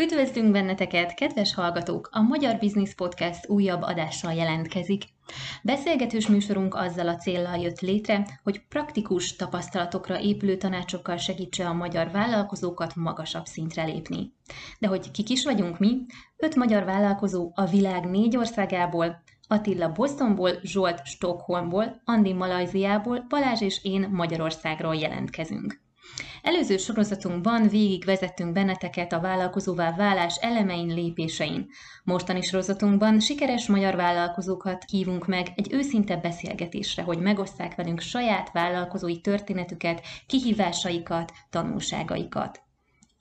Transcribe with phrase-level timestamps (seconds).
[0.00, 2.08] Üdvözlünk benneteket, kedves hallgatók!
[2.12, 5.04] A Magyar Business Podcast újabb adással jelentkezik.
[5.62, 12.10] Beszélgetős műsorunk azzal a céllal jött létre, hogy praktikus tapasztalatokra épülő tanácsokkal segítse a magyar
[12.10, 14.32] vállalkozókat magasabb szintre lépni.
[14.78, 15.96] De hogy kik is vagyunk mi?
[16.36, 23.84] Öt magyar vállalkozó a világ négy országából, Attila Bostonból, Zsolt Stockholmból, Andi Malajziából, Balázs és
[23.84, 25.88] én Magyarországról jelentkezünk.
[26.42, 31.68] Előző sorozatunkban végigvezettünk benneteket a vállalkozóvá válás elemein lépésein.
[32.04, 39.20] Mostani sorozatunkban sikeres magyar vállalkozókat hívunk meg egy őszinte beszélgetésre, hogy megosszák velünk saját vállalkozói
[39.20, 42.62] történetüket, kihívásaikat, tanulságaikat.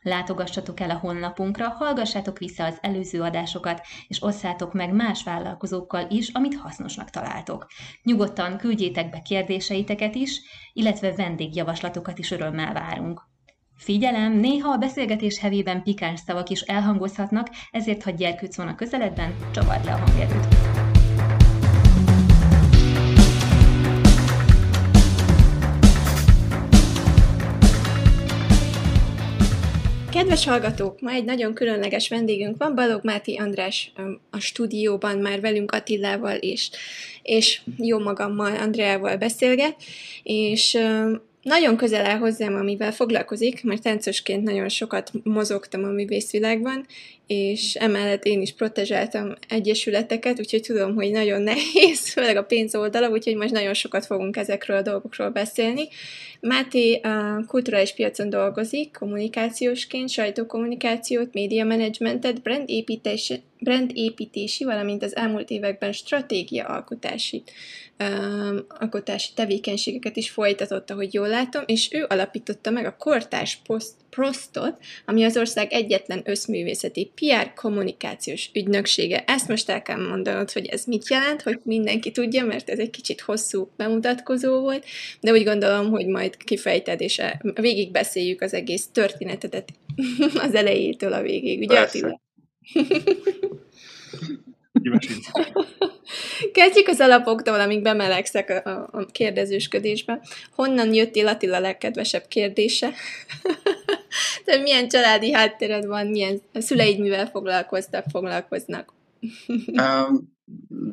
[0.02, 6.30] Látogassatok el a honlapunkra, hallgassátok vissza az előző adásokat, és osszátok meg más vállalkozókkal is,
[6.30, 7.68] amit hasznosnak találtok.
[8.04, 10.42] Nyugodtan küldjétek be kérdéseiteket is,
[10.74, 13.28] illetve vendégjavaslatokat is örömmel várunk.
[13.76, 19.36] Figyelem, néha a beszélgetés hevében pikáns szavak is elhangozhatnak, ezért ha gyerkőc van a közeledben,
[19.52, 20.69] csavard le a hangerőt.
[30.20, 33.92] Kedves hallgatók, ma egy nagyon különleges vendégünk van, Balog Máté András
[34.30, 36.70] a stúdióban már velünk Attilával és,
[37.22, 39.76] és jó magammal Andreával beszélget,
[40.24, 40.78] és
[41.50, 46.86] nagyon közel áll hozzám, amivel foglalkozik, mert táncosként nagyon sokat mozogtam a művészvilágban,
[47.28, 53.10] és emellett én is protezsáltam egyesületeket, úgyhogy tudom, hogy nagyon nehéz, főleg a pénz oldala,
[53.10, 55.88] úgyhogy most nagyon sokat fogunk ezekről a dolgokról beszélni.
[56.42, 65.16] Máté a kulturális piacon dolgozik, kommunikációsként, sajtókommunikációt, média managementet, brand építési, brand építési, valamint az
[65.16, 67.89] elmúlt években stratégia alkotási, um,
[68.68, 74.78] alkotási tevékenységeket is folytatott, ahogy jól látom, és ő alapította meg a Kortás Post, Prostot,
[75.06, 79.24] ami az ország egyetlen összművészeti PR kommunikációs ügynöksége.
[79.28, 82.90] Ezt most el kell mondanod, hogy ez mit jelent, hogy mindenki tudja, mert ez egy
[82.90, 84.86] kicsit hosszú bemutatkozó volt,
[85.22, 87.22] de úgy gondolom, hogy majd kifejted, és
[87.54, 89.70] végig beszéljük az egész történetedet
[90.46, 91.60] az elejétől a végig.
[91.60, 92.22] Ugye Attila?
[96.54, 100.22] Kezdjük az alapoktól, amíg bemelegszek a, a, a kérdezősködésbe.
[100.52, 102.94] Honnan jöttél Attila legkedvesebb kérdése?
[104.46, 108.94] Te milyen családi háttered van, milyen szüleid mivel foglalkoztak, foglalkoznak?
[109.82, 110.38] um,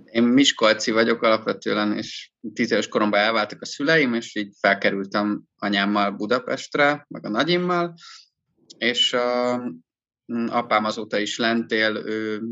[0.04, 6.10] én Miskolci vagyok alapvetően, és tíz éves koromban elváltak a szüleim, és így felkerültem anyámmal
[6.10, 7.94] Budapestre, meg a nagyimmal,
[8.78, 9.64] és uh,
[10.46, 12.42] apám azóta is lent él, ő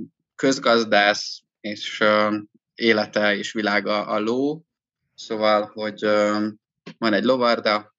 [0.44, 2.02] közgazdász, és
[2.74, 4.64] élete és világa a ló,
[5.14, 6.00] szóval, hogy
[6.98, 7.94] van egy lovarda,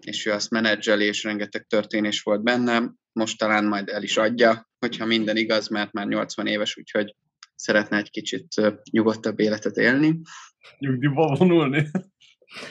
[0.00, 4.68] és ő azt menedzseli, és rengeteg történés volt bennem, most talán majd el is adja,
[4.78, 7.14] hogyha minden igaz, mert már 80 éves, úgyhogy
[7.54, 8.48] szeretne egy kicsit
[8.90, 10.20] nyugodtabb életet élni.
[10.78, 11.90] Nyugdíjba vonulni?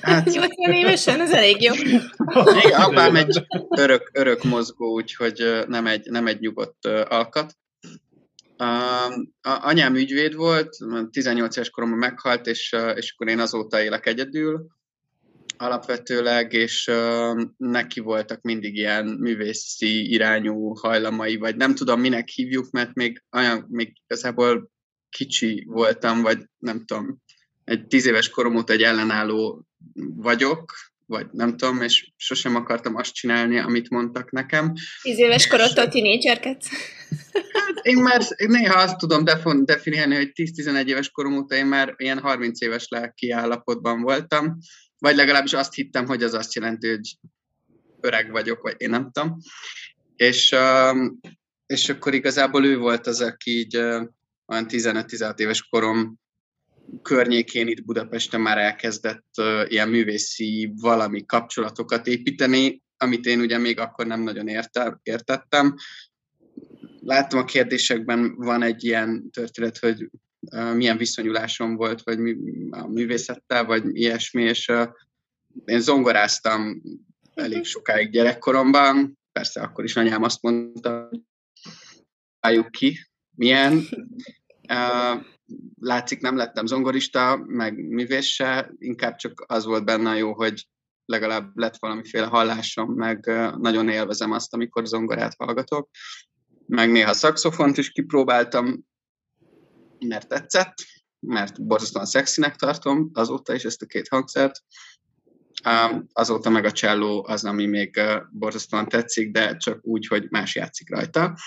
[0.02, 1.74] Hát, 80 évesen, ez elég jó.
[1.74, 3.46] Igen, apám egy
[3.78, 7.56] örök, örök mozgó, úgyhogy nem egy, nem egy nyugodt alkat.
[8.64, 10.78] A, anyám ügyvéd volt,
[11.12, 14.68] 18 éves koromban meghalt, és, és akkor én azóta élek egyedül
[15.58, 16.92] alapvetőleg, és
[17.58, 23.66] neki voltak mindig ilyen művészi irányú hajlamai, vagy nem tudom, minek hívjuk, mert még, olyan,
[23.70, 24.72] még igazából
[25.10, 27.22] kicsi voltam, vagy nem tudom,
[27.64, 29.66] egy tíz éves korom óta egy ellenálló
[30.16, 30.74] vagyok,
[31.14, 34.74] vagy nem tudom, és sosem akartam azt csinálni, amit mondtak nekem.
[35.02, 36.70] Tíz éves korodtól tínédzserkedsz?
[37.34, 39.24] Hát én már néha azt tudom
[39.66, 44.58] definiálni, hogy 10-11 éves korom óta én már ilyen 30 éves lelki állapotban voltam,
[44.98, 47.18] vagy legalábbis azt hittem, hogy az azt jelenti, hogy
[48.02, 49.38] öreg vagyok, vagy én nem tudom.
[50.16, 50.56] És,
[51.66, 53.78] és akkor igazából ő volt az, aki így
[54.46, 56.22] olyan 15-16 éves korom
[57.02, 59.28] környékén itt Budapesten már elkezdett
[59.68, 65.76] ilyen művészi valami kapcsolatokat építeni, amit én ugye még akkor nem nagyon érte, értettem.
[67.00, 70.10] Láttam a kérdésekben van egy ilyen történet, hogy
[70.76, 72.20] milyen viszonyulásom volt, vagy
[72.70, 74.72] a művészettel, vagy ilyesmi, és
[75.66, 76.82] én zongoráztam
[77.34, 81.10] elég sokáig gyerekkoromban, persze akkor is anyám azt mondta,
[82.40, 83.00] álljuk ki,
[83.36, 83.84] milyen.
[85.80, 90.68] Látszik, nem lettem zongorista, meg művész se, inkább csak az volt benne jó, hogy
[91.06, 93.26] legalább lett valamiféle hallásom, meg
[93.58, 95.90] nagyon élvezem azt, amikor zongorát hallgatok.
[96.66, 98.86] Meg néha szakszofont is kipróbáltam,
[100.00, 100.74] mert tetszett,
[101.20, 104.64] mert borzasztóan szexinek tartom azóta is ezt a két hangszert.
[106.14, 108.02] Azóta meg a cselló az, ami még
[108.32, 111.38] borzasztóan tetszik, de csak úgy, hogy más játszik rajta.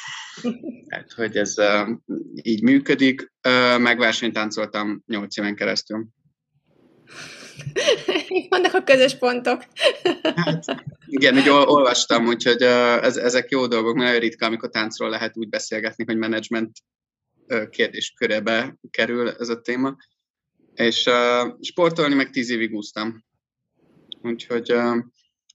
[0.89, 1.55] Tehát, hogy ez
[2.43, 3.33] így működik.
[3.79, 6.07] Megversenytáncoltam 8 éven keresztül.
[8.49, 9.65] Vannak a közös pontok.
[10.45, 10.65] Hát,
[11.07, 15.49] igen, úgy olvastam, úgyhogy ez, ezek jó dolgok, mert nagyon ritka, amikor táncról lehet úgy
[15.49, 16.71] beszélgetni, hogy menedzsment
[17.71, 19.97] kérdéskörébe kerül ez a téma.
[20.75, 23.25] És uh, sportolni meg tíz évig úsztam.
[24.27, 24.75] Úgyhogy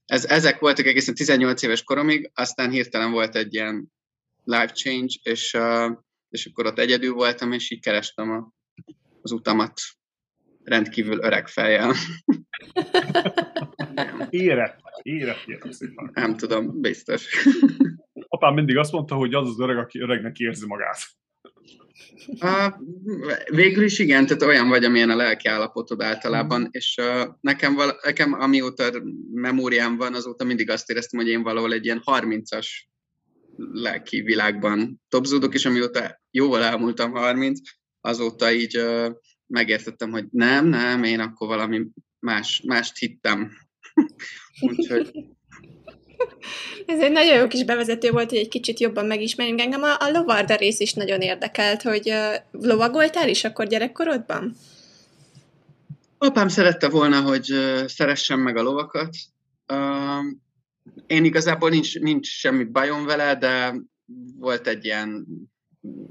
[0.06, 3.92] ez, ezek voltak egészen 18 éves koromig, aztán hirtelen volt egy ilyen
[4.44, 5.58] life change, és,
[6.28, 8.52] és akkor ott egyedül voltam, és így kerestem a,
[9.22, 9.72] az utamat
[10.64, 11.94] rendkívül öreg fejjel.
[14.30, 16.10] Érett, érett, érett szépen.
[16.12, 17.46] Nem tudom, biztos.
[18.28, 20.98] Apám mindig azt mondta, hogy az az öreg, aki öregnek érzi magát.
[22.26, 22.72] Uh,
[23.50, 28.04] végül is igen, tehát olyan vagy, amilyen a lelki állapotod általában, és uh, nekem, val-
[28.04, 32.66] nekem amióta memóriám van, azóta mindig azt éreztem, hogy én valahol egy ilyen 30-as
[33.56, 37.60] lelki világban topzódok, és amióta jóval elmúltam 30,
[38.00, 39.10] azóta így uh,
[39.46, 41.86] megértettem, hogy nem, nem, én akkor valami
[42.18, 43.52] más, mást hittem.
[44.68, 45.10] Úgyhogy
[46.86, 49.60] ez egy nagyon jó kis bevezető volt, hogy egy kicsit jobban megismerjünk.
[49.60, 54.54] Engem a, a lovarda rész is nagyon érdekelt, hogy uh, lovagoltál is akkor gyerekkorodban?
[56.18, 59.16] Apám szerette volna, hogy uh, szeressem meg a lovakat.
[59.72, 60.24] Uh,
[61.06, 63.74] én igazából nincs, nincs semmi bajom vele, de
[64.38, 65.26] volt egy ilyen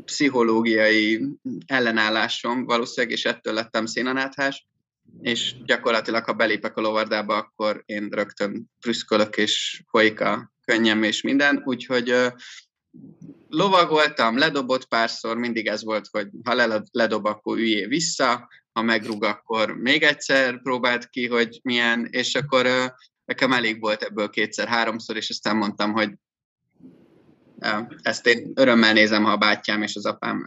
[0.05, 1.21] pszichológiai
[1.65, 4.67] ellenállásom valószínűleg, és ettől lettem szénanáthás
[5.19, 11.21] és gyakorlatilag, ha belépek a lovardába, akkor én rögtön prüszkölök, és folyik a könnyem és
[11.21, 12.15] minden, úgyhogy
[13.47, 19.75] lovagoltam, ledobott párszor, mindig ez volt, hogy ha ledob, akkor üljé vissza, ha megrúg, akkor
[19.75, 22.93] még egyszer próbált ki, hogy milyen, és akkor
[23.25, 26.11] nekem elég volt ebből kétszer-háromszor, és aztán mondtam, hogy
[28.01, 30.45] ezt én örömmel nézem, ha a bátyám és az apám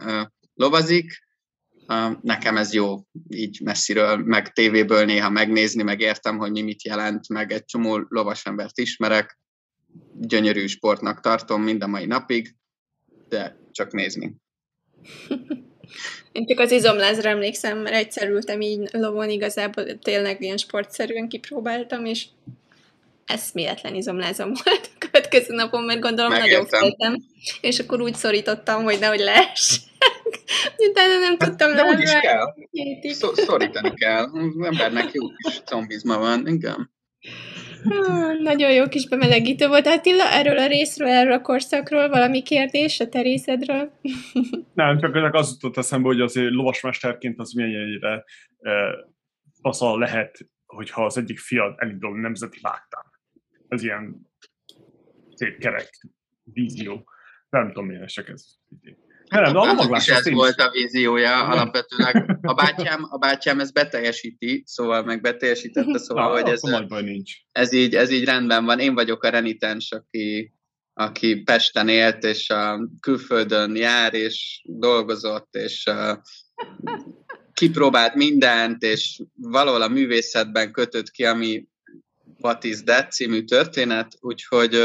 [0.53, 1.24] lovazik,
[2.21, 2.95] nekem ez jó
[3.27, 8.05] így messziről, meg tévéből néha megnézni, meg értem, hogy mi mit jelent, meg egy csomó
[8.07, 9.39] lovasembert ismerek,
[10.19, 12.55] gyönyörű sportnak tartom mind a mai napig,
[13.29, 14.35] de csak nézni.
[16.31, 22.05] Én csak az izomlázra emlékszem, mert egyszer ültem így lovon, igazából tényleg ilyen sportszerűen kipróbáltam,
[22.05, 22.25] és
[23.25, 26.67] ez eszméletlen izomlázom volt a következő napon, mert gondolom Megértem.
[26.69, 27.15] nagyon féltem,
[27.61, 29.79] és akkor úgy szorítottam, hogy nehogy leess.
[30.89, 32.53] Utána nem hát, tudtam De úgy is kell.
[33.13, 34.23] Szor- szorítani kell.
[34.23, 36.93] Az embernek jó kis zombizma van, igen.
[37.89, 39.87] Ah, nagyon jó kis bemelegítő volt.
[39.87, 43.91] Attila, erről a részről, erről a korszakról valami kérdés a terészedről?
[44.73, 48.23] Nem, csak az jutott eszembe, hogy azért lovasmesterként az milyennyire
[48.59, 48.93] eh,
[49.61, 53.03] faszal lehet, hogyha az egyik fiad elindul nemzeti vágtán.
[53.67, 54.31] Ez ilyen
[55.33, 55.89] szép kerek
[56.43, 57.09] vízió.
[57.49, 58.45] Nem tudom, milyen esek ez.
[59.29, 62.39] Nem, a is ez volt a víziója alapvetőleg.
[62.41, 67.31] A bátyám, a bátyám ezt beteljesíti, szóval meg beteljesítette, szóval, Na, hogy ez, nincs.
[67.51, 68.79] ez, így, ez így rendben van.
[68.79, 70.53] Én vagyok a renitens, aki,
[70.93, 76.17] aki Pesten élt, és a külföldön jár, és dolgozott, és uh,
[77.53, 81.67] kipróbált mindent, és valahol a művészetben kötött ki, ami
[82.41, 84.75] What is That című történet, úgyhogy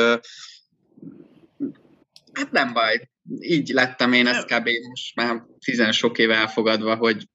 [2.32, 3.09] hát nem baj,
[3.40, 4.68] így lettem én ezt kb.
[4.88, 7.28] most már tizen sok éve elfogadva, hogy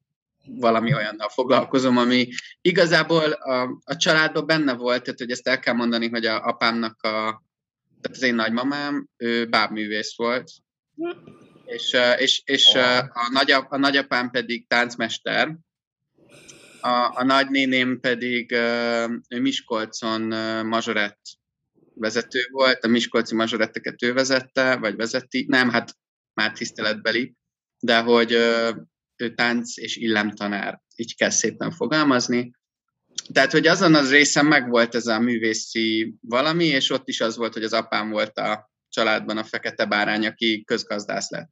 [0.45, 2.27] valami olyannal foglalkozom, ami
[2.61, 7.01] igazából a, a családban benne volt, tehát hogy ezt el kell mondani, hogy a apámnak
[7.01, 7.43] a,
[8.01, 10.51] tehát az én nagymamám, ő bábművész volt,
[11.65, 12.75] és, és, és
[13.13, 15.57] a, nagyap, a nagyapám pedig táncmester,
[16.81, 18.51] a, a nagynéném pedig
[19.29, 20.21] ő Miskolcon
[20.65, 21.19] mazsorett
[21.95, 25.97] vezető volt, a Miskolci mazsoretteket ő vezette, vagy vezeti, nem, hát
[26.33, 27.35] már tiszteletbeli,
[27.79, 28.31] de hogy
[29.15, 32.51] ő tánc és illemtanár, így kell szépen fogalmazni.
[33.33, 37.53] Tehát, hogy azon az részen megvolt ez a művészi valami, és ott is az volt,
[37.53, 41.51] hogy az apám volt a családban a fekete bárány, aki közgazdász lett.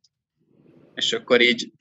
[0.94, 1.72] És akkor így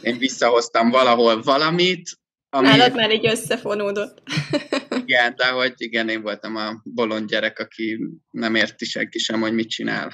[0.00, 2.17] én visszahoztam valahol valamit,
[2.50, 2.66] ami...
[2.66, 4.22] Nálad már így összefonódott.
[5.04, 7.98] igen, de hogy igen, én voltam a bolond gyerek, aki
[8.30, 10.12] nem érti senki sem, hogy mit csinál.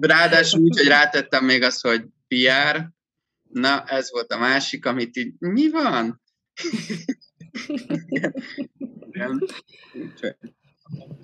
[0.00, 2.90] Ráadásul úgy, hogy rátettem még azt, hogy PR,
[3.42, 6.22] na ez volt a másik, amit így, mi van?
[9.10, 9.46] igen.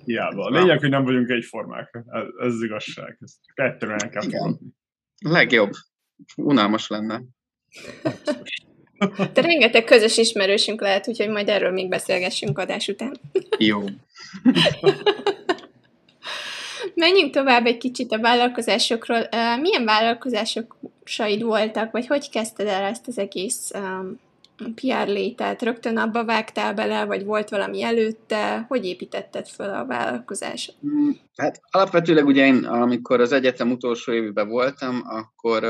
[0.05, 0.45] Hiába.
[0.45, 1.89] A lényeg, hogy nem vagyunk egyformák.
[1.93, 3.17] Ez, ez az igazság.
[3.19, 4.57] Ezt kettőre el kell.
[5.17, 5.71] Legjobb.
[6.35, 7.21] Unalmas lenne.
[9.33, 13.19] De rengeteg közös ismerősünk lehet, úgyhogy majd erről még beszélgessünk adás után.
[13.57, 13.79] Jó.
[16.95, 19.27] Menjünk tovább egy kicsit a vállalkozásokról.
[19.61, 24.19] Milyen vállalkozásosaid voltak, vagy hogy kezdted el ezt az egész um,
[24.75, 25.61] PR létet?
[25.61, 28.65] Rögtön abba vágtál bele, vagy volt valami előtte?
[28.67, 30.75] Hogy építetted fel a vállalkozásot?
[30.87, 35.63] Mm, hát alapvetőleg ugye én, amikor az egyetem utolsó évben voltam, akkor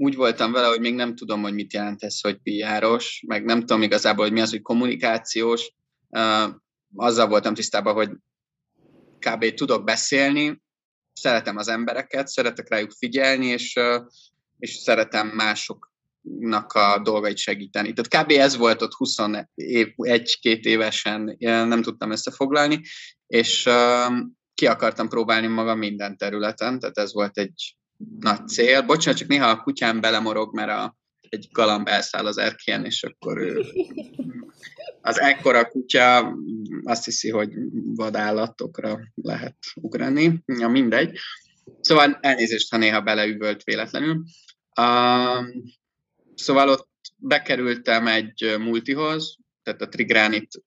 [0.00, 3.60] úgy voltam vele, hogy még nem tudom, hogy mit jelent ez, hogy PR-os, meg nem
[3.60, 5.72] tudom igazából, hogy mi az, hogy kommunikációs.
[6.94, 8.10] Azzal voltam tisztában, hogy
[9.18, 9.54] kb.
[9.54, 10.62] tudok beszélni,
[11.12, 13.78] szeretem az embereket, szeretek rájuk figyelni, és,
[14.58, 17.92] és szeretem másoknak a dolgait segíteni.
[17.92, 18.30] Tehát kb.
[18.30, 19.44] ez volt ott 21-2
[20.62, 22.80] évesen, nem tudtam összefoglalni,
[23.26, 23.68] és
[24.54, 27.77] ki akartam próbálni magam minden területen, tehát ez volt egy
[28.18, 28.82] nagy cél.
[28.82, 30.96] Bocsánat, csak néha a kutyám belemorog, mert a,
[31.28, 33.64] egy galamb elszáll az erkélyen, és akkor ő
[35.00, 36.36] az ekkora kutya
[36.82, 37.50] azt hiszi, hogy
[37.94, 40.42] vadállatokra lehet ugrani.
[40.46, 41.18] Ja, mindegy.
[41.80, 44.24] Szóval elnézést, ha néha beleüvölt véletlenül.
[44.80, 45.46] Uh,
[46.34, 50.62] szóval ott bekerültem egy multihoz, tehát a Trigranit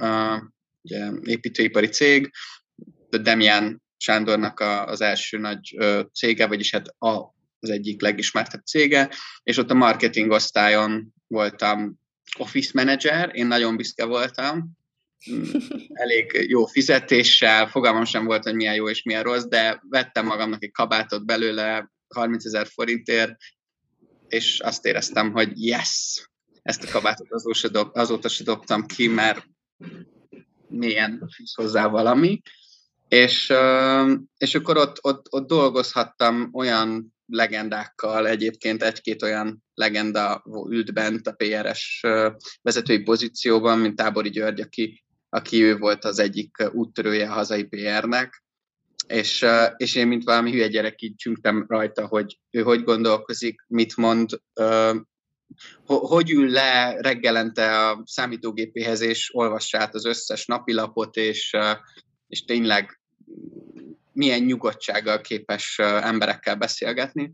[0.00, 0.42] uh,
[0.82, 2.30] ugye, építőipari cég,
[3.10, 5.76] de Demian Sándornak a, az első nagy
[6.12, 9.10] cége, vagyis hát a, az egyik legismertebb cége,
[9.42, 11.98] és ott a marketing osztályon voltam
[12.38, 14.70] office manager, én nagyon büszke voltam,
[15.30, 15.42] mm,
[15.92, 20.62] elég jó fizetéssel, fogalmam sem volt, hogy milyen jó és milyen rossz, de vettem magamnak
[20.62, 23.34] egy kabátot belőle 30 ezer forintért,
[24.28, 26.28] és azt éreztem, hogy yes,
[26.62, 29.46] ezt a kabátot azóta, dob, azóta se dobtam ki, mert
[30.68, 32.40] milyen hozzá valami.
[33.08, 33.52] És,
[34.38, 41.32] és akkor ott, ott, ott dolgozhattam olyan legendákkal, egyébként egy-két olyan legenda ült bent a
[41.32, 42.00] PRS
[42.62, 48.44] vezetői pozícióban, mint Tábori György, aki, aki ő volt az egyik úttörője a hazai PR-nek,
[49.06, 49.46] és,
[49.76, 54.30] és én, mint valami hülye gyerek, így csüngtem rajta, hogy ő hogy gondolkozik, mit mond,
[55.84, 61.56] hogy ül le reggelente a számítógépéhez, és olvassa át az összes napilapot, és,
[62.28, 63.00] és tényleg
[64.12, 67.32] milyen nyugodtsággal képes emberekkel beszélgetni.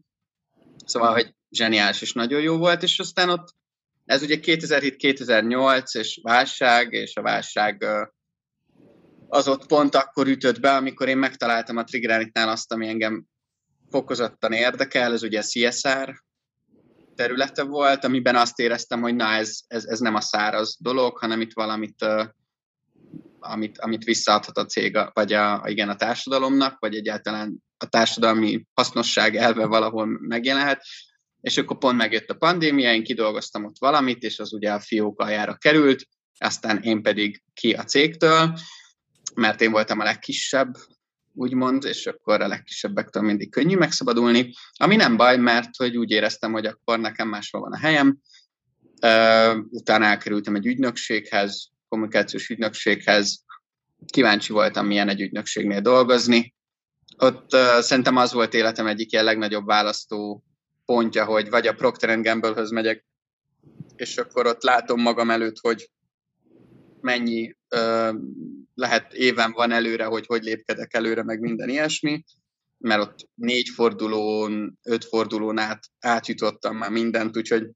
[0.85, 3.55] Szóval, hogy zseniális és nagyon jó volt, és aztán ott
[4.05, 7.87] ez ugye 2007-2008, és válság, és a válság
[9.29, 13.25] az ott pont akkor ütött be, amikor én megtaláltam a Triggeranitnál azt, ami engem
[13.91, 16.23] fokozottan érdekel, ez ugye a CSR
[17.15, 21.41] területe volt, amiben azt éreztem, hogy na ez, ez, ez nem a száraz dolog, hanem
[21.41, 22.05] itt valamit
[23.43, 29.37] amit, amit visszaadhat a cég, vagy a, igen, a társadalomnak, vagy egyáltalán a társadalmi hasznosság
[29.37, 30.83] elve valahol megjelenhet.
[31.41, 35.21] És akkor pont megjött a pandémia, én kidolgoztam ott valamit, és az ugye a fiók
[35.21, 36.05] aljára került,
[36.39, 38.59] aztán én pedig ki a cégtől,
[39.35, 40.75] mert én voltam a legkisebb,
[41.35, 46.53] úgymond, és akkor a legkisebbektől mindig könnyű megszabadulni, ami nem baj, mert hogy úgy éreztem,
[46.53, 48.19] hogy akkor nekem máshol van a helyem.
[49.71, 53.45] utána elkerültem egy ügynökséghez, kommunikációs ügynökséghez.
[54.07, 56.55] Kíváncsi voltam, milyen egy ügynökségnél dolgozni.
[57.17, 60.45] Ott uh, szerintem az volt életem egyik ilyen legnagyobb választó
[60.85, 63.07] pontja, hogy vagy a Procter Gamble-höz megyek,
[63.97, 65.91] és akkor ott látom magam előtt, hogy
[67.01, 68.15] mennyi uh,
[68.75, 72.25] lehet éven van előre, hogy hogy lépkedek előre, meg minden ilyesmi,
[72.79, 77.71] mert ott négy fordulón, öt fordulón át átjutottam már mindent, úgyhogy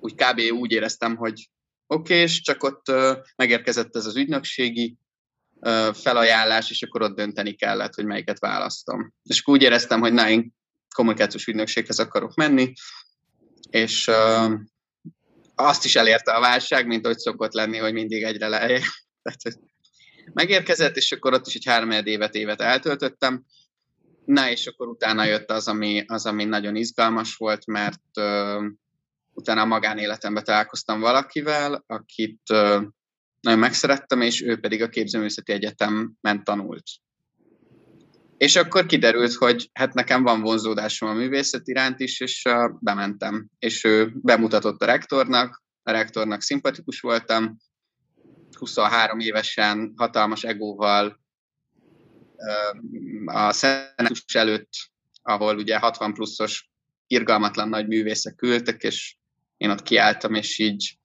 [0.00, 0.40] úgy kb.
[0.52, 1.50] úgy éreztem, hogy
[1.92, 2.92] oké, és csak ott
[3.36, 4.96] megérkezett ez az ügynökségi
[5.92, 9.12] felajánlás, és akkor ott dönteni kellett, hogy melyiket választom.
[9.22, 10.54] És akkor úgy éreztem, hogy na, én
[10.94, 12.72] kommunikációs ügynökséghez akarok menni,
[13.70, 14.10] és
[15.54, 18.82] azt is elérte a válság, mint hogy szokott lenni, hogy mindig egyre lejjebb.
[20.32, 23.44] megérkezett, és akkor ott is egy három évet, évet eltöltöttem.
[24.24, 28.00] Na, és akkor utána jött az, ami, az, ami nagyon izgalmas volt, mert
[29.34, 32.42] utána a magánéletemben találkoztam valakivel, akit
[33.40, 36.82] nagyon megszerettem, és ő pedig a Képzőművészeti Egyetemen tanult.
[38.36, 43.48] És akkor kiderült, hogy hát nekem van vonzódásom a művészet iránt is, és uh, bementem.
[43.58, 47.56] És ő bemutatott a rektornak, a rektornak szimpatikus voltam,
[48.58, 51.20] 23 évesen, hatalmas egóval
[52.36, 54.70] uh, a szenátus előtt,
[55.22, 56.70] ahol ugye 60 pluszos
[57.06, 59.16] irgalmatlan nagy művészek ültek, és
[59.62, 60.96] én ott kiálltam, és így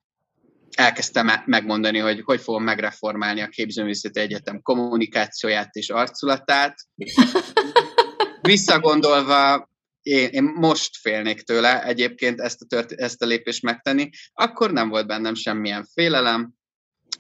[0.76, 6.76] elkezdtem megmondani, hogy hogy fogom megreformálni a Képzőművészeti Egyetem kommunikációját és arculatát.
[8.42, 9.70] Visszagondolva,
[10.02, 14.90] én, én most félnék tőle egyébként ezt a, tört, ezt a lépést megtenni, akkor nem
[14.90, 16.54] volt bennem semmilyen félelem,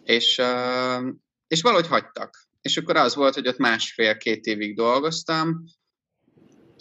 [0.03, 0.41] és,
[1.47, 2.47] és valahogy hagytak.
[2.61, 5.63] És akkor az volt, hogy ott másfél-két évig dolgoztam,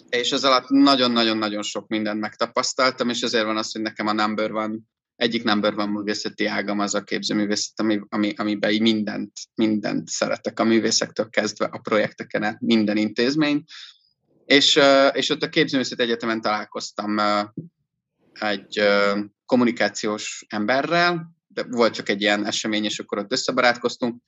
[0.09, 4.51] és az alatt nagyon-nagyon-nagyon sok mindent megtapasztaltam, és ezért van az, hogy nekem a number
[4.51, 10.59] van, egyik number van művészeti ágam az a képzőművészet, ami, ami, amiben mindent, mindent szeretek
[10.59, 13.69] a művészektől kezdve a projekteken, minden intézményt,
[14.45, 14.79] és,
[15.11, 17.17] és ott a képzőművészet egyetemen találkoztam
[18.33, 18.81] egy
[19.45, 24.21] kommunikációs emberrel, de volt csak egy ilyen esemény, és akkor ott összebarátkoztunk,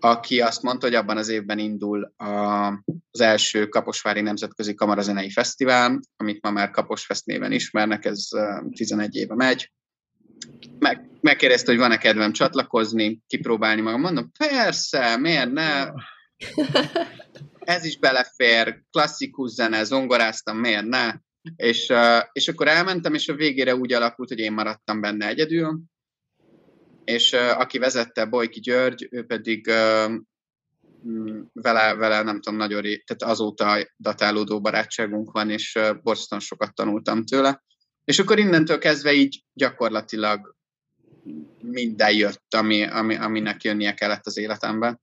[0.00, 2.66] aki azt mondta, hogy abban az évben indul a,
[3.10, 8.28] az első Kaposvári Nemzetközi Kamarazenei Fesztivál, amit ma már Kaposfest néven ismernek, ez
[8.70, 9.72] 11 éve megy.
[10.78, 14.00] Meg, megkérdezte, hogy van-e kedvem csatlakozni, kipróbálni magam.
[14.00, 15.86] Mondom, persze, miért ne?
[17.58, 21.14] Ez is belefér, klasszikus zene, zongoráztam, miért ne?
[21.56, 21.92] És,
[22.32, 25.80] és akkor elmentem, és a végére úgy alakult, hogy én maradtam benne egyedül,
[27.04, 29.66] és aki vezette Bojki György, ő pedig
[31.52, 37.24] vele, vele nem tudom, nagyon ré, tehát azóta datálódó barátságunk van, és borzasztóan sokat tanultam
[37.24, 37.62] tőle.
[38.04, 40.56] És akkor innentől kezdve így gyakorlatilag
[41.60, 45.00] minden jött, ami, ami, aminek jönnie kellett az életemben.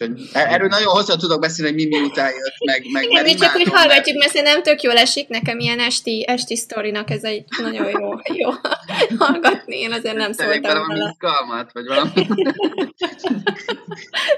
[0.00, 3.34] Úgyhogy e- erről nagyon hosszú tudok beszélni, hogy mi miután jött, meg, meg Igen, mi
[3.34, 7.44] csak úgy hallgatjuk, mert szerintem tök jól esik nekem ilyen esti, esti sztorinak, ez egy
[7.62, 8.50] nagyon jó, jó
[9.18, 10.78] hallgatni, én azért nem szóltam vele.
[10.78, 12.26] valami izgalmat, vagy valami.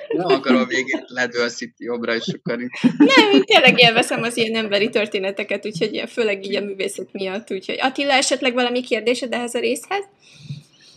[0.08, 2.56] nem akarom végén ledőlsz itt jobbra, és akkor
[2.98, 7.78] Nem, én tényleg élvezem az ilyen emberi történeteket, úgyhogy főleg így a művészet miatt, úgyhogy
[7.80, 10.04] Attila, esetleg valami kérdésed ehhez a részhez?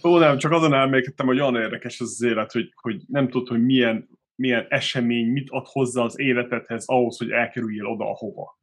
[0.03, 3.47] Ó, nem, csak azon elmékedtem, hogy olyan érdekes az, az élet, hogy, hogy nem tudod,
[3.47, 8.59] hogy milyen milyen esemény mit ad hozzá az életedhez ahhoz, hogy elkerüljél oda, ahova.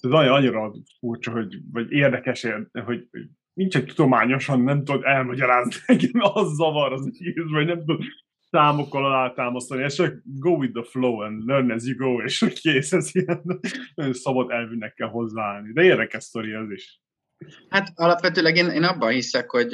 [0.00, 2.46] Ez annyira, annyira furcsa, hogy, vagy érdekes,
[2.84, 3.08] hogy
[3.52, 8.02] nincsen tudományosan, nem tudod elmagyarázni nekem, az zavar az egész, vagy nem tudod
[8.50, 12.92] számokkal alátámasztani, és csak go with the flow and learn as you go, és kész,
[12.92, 13.60] ez ilyen
[13.94, 15.72] nagyon szabad elvűnek kell hozzáállni.
[15.72, 17.00] De érdekes sztori ez is.
[17.68, 19.72] Hát alapvetőleg én, én abban hiszek, hogy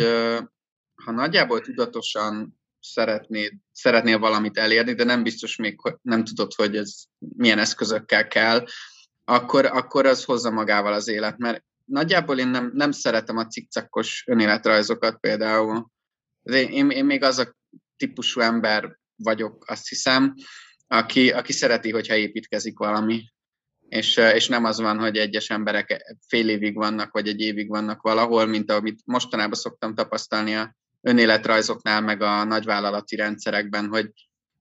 [1.04, 2.60] ha nagyjából tudatosan
[2.92, 8.29] szeretnéd, szeretnél valamit elérni, de nem biztos még, hogy nem tudod, hogy ez milyen eszközökkel
[8.29, 8.64] kell,
[9.25, 11.38] akkor, akkor az hozza magával az élet.
[11.38, 15.90] Mert nagyjából én nem, nem szeretem a cikcakos önéletrajzokat például.
[16.42, 17.57] Én, én, még az a
[17.96, 20.35] típusú ember vagyok, azt hiszem,
[20.87, 23.25] aki, aki szereti, hogyha építkezik valami.
[23.88, 28.03] És, és nem az van, hogy egyes emberek fél évig vannak, vagy egy évig vannak
[28.03, 34.11] valahol, mint amit mostanában szoktam tapasztalni a önéletrajzoknál, meg a nagyvállalati rendszerekben, hogy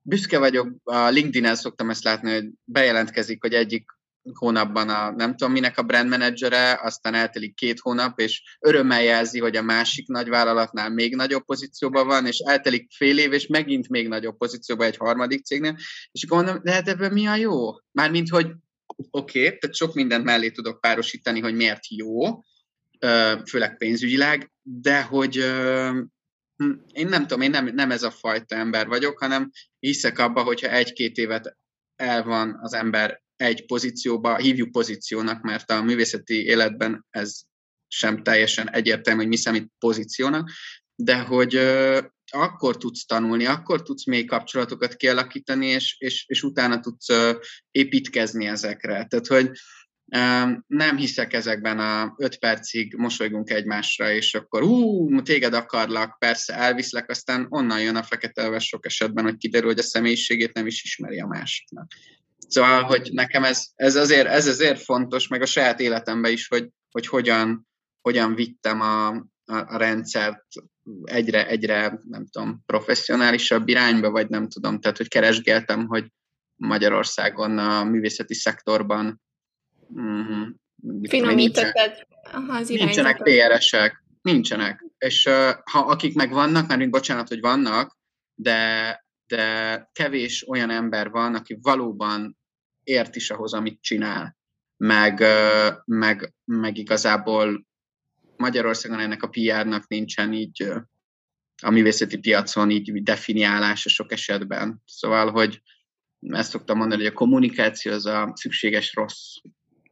[0.01, 3.85] büszke vagyok, a LinkedIn-en szoktam ezt látni, hogy bejelentkezik, hogy egyik
[4.33, 9.39] hónapban a nem tudom minek a brand menedzsere, aztán eltelik két hónap, és örömmel jelzi,
[9.39, 14.07] hogy a másik nagyvállalatnál még nagyobb pozícióban van, és eltelik fél év, és megint még
[14.07, 15.77] nagyobb pozícióban egy harmadik cégnél,
[16.11, 17.71] és akkor mondom, de hát ebben mi a jó?
[17.91, 18.51] Mármint, hogy
[19.11, 22.43] oké, okay, tehát sok mindent mellé tudok párosítani, hogy miért jó,
[23.49, 25.45] főleg pénzügyileg, de hogy
[26.93, 30.69] én nem tudom, én nem, nem ez a fajta ember vagyok, hanem hiszek abba, hogyha
[30.69, 31.57] egy-két évet
[31.95, 37.41] el van az ember egy pozícióba, hívjuk pozíciónak, mert a művészeti életben ez
[37.87, 40.49] sem teljesen egyértelmű, hogy mi számít pozíciónak,
[40.95, 46.79] de hogy ö, akkor tudsz tanulni, akkor tudsz mély kapcsolatokat kialakítani, és, és, és utána
[46.79, 47.31] tudsz ö,
[47.71, 49.05] építkezni ezekre.
[49.05, 49.51] Tehát, hogy
[50.67, 57.09] nem hiszek ezekben a öt percig mosolygunk egymásra, és akkor ú, téged akarlak, persze elviszlek,
[57.09, 61.19] aztán onnan jön a fekete sok esetben, hogy kiderül, hogy a személyiségét nem is ismeri
[61.19, 61.87] a másiknak.
[62.47, 66.69] Szóval, hogy nekem ez, ez, azért, ez azért fontos, meg a saját életemben is, hogy,
[66.91, 67.67] hogy hogyan,
[68.01, 70.45] hogyan vittem a, a, a rendszert
[71.03, 76.11] egyre, egyre, nem tudom, professzionálisabb irányba, vagy nem tudom, tehát, hogy keresgéltem, hogy
[76.55, 79.23] Magyarországon a művészeti szektorban
[79.93, 80.43] Mm-hmm.
[81.09, 82.07] Finomítottad
[82.47, 84.85] az Nincsenek PRS-ek, nincsenek.
[84.97, 87.97] És uh, ha akik meg vannak, mert bocsánat, hogy vannak,
[88.35, 92.37] de, de kevés olyan ember van, aki valóban
[92.83, 94.37] ért is ahhoz, amit csinál.
[94.77, 97.65] Meg, uh, meg, meg igazából
[98.37, 100.81] Magyarországon ennek a PR-nak nincsen így uh,
[101.61, 104.81] a művészeti piacon így definiálása sok esetben.
[104.85, 105.61] Szóval, hogy
[106.19, 109.35] ezt szoktam mondani, hogy a kommunikáció az a szükséges rossz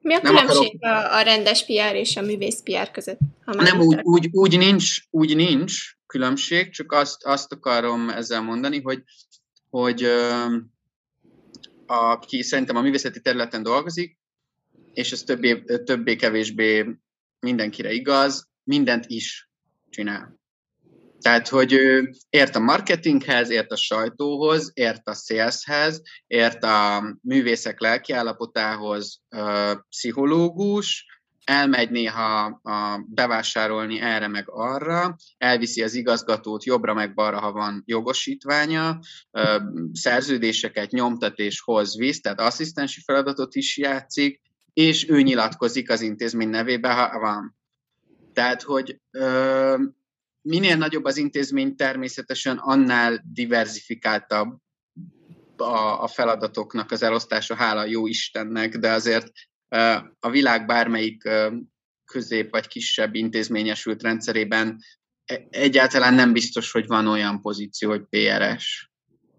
[0.03, 1.11] mi a nem különbség akarok...
[1.11, 3.19] a, a rendes PR és a művész PR között?
[3.45, 8.81] Ha nem, úgy, úgy, úgy, nincs, úgy nincs különbség, csak azt, azt akarom ezzel mondani,
[8.81, 9.03] hogy,
[9.69, 10.07] hogy
[11.85, 14.19] aki szerintem a művészeti területen dolgozik,
[14.93, 16.85] és ez többé, többé-kevésbé
[17.39, 19.49] mindenkire igaz, mindent is
[19.89, 20.39] csinál.
[21.23, 27.79] Tehát, hogy ő ért a marketinghez, ért a sajtóhoz, ért a saleshez, ért a művészek
[27.79, 29.21] lelkiállapotához,
[29.89, 31.05] pszichológus,
[31.43, 37.83] elmegy néha a bevásárolni erre meg arra, elviszi az igazgatót jobbra meg balra, ha van
[37.85, 38.99] jogosítványa,
[39.91, 44.41] szerződéseket nyomtat és hoz visz, tehát asszisztensi feladatot is játszik,
[44.73, 47.57] és ő nyilatkozik az intézmény nevébe, ha van.
[48.33, 49.75] Tehát, hogy ö,
[50.43, 54.57] minél nagyobb az intézmény, természetesen annál diversifikáltabb
[55.57, 59.31] a, a feladatoknak az elosztása, hála jó Istennek, de azért
[60.19, 61.29] a világ bármelyik
[62.05, 64.79] közép vagy kisebb intézményesült rendszerében
[65.25, 68.91] e, egyáltalán nem biztos, hogy van olyan pozíció, hogy PRS.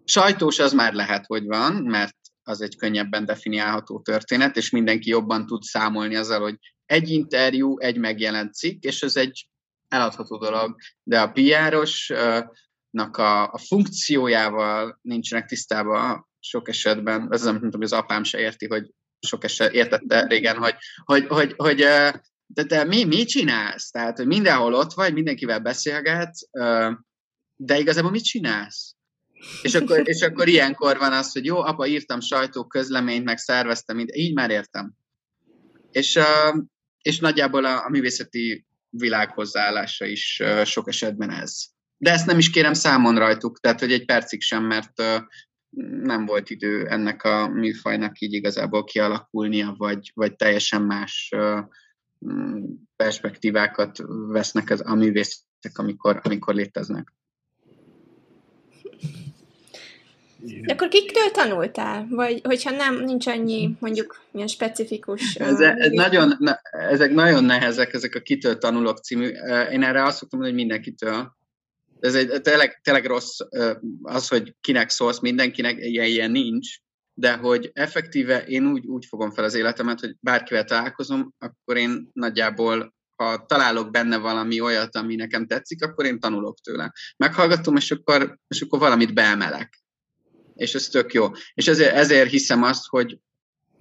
[0.03, 5.45] Sajtós az már lehet, hogy van, mert az egy könnyebben definiálható történet, és mindenki jobban
[5.45, 9.47] tud számolni azzal, hogy egy interjú, egy megjelent cikk, és ez egy
[9.87, 17.71] eladható dolog, de a PR-osnak a, a funkciójával nincsenek tisztában sok esetben, ez nem tudom,
[17.71, 21.77] hogy az apám se érti, hogy sok eset értette régen, hogy, hogy, hogy, hogy
[22.45, 23.89] de te mi, mit csinálsz?
[23.89, 26.41] Tehát, hogy mindenhol ott vagy, mindenkivel beszélgetsz,
[27.55, 28.95] de igazából mit csinálsz?
[29.61, 33.95] És akkor, és akkor ilyenkor van az, hogy jó, apa, írtam sajtó közleményt, meg szerveztem,
[33.95, 34.93] mind, így már értem.
[35.91, 36.19] És,
[37.01, 38.64] és nagyjából a, a művészeti
[38.97, 41.65] világ hozzáállása is sok esetben ez.
[41.97, 45.03] De ezt nem is kérem számon rajtuk, tehát hogy egy percig sem, mert
[46.01, 51.31] nem volt idő ennek a műfajnak így igazából kialakulnia, vagy, vagy teljesen más
[52.95, 57.13] perspektívákat vesznek az, a művészek, amikor, amikor léteznek.
[60.37, 62.07] De akkor kiktől tanultál?
[62.09, 65.35] Vagy hogyha nem, nincs annyi mondjuk ilyen specifikus...
[65.35, 66.37] Ez, ez nagyon,
[66.71, 69.27] ezek nagyon nehezek, ezek a kitől tanulok című.
[69.71, 71.35] Én erre azt szoktam mondani, hogy mindenkitől.
[71.99, 73.39] Ez egy tényleg, tényleg rossz
[74.01, 76.77] az, hogy kinek szólsz, mindenkinek ilyen, ilyen nincs,
[77.13, 82.09] de hogy effektíve én úgy, úgy fogom fel az életemet, hogy bárkivel találkozom, akkor én
[82.13, 86.91] nagyjából ha találok benne valami olyat, ami nekem tetszik, akkor én tanulok tőle.
[87.17, 89.84] Meghallgatom, és akkor, és akkor valamit beemelek
[90.55, 91.31] és ez tök jó.
[91.53, 93.19] És ezért, ezért hiszem azt, hogy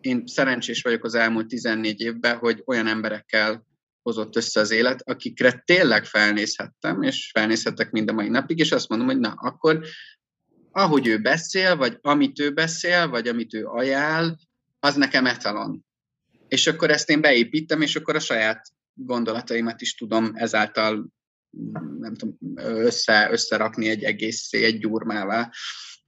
[0.00, 3.66] én szerencsés vagyok az elmúlt 14 évben, hogy olyan emberekkel
[4.02, 8.88] hozott össze az élet, akikre tényleg felnézhettem, és felnézhettek mind a mai napig, és azt
[8.88, 9.80] mondom, hogy na, akkor
[10.70, 14.36] ahogy ő beszél, vagy amit ő beszél, vagy amit ő ajánl,
[14.80, 15.84] az nekem etalon.
[16.48, 21.12] És akkor ezt én beépítem, és akkor a saját gondolataimat is tudom ezáltal
[21.98, 25.50] nem tudom, össze, összerakni egy egész egy gyurmává.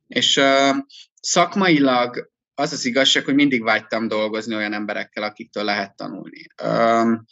[0.06, 0.76] És uh,
[1.20, 6.46] szakmailag az az igazság, hogy mindig vágytam dolgozni olyan emberekkel, akiktől lehet tanulni.
[6.62, 7.24] Um,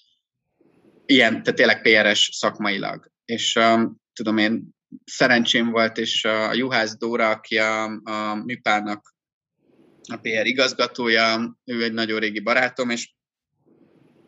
[1.06, 3.10] ilyen, tehát tényleg PRS szakmailag.
[3.24, 9.14] És um, tudom én, szerencsém volt, és a Juhász Dóra, aki a, a Műpának
[10.12, 13.14] a PR igazgatója, ő egy nagyon régi barátom, és,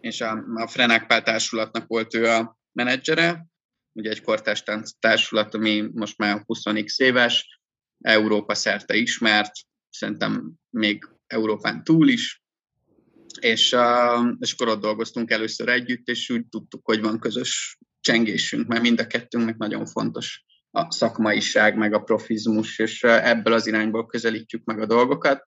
[0.00, 3.46] és a, a Frenák Pál társulatnak volt ő a menedzsere,
[3.92, 4.62] ugye egy kortárs
[4.98, 6.62] társulat, ami most már 20
[6.96, 7.55] éves,
[8.00, 9.52] Európa szerte ismert,
[9.90, 12.42] szerintem még Európán túl is,
[13.40, 18.66] és, uh, és akkor ott dolgoztunk először együtt, és úgy tudtuk, hogy van közös csengésünk,
[18.66, 24.06] mert mind a kettőnknek nagyon fontos a szakmaiság, meg a profizmus, és ebből az irányból
[24.06, 25.44] közelítjük meg a dolgokat.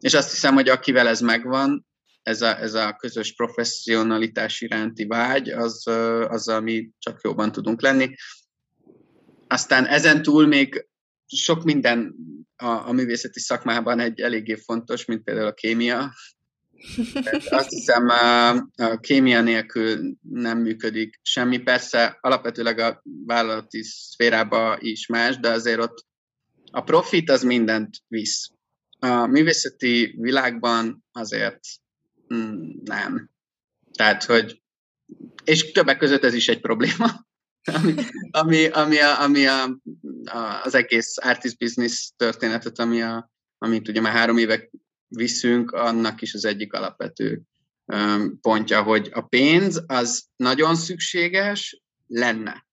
[0.00, 1.86] És azt hiszem, hogy akivel ez megvan,
[2.22, 5.86] ez a, ez a közös professzionalitás iránti vágy, az,
[6.28, 8.14] az, ami csak jobban tudunk lenni.
[9.46, 10.86] Aztán ezen túl még
[11.36, 12.14] sok minden
[12.56, 16.12] a, a művészeti szakmában egy eléggé fontos, mint például a kémia.
[17.50, 21.58] Azt hiszem, a, a kémia nélkül nem működik semmi.
[21.58, 26.06] Persze alapvetőleg a vállalati szférába is más, de azért ott
[26.70, 28.50] a profit az mindent visz.
[28.98, 31.60] A művészeti világban azért
[32.34, 33.30] mm, nem.
[33.92, 34.62] Tehát, hogy
[35.44, 37.26] és többek között ez is egy probléma,
[37.64, 37.94] ami,
[38.30, 39.64] ami, ami, a, ami a,
[40.24, 44.70] a, az egész artist business történetet, ami a, amit ugye már három évek
[45.08, 47.42] viszünk, annak is az egyik alapvető
[48.40, 52.66] pontja, hogy a pénz az nagyon szükséges lenne,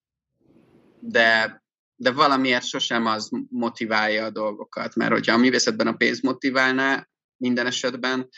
[1.00, 1.64] de,
[1.96, 7.66] de valamiért sosem az motiválja a dolgokat, mert hogyha a művészetben a pénz motiválná minden
[7.66, 8.30] esetben,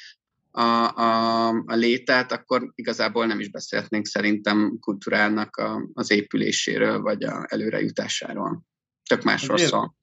[0.51, 7.23] a, a, a létet, akkor igazából nem is beszélhetnénk szerintem kultúrának a, az épüléséről, vagy
[7.23, 8.63] a előrejutásáról.
[9.09, 9.95] Tök másról szól.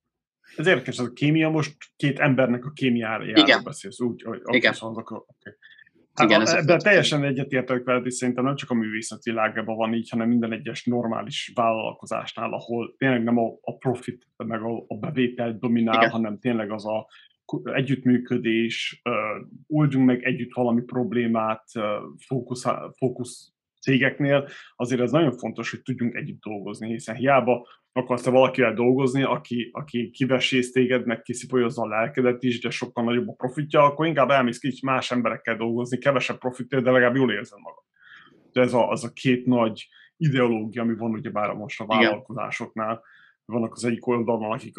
[0.57, 4.75] Ez érdekes, ez a kémia most két embernek a kémiájáról beszélsz, úgy, hogy Igen.
[4.81, 5.53] Mondok, okay.
[6.15, 9.95] Hát Igen, a, ebben teljesen egyetértek veled, és szerintem nem csak a művészet világában van
[9.95, 14.97] így, hanem minden egyes normális vállalkozásnál, ahol tényleg nem a, a profit, meg a, a
[14.97, 16.11] bevétel dominál, Igen.
[16.11, 17.07] hanem tényleg az a
[17.65, 19.03] együttműködés,
[19.67, 21.65] oldjunk meg együtt valami problémát,
[22.27, 22.65] fókusz,
[22.97, 28.75] fókusz cégeknél, azért ez nagyon fontos, hogy tudjunk együtt dolgozni, hiszen hiába akarsz te valakivel
[28.75, 33.83] dolgozni, aki, aki kivesész téged, meg kiszipolyozza a lelkedet is, de sokkal nagyobb a profitja,
[33.83, 37.85] akkor inkább elmész ki más emberekkel dolgozni, kevesebb profitja, de legalább jól érzed magad.
[38.53, 42.93] De ez a, az a két nagy ideológia, ami van ugye bár most a vállalkozásoknál,
[42.93, 43.03] Igen
[43.53, 44.75] vannak az egyik oldalon, akik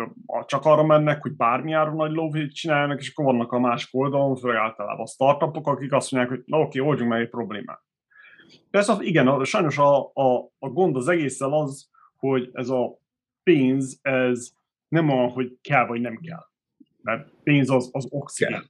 [0.45, 4.36] csak arra mennek, hogy bármi áron nagy lóvét csinálnak, és akkor vannak a másik oldalon,
[4.36, 7.84] főleg általában a startupok, akik azt mondják, hogy na oké, oldjunk meg egy problémát.
[8.69, 12.99] Persze, igen, sajnos a, a, a gond az egészen az, hogy ez a
[13.43, 14.51] pénz, ez
[14.88, 16.45] nem olyan, hogy kell vagy nem kell.
[17.01, 18.53] Mert pénz az, az oxigén.
[18.53, 18.63] Kell.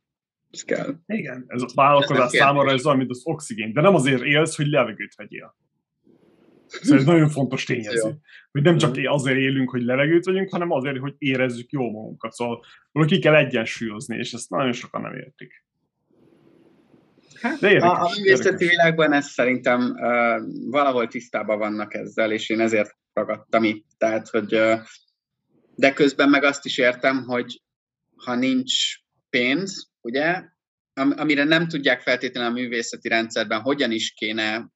[0.52, 0.96] Ez kell.
[1.06, 3.74] Igen, ez a vállalkozás ez számára ez olyan, mint az oxigén.
[3.74, 5.56] De nem azért élsz, hogy levegőt vegyél.
[6.70, 8.16] Szóval ez nagyon fontos tényező.
[8.52, 12.32] Hogy nem csak azért élünk, hogy levegőt vegyünk, hanem azért, hogy érezzük jó magunkat.
[12.32, 12.62] Szóval
[13.06, 15.64] ki kell egyensúlyozni, és ezt nagyon sokan nem értik.
[17.42, 22.50] Hát, De érdekes, a, a művészeti világban ez szerintem uh, valahol tisztában vannak ezzel, és
[22.50, 23.86] én ezért ragadtam itt.
[23.98, 24.80] Tehát, hogy uh,
[25.76, 27.62] de közben meg azt is értem, hogy
[28.16, 28.74] ha nincs
[29.30, 30.44] pénz, ugye,
[30.94, 34.70] am, amire nem tudják feltétlenül a művészeti rendszerben, hogyan is kéne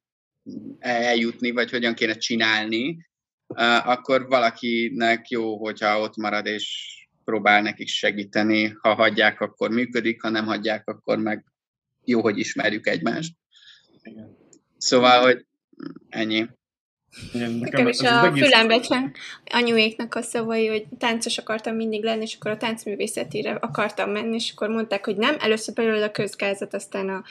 [0.80, 3.08] eljutni, vagy hogyan kéne csinálni,
[3.84, 8.78] akkor valakinek jó, hogyha ott marad és próbál nekik segíteni.
[8.82, 11.46] Ha hagyják, akkor működik, ha nem hagyják, akkor meg
[12.04, 13.34] jó, hogy ismerjük egymást.
[14.02, 14.38] Igen.
[14.78, 15.46] Szóval, hogy
[16.10, 16.48] ennyi.
[17.34, 18.44] Igen, nekem, nekem is a egész...
[18.44, 19.00] fülembe csak
[19.46, 24.52] anyuéknak a szavai, hogy táncos akartam mindig lenni, és akkor a táncművészetére akartam menni, és
[24.56, 27.24] akkor mondták, hogy nem, először belőle a közgázat, aztán a,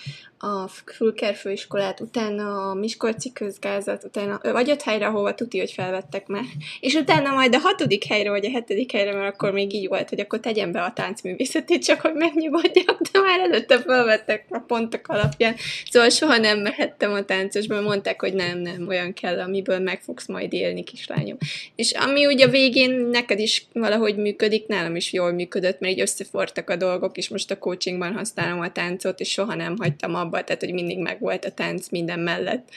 [0.46, 6.26] a Fulker főiskolát, utána a Miskolci közgázat, utána vagy öt helyre, ahova tuti, hogy felvettek
[6.26, 6.44] már.
[6.80, 10.08] És utána majd a hatodik helyre, vagy a hetedik helyre, mert akkor még így volt,
[10.08, 15.08] hogy akkor tegyen be a táncművészetét, csak hogy megnyugodjak, de már előtte felvettek a pontok
[15.08, 15.54] alapján.
[15.90, 20.28] Szóval soha nem mehettem a táncosba, mondták, hogy nem, nem, olyan kell, amiből meg fogsz
[20.28, 21.36] majd élni, kislányom.
[21.76, 26.00] És ami ugye a végén neked is valahogy működik, nálam is jól működött, mert így
[26.00, 30.44] összefortak a dolgok, és most a coachingban használom a táncot, és soha nem hagytam abba
[30.44, 32.68] tehát hogy mindig megvolt a tánc minden mellett.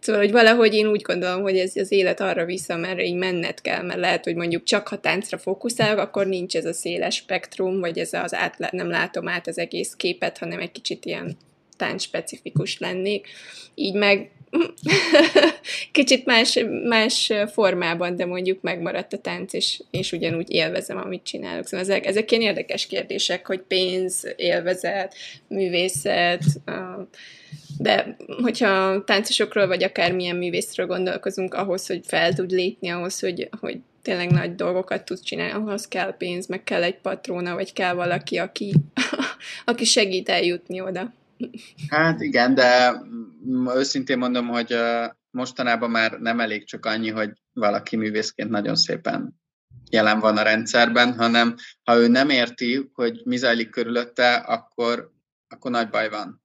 [0.00, 3.60] Szóval, hogy valahogy én úgy gondolom, hogy ez az élet arra vissza, mert így menned
[3.60, 7.80] kell, mert lehet, hogy mondjuk csak ha táncra fókuszálok, akkor nincs ez a széles spektrum,
[7.80, 11.36] vagy ez az át, nem látom át az egész képet, hanem egy kicsit ilyen
[11.76, 13.28] tánc specifikus lennék.
[13.74, 14.30] Így meg
[15.92, 21.66] kicsit más, más formában, de mondjuk megmaradt a tánc, és, és ugyanúgy élvezem, amit csinálok.
[21.66, 25.14] Szóval ezek, ezek ilyen érdekes kérdések, hogy pénz, élvezet,
[25.48, 26.44] művészet,
[27.78, 33.78] de hogyha táncosokról, vagy akármilyen művészről gondolkozunk, ahhoz, hogy fel tud lépni, ahhoz, hogy, hogy
[34.02, 38.36] tényleg nagy dolgokat tud csinálni, ahhoz kell pénz, meg kell egy patrona, vagy kell valaki,
[38.36, 38.74] aki,
[39.64, 41.12] aki segít eljutni oda.
[41.88, 43.00] Hát igen, de
[43.74, 44.76] őszintén mondom, hogy
[45.30, 49.42] mostanában már nem elég csak annyi, hogy valaki művészként nagyon szépen
[49.90, 55.12] jelen van a rendszerben, hanem ha ő nem érti, hogy mi zajlik körülötte, akkor,
[55.48, 56.42] akkor nagy baj van.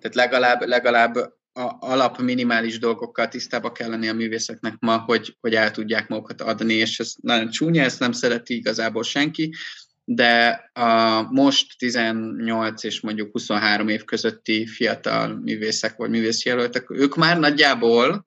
[0.00, 1.16] Tehát legalább, legalább
[1.52, 6.40] a alap minimális dolgokkal tisztába kell lenni a művészeknek ma, hogy, hogy el tudják magukat
[6.40, 9.54] adni, és ez nagyon csúnya, ezt nem szereti igazából senki,
[10.10, 17.38] de a most 18 és mondjuk 23 év közötti fiatal művészek vagy művészjelöltek, ők már
[17.38, 18.26] nagyjából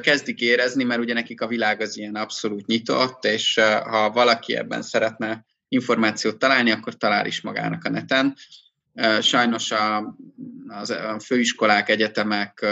[0.00, 4.82] kezdik érezni, mert ugye nekik a világ az ilyen abszolút nyitott, és ha valaki ebben
[4.82, 8.34] szeretne információt találni, akkor talál is magának a neten.
[9.20, 10.16] Sajnos a,
[10.68, 12.66] az, a főiskolák, egyetemek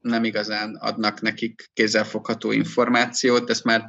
[0.00, 3.86] nem igazán adnak nekik kézzelfogható információt, ezt már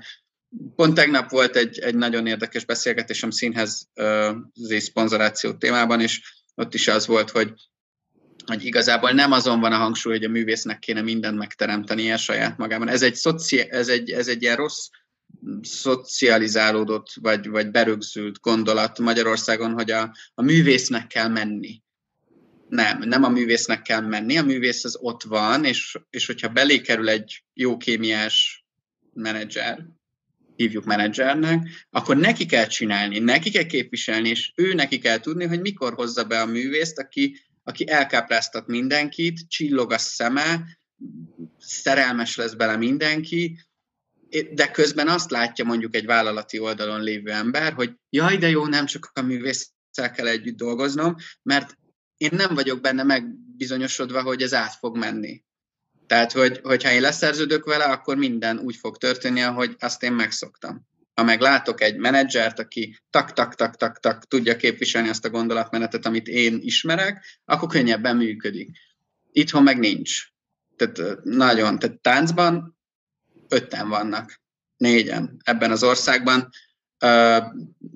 [0.75, 6.21] Pont tegnap volt egy, egy nagyon érdekes beszélgetésem színhez uh, szponzoráció témában, és
[6.55, 7.53] ott is az volt, hogy,
[8.45, 12.87] hogy igazából nem azon van a hangsúly, hogy a művésznek kéne mindent megteremtenie saját magában.
[12.87, 14.87] Ez egy, szoci, ez egy, ez egy ilyen rossz
[15.61, 21.81] szocializálódott, vagy, vagy berögzült gondolat Magyarországon, hogy a, a művésznek kell menni.
[22.69, 26.81] Nem, nem a művésznek kell menni, a művész az ott van, és, és hogyha belé
[26.81, 28.65] kerül egy jó kémiás
[29.13, 29.85] menedzser,
[30.55, 35.61] hívjuk menedzsernek, akkor neki kell csinálni, neki kell képviselni, és ő neki kell tudni, hogy
[35.61, 40.63] mikor hozza be a művészt, aki, aki elkápráztat mindenkit, csillog a szeme,
[41.59, 43.59] szerelmes lesz bele mindenki,
[44.51, 48.85] de közben azt látja mondjuk egy vállalati oldalon lévő ember, hogy jaj, de jó, nem
[48.85, 51.77] csak a művésszel kell együtt dolgoznom, mert
[52.17, 55.43] én nem vagyok benne megbizonyosodva, hogy ez át fog menni.
[56.13, 60.87] Tehát, hogy, hogyha én leszerződök vele, akkor minden úgy fog történni, ahogy azt én megszoktam.
[61.13, 67.39] Ha meg látok egy menedzsert, aki tak-tak-tak-tak-tak tudja képviselni azt a gondolatmenetet, amit én ismerek,
[67.45, 68.69] akkor könnyebben működik.
[69.31, 70.27] Itthon meg nincs.
[70.75, 72.77] Tehát nagyon, tehát táncban
[73.49, 74.41] ötten vannak,
[74.77, 76.49] négyen ebben az országban,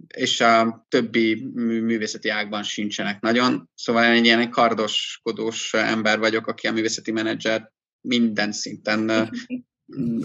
[0.07, 3.69] és a többi művészeti ágban sincsenek nagyon.
[3.75, 9.29] Szóval én egy ilyen kardoskodós ember vagyok, aki a művészeti menedzser minden szinten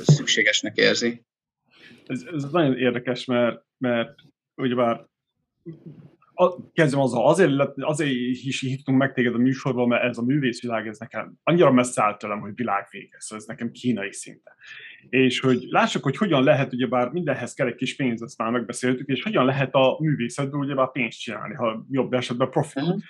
[0.03, 1.25] szükségesnek érzi.
[2.07, 4.15] Ez, ez nagyon érdekes, mert, mert
[4.55, 5.07] ugyebár
[6.73, 10.99] kezdem azzal, azért, azért is hívtunk meg téged a műsorban, mert ez a művészvilág, ez
[10.99, 14.55] nekem annyira messze állt tőlem, hogy világvége, szóval ez nekem kínai szinte.
[15.09, 19.09] És hogy lássuk, hogy hogyan lehet, ugyebár mindenhez kell egy kis pénz, ezt már megbeszéltük,
[19.09, 22.83] és hogyan lehet a művészetből ugyebár pénzt csinálni, ha jobb esetben profit.
[22.83, 23.01] Uh-huh.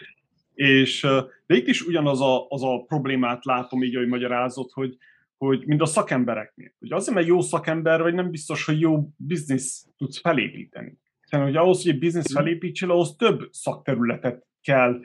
[0.62, 1.01] És
[1.46, 4.96] de itt is ugyanaz a, az a problémát látom így, hogy magyarázott, hogy,
[5.38, 6.72] hogy mind a szakembereknél.
[6.79, 10.98] Hogy azért, mert jó szakember vagy, nem biztos, hogy jó biznisz tudsz felépíteni.
[11.22, 15.01] Hiszen, hogy ahhoz, hogy egy biznisz felépítsél, ahhoz több szakterületet kell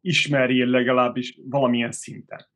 [0.00, 2.46] ismerjél legalábbis valamilyen szinten.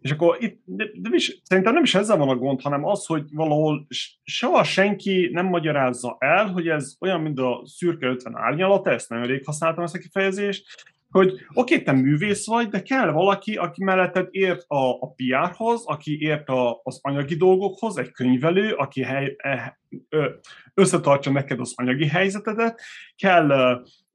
[0.00, 3.06] És akkor itt, de, de is, szerintem nem is ezzel van a gond, hanem az,
[3.06, 3.86] hogy valahol
[4.22, 9.26] soha senki nem magyarázza el, hogy ez olyan, mint a szürke 50 árnyalata, ezt nagyon
[9.26, 10.64] rég használtam ezt a kifejezést,
[11.10, 15.86] hogy oké, okay, te művész vagy, de kell valaki, aki melletted ért a, a PR-hoz,
[15.86, 20.30] aki ért a, az anyagi dolgokhoz, egy könyvelő, aki hely, e, ö,
[20.74, 22.80] összetartja neked az anyagi helyzetedet,
[23.16, 23.50] kell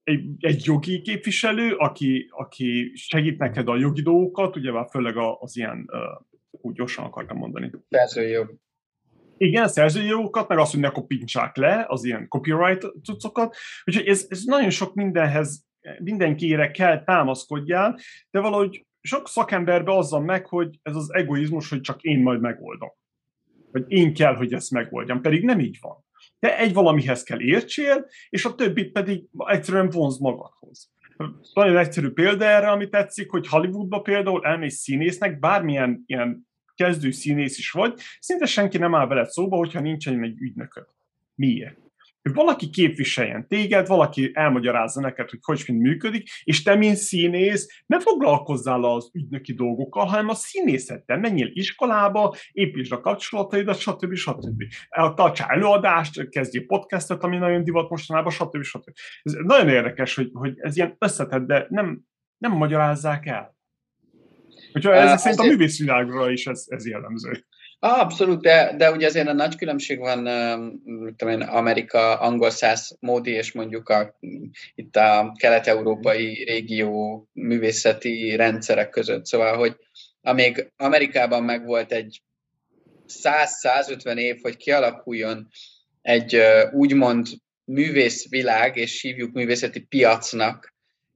[0.04, 5.58] egy, egy jogi képviselő, aki, aki segít neked a jogi dolgokat, ugye már főleg az
[5.58, 5.90] ilyen,
[6.52, 7.72] úgy gyorsan akartam mondani.
[7.90, 8.56] Szerzői jog.
[9.38, 13.56] Igen, szerzői jogokat, meg azt, hogy ne kopintsák le az ilyen copyright cuccokat.
[13.86, 15.66] Úgyhogy ez, ez nagyon sok mindenhez
[16.00, 18.00] mindenkire kell támaszkodjál,
[18.32, 22.90] de valahogy sok szakemberbe azzal meg, hogy ez az egoizmus, hogy csak én majd megoldom.
[23.72, 26.06] Vagy én kell, hogy ezt megoldjam, pedig nem így van.
[26.40, 30.92] Te egy valamihez kell értsél, és a többit pedig egyszerűen vonz magadhoz.
[31.54, 37.58] Nagyon egyszerű példa erre, ami tetszik, hogy Hollywoodba például elmész színésznek, bármilyen ilyen kezdő színész
[37.58, 40.86] is vagy, szinte senki nem áll veled szóba, hogyha nincsen egy ügynököd.
[41.36, 41.81] Miért?
[42.22, 47.84] Hogy valaki képviseljen téged, valaki elmagyarázza neked, hogy hogy mind működik, és te, mint színész,
[47.86, 51.18] ne foglalkozzál az ügynöki dolgokkal, hanem a színészettel.
[51.18, 54.14] Menjél iskolába, építsd a kapcsolataidat, stb.
[54.14, 54.64] stb.
[55.16, 58.64] Tartsál előadást, kezdjél podcastet, ami nagyon divat mostanában, stb.
[58.64, 58.92] stb.
[59.24, 62.02] Ez nagyon érdekes, hogy, hogy ez ilyen összetett, de nem,
[62.38, 63.60] nem magyarázzák el.
[64.72, 67.46] Hogyha ez uh, szerint a művészvilágra is ez, ez jellemző.
[67.84, 70.24] Abszolút, de, de ugye azért a nagy különbség van
[71.16, 74.18] tudom én, Amerika angol száz módi, és mondjuk a,
[74.76, 79.26] itt a kelet-európai régió művészeti rendszerek között.
[79.26, 79.76] Szóval, hogy
[80.22, 82.22] amíg Amerikában megvolt egy
[83.08, 85.48] 100-150 év, hogy kialakuljon
[86.02, 86.42] egy
[86.72, 87.28] úgymond
[87.64, 90.71] művészvilág, és hívjuk művészeti piacnak,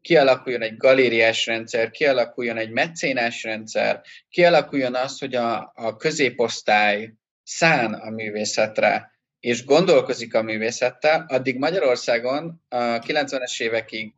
[0.05, 7.13] kialakuljon egy galériás rendszer, kialakuljon egy mecénás rendszer, kialakuljon az, hogy a, a középosztály
[7.43, 14.13] szán a művészetre, és gondolkozik a művészettel, addig Magyarországon a 90-es évekig,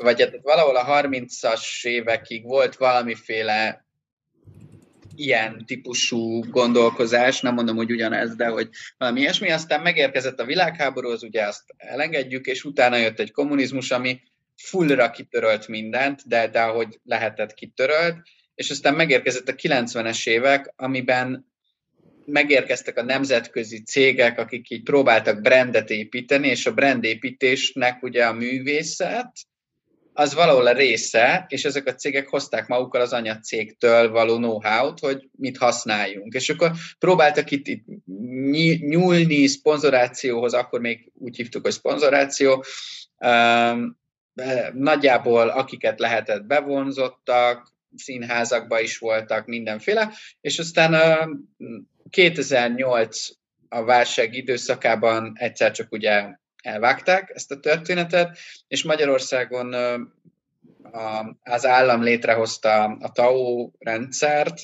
[0.00, 3.84] vagy hát valahol a 30-as évekig volt valamiféle
[5.16, 8.68] ilyen típusú gondolkozás, nem mondom, hogy ugyanez, de hogy
[8.98, 13.90] valami ilyesmi, aztán megérkezett a világháború, az ugye azt elengedjük, és utána jött egy kommunizmus,
[13.90, 14.20] ami
[14.56, 18.16] fullra kitörölt mindent, de, de ahogy lehetett kitörölt,
[18.54, 21.52] és aztán megérkezett a 90-es évek, amiben
[22.26, 29.32] megérkeztek a nemzetközi cégek, akik így próbáltak brandet építeni, és a brandépítésnek ugye a művészet,
[30.16, 35.28] az valahol a része, és ezek a cégek hozták magukkal az anyacégtől való know-how-t, hogy
[35.32, 36.34] mit használjunk.
[36.34, 37.84] És akkor próbáltak itt, itt
[38.80, 42.64] nyúlni szponzorációhoz, akkor még úgy hívtuk, hogy szponzoráció,
[44.72, 50.94] nagyjából akiket lehetett bevonzottak, színházakba is voltak mindenféle, és aztán
[52.10, 53.26] 2008
[53.68, 56.24] a válság időszakában egyszer csak ugye
[56.62, 58.38] elvágták ezt a történetet,
[58.68, 59.74] és Magyarországon
[61.42, 64.62] az állam létrehozta a TAO rendszert,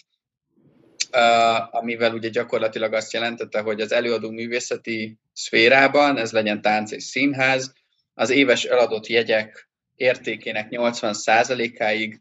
[1.71, 7.73] amivel ugye gyakorlatilag azt jelentette, hogy az előadó művészeti szférában, ez legyen tánc és színház,
[8.15, 9.70] az éves eladott jegyek
[10.01, 12.21] értékének 80%-áig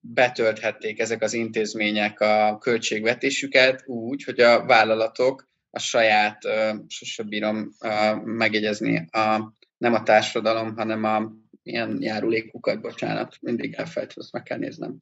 [0.00, 6.42] betölthették ezek az intézmények a költségvetésüket úgy, hogy a vállalatok a saját,
[6.88, 7.76] sose bírom
[8.24, 14.58] megjegyezni, a, nem a társadalom, hanem a ilyen járulékukat, bocsánat, mindig elfelejtem, azt meg kell
[14.58, 14.96] néznem.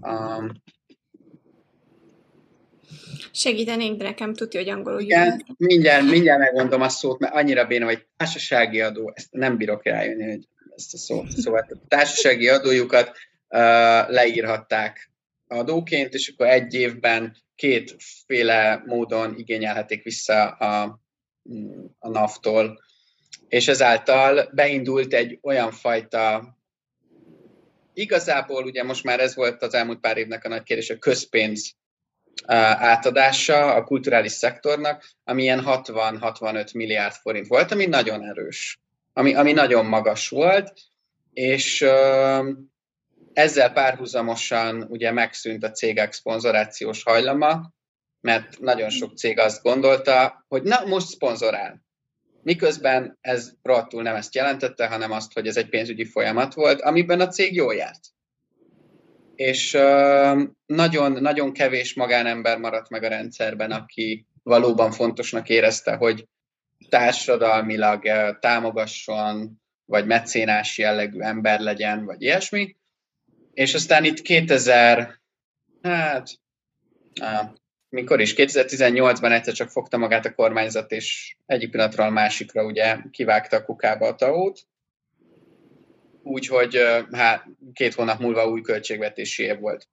[0.00, 0.62] Um,
[3.32, 7.84] Segítenénk, de nekem tudja, hogy angolul Igen, mindjárt, mindjárt megmondom a szót, mert annyira béna,
[7.84, 11.30] hogy társasági adó, ezt nem bírok rájönni, hogy ezt a szót.
[11.30, 13.16] Szóval a társasági adójukat
[14.08, 15.10] leírhatták
[15.46, 21.00] adóként, és akkor egy évben kétféle módon igényelhetik vissza a,
[21.98, 22.82] a NAV-tól,
[23.48, 26.54] és ezáltal beindult egy olyan fajta
[27.94, 31.74] Igazából ugye most már ez volt az elmúlt pár évnek a nagy kérdés, a közpénz
[32.46, 38.80] átadása a kulturális szektornak, ami ilyen 60-65 milliárd forint volt, ami nagyon erős,
[39.14, 40.72] ami, ami nagyon magas volt,
[41.32, 41.84] és
[43.32, 47.72] ezzel párhuzamosan ugye megszűnt a cégek szponzorációs hajlama,
[48.20, 51.82] mert nagyon sok cég azt gondolta, hogy na, most szponzorál.
[52.42, 57.20] Miközben ez proaktul nem ezt jelentette, hanem azt, hogy ez egy pénzügyi folyamat volt, amiben
[57.20, 58.00] a cég jól járt.
[59.34, 59.72] És
[60.66, 66.26] nagyon, nagyon kevés magánember maradt meg a rendszerben, aki valóban fontosnak érezte, hogy
[66.88, 68.02] társadalmilag
[68.38, 72.76] támogasson, vagy mecénás jellegű ember legyen, vagy ilyesmi.
[73.52, 75.20] És aztán itt 2000,
[75.82, 76.28] hát,
[77.88, 82.96] mikor is, 2018-ban egyszer csak fogta magát a kormányzat, és egyik pillanatról a másikra ugye
[83.10, 84.66] kivágta a kukába a taót.
[86.22, 86.78] Úgyhogy
[87.12, 89.88] hát két hónap múlva új költségvetési év volt.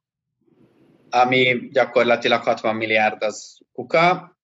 [1.09, 4.37] Ami gyakorlatilag 60 milliárd az kuka.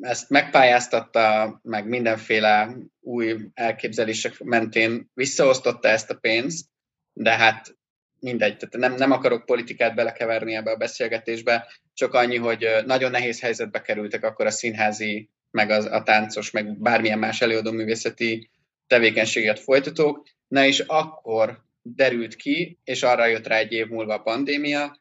[0.00, 6.66] Ezt megpályáztatta, meg mindenféle új elképzelések mentén visszaosztotta ezt a pénzt,
[7.12, 7.76] de hát
[8.20, 13.40] mindegy, tehát nem, nem akarok politikát belekeverni ebbe a beszélgetésbe, csak annyi, hogy nagyon nehéz
[13.40, 18.50] helyzetbe kerültek akkor a színházi, meg az, a táncos, meg bármilyen más előadó művészeti
[18.86, 24.22] tevékenységet folytatók, na és akkor derült ki, és arra jött rá egy év múlva a
[24.22, 24.96] pandémia,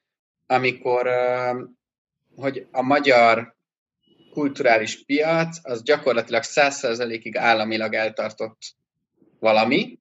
[0.45, 1.09] amikor
[2.35, 3.52] hogy a magyar
[4.33, 8.57] kulturális piac az gyakorlatilag 100%-ig államilag eltartott
[9.39, 9.99] valami,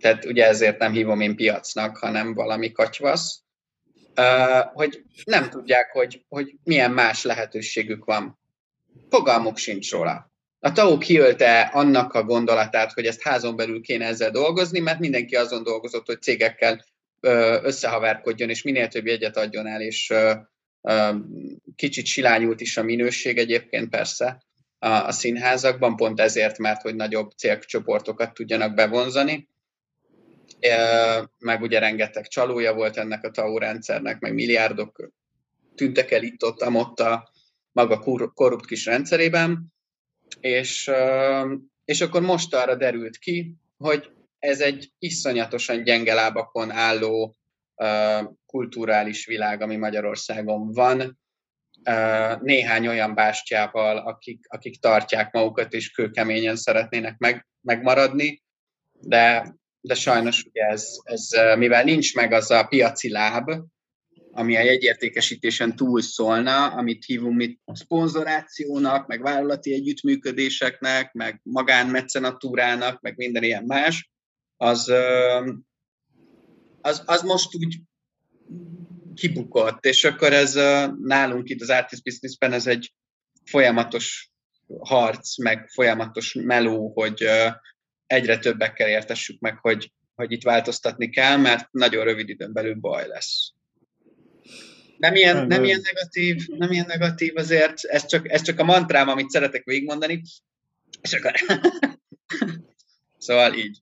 [0.00, 3.42] tehát ugye ezért nem hívom én piacnak, hanem valami kacsvasz,
[4.72, 8.38] hogy nem tudják, hogy, hogy milyen más lehetőségük van.
[9.10, 10.30] Fogalmuk sincs róla.
[10.58, 15.36] A TAO kiölte annak a gondolatát, hogy ezt házon belül kéne ezzel dolgozni, mert mindenki
[15.36, 16.84] azon dolgozott, hogy cégekkel
[17.62, 20.12] összehaverkodjon, és minél több jegyet adjon el, és
[21.76, 24.42] kicsit silányult is a minőség egyébként persze
[24.78, 29.48] a, színházakban, pont ezért, mert hogy nagyobb célcsoportokat tudjanak bevonzani.
[31.38, 35.10] Meg ugye rengeteg csalója volt ennek a TAO rendszernek, meg milliárdok
[35.74, 37.30] tűntek el itt ott, ott a
[37.72, 37.98] maga
[38.34, 39.72] korrupt kis rendszerében,
[40.40, 40.90] és,
[41.84, 47.36] és akkor most arra derült ki, hogy ez egy iszonyatosan gyenge lábakon álló
[48.46, 51.18] kulturális világ, ami Magyarországon van,
[52.40, 58.42] néhány olyan bástyával, akik, akik tartják magukat és kőkeményen szeretnének meg, megmaradni,
[58.92, 59.54] de
[59.86, 63.50] de sajnos ugye ez, ez, mivel nincs meg az a piaci láb,
[64.30, 73.16] ami a jegyértékesítésen túl szólna, amit hívunk mi szponzorációnak, meg vállalati együttműködéseknek, meg magánmecenatúrának, meg
[73.16, 74.10] minden ilyen más,
[74.56, 74.92] az,
[76.86, 77.80] az, az most úgy
[79.14, 80.54] kibukott, és akkor ez
[81.02, 82.94] nálunk itt az Artist Businessben ez egy
[83.44, 84.30] folyamatos
[84.78, 87.24] harc, meg folyamatos meló, hogy
[88.06, 93.06] egyre többekkel értessük meg, hogy, hogy itt változtatni kell, mert nagyon rövid időn belül baj
[93.06, 93.52] lesz.
[94.98, 99.08] Nem ilyen, nem ilyen negatív, nem ilyen negatív azért, ez csak, ez csak a mantrám,
[99.08, 100.22] amit szeretek végigmondani,
[101.00, 101.32] és akkor...
[103.26, 103.78] szóval így.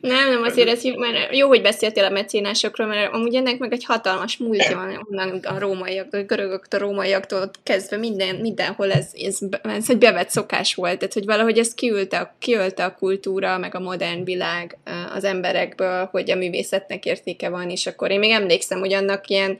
[0.00, 3.84] Nem, nem, azért ez mert jó, hogy beszéltél a mecénásokról, mert amúgy ennek meg egy
[3.84, 9.38] hatalmas múltja van onnan a rómaiak, a görögöktől, a rómaiaktól kezdve minden, mindenhol ez, ez,
[9.62, 13.80] ez egy bevett szokás volt, tehát hogy valahogy ez kiülte, kiülte a kultúra, meg a
[13.80, 14.78] modern világ
[15.14, 19.58] az emberekből, hogy a művészetnek értéke van, és akkor én még emlékszem, hogy annak ilyen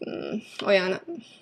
[0.00, 1.00] uh, olyan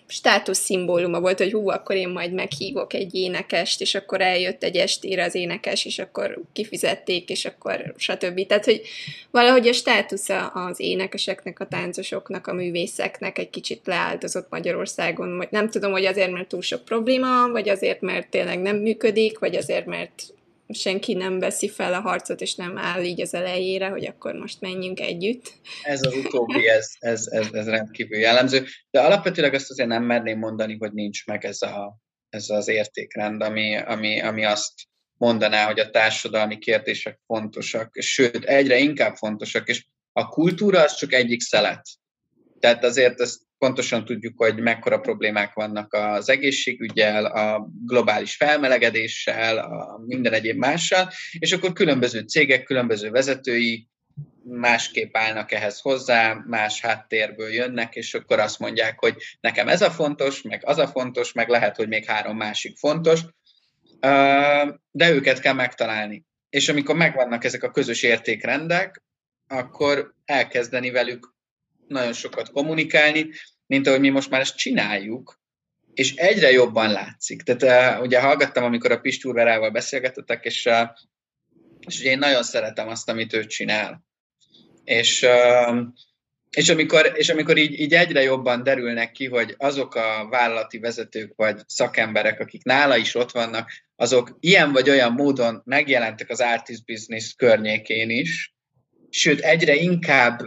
[0.08, 5.24] státuszszimbóluma volt, hogy hú, akkor én majd meghívok egy énekest, és akkor eljött egy estére
[5.24, 8.46] az énekes, és akkor kifizették, és akkor stb.
[8.46, 8.82] Tehát, hogy
[9.30, 15.46] valahogy a státusza az énekeseknek, a táncosoknak, a művészeknek egy kicsit leáldozott Magyarországon.
[15.50, 19.56] Nem tudom, hogy azért, mert túl sok probléma, vagy azért, mert tényleg nem működik, vagy
[19.56, 20.22] azért, mert
[20.74, 24.60] senki nem veszi fel a harcot, és nem áll így az elejére, hogy akkor most
[24.60, 25.52] menjünk együtt.
[25.82, 30.38] Ez az utóbbi, ez, ez, ez, ez rendkívül jellemző, de alapvetőleg azt azért nem merném
[30.38, 31.98] mondani, hogy nincs meg ez a,
[32.28, 34.72] ez az értékrend, ami, ami, ami azt
[35.16, 41.12] mondaná, hogy a társadalmi kérdések fontosak, sőt, egyre inkább fontosak, és a kultúra az csak
[41.12, 41.82] egyik szelet.
[42.60, 50.00] Tehát azért ezt pontosan tudjuk, hogy mekkora problémák vannak az egészségügyel, a globális felmelegedéssel, a
[50.06, 53.88] minden egyéb mással, és akkor különböző cégek, különböző vezetői
[54.42, 59.90] másképp állnak ehhez hozzá, más háttérből jönnek, és akkor azt mondják, hogy nekem ez a
[59.90, 63.20] fontos, meg az a fontos, meg lehet, hogy még három másik fontos,
[64.90, 66.24] de őket kell megtalálni.
[66.50, 69.02] És amikor megvannak ezek a közös értékrendek,
[69.46, 71.36] akkor elkezdeni velük
[71.88, 73.30] nagyon sokat kommunikálni,
[73.66, 75.40] mint ahogy mi most már ezt csináljuk,
[75.94, 77.42] és egyre jobban látszik.
[77.42, 80.88] Tehát uh, ugye hallgattam, amikor a Pistúrverával beszélgetettek, és, uh,
[81.86, 84.04] és ugye én nagyon szeretem azt, amit ő csinál.
[84.84, 85.78] És, uh,
[86.50, 91.32] és amikor, és amikor így, így egyre jobban derülnek ki, hogy azok a vállalati vezetők
[91.36, 96.84] vagy szakemberek, akik nála is ott vannak, azok ilyen vagy olyan módon megjelentek az artist
[96.84, 98.54] business környékén is,
[99.10, 100.40] sőt egyre inkább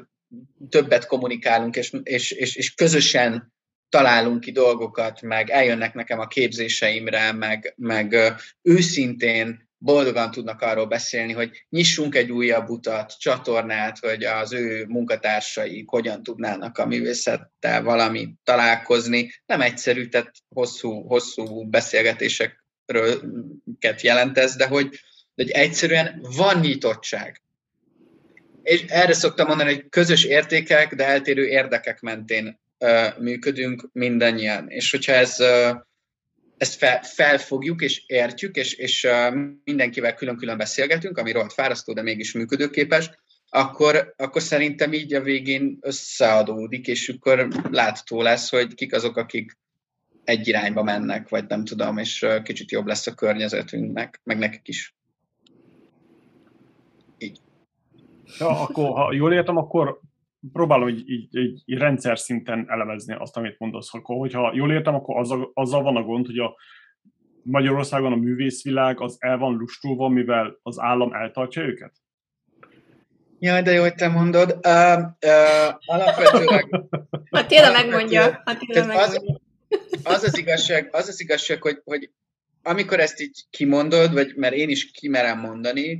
[0.70, 3.54] többet kommunikálunk, és, és, és, és közösen
[3.90, 8.16] találunk ki dolgokat, meg eljönnek nekem a képzéseimre, meg, meg
[8.62, 15.84] őszintén boldogan tudnak arról beszélni, hogy nyissunk egy újabb utat, csatornát, hogy az ő munkatársai
[15.88, 19.32] hogyan tudnának a művészettel valami találkozni.
[19.46, 23.22] Nem egyszerű, tehát hosszú, hosszú beszélgetésekről
[24.02, 25.00] jelent ez, de hogy,
[25.36, 27.42] hogy egyszerűen van nyitottság
[28.64, 34.70] és erre szoktam mondani, hogy közös értékek, de eltérő érdekek mentén uh, működünk mindannyian.
[34.70, 35.78] És hogyha ez, uh,
[36.58, 42.02] ezt fel, felfogjuk és értjük, és, és uh, mindenkivel külön-külön beszélgetünk, ami rohadt fárasztó, de
[42.02, 43.10] mégis működőképes,
[43.54, 49.58] akkor, akkor szerintem így a végén összeadódik, és akkor látható lesz, hogy kik azok, akik
[50.24, 54.96] egy irányba mennek, vagy nem tudom, és kicsit jobb lesz a környezetünknek, meg nekik is.
[58.40, 60.00] Ja, akkor, ha jól értem, akkor
[60.54, 63.94] próbálom így, így, így, így rendszer szinten elemezni azt, amit mondasz.
[63.94, 66.56] Akkor, hogyha jól értem, akkor azzal, azzal van a gond, hogy a
[67.44, 71.94] Magyarországon a művészvilág az el van lustulva, mivel az állam eltartja őket?
[73.40, 74.60] Jaj, de jó, hogy te mondod.
[74.68, 74.98] Uh,
[75.32, 76.70] uh, alapvetőleg...
[77.30, 78.42] Attila megmondja.
[78.46, 79.40] Attila megmondja.
[79.68, 82.12] Az, az, az igazság, az az igazság, hogy, hogy
[82.64, 86.00] amikor ezt így kimondod, vagy mert én is kimerem mondani,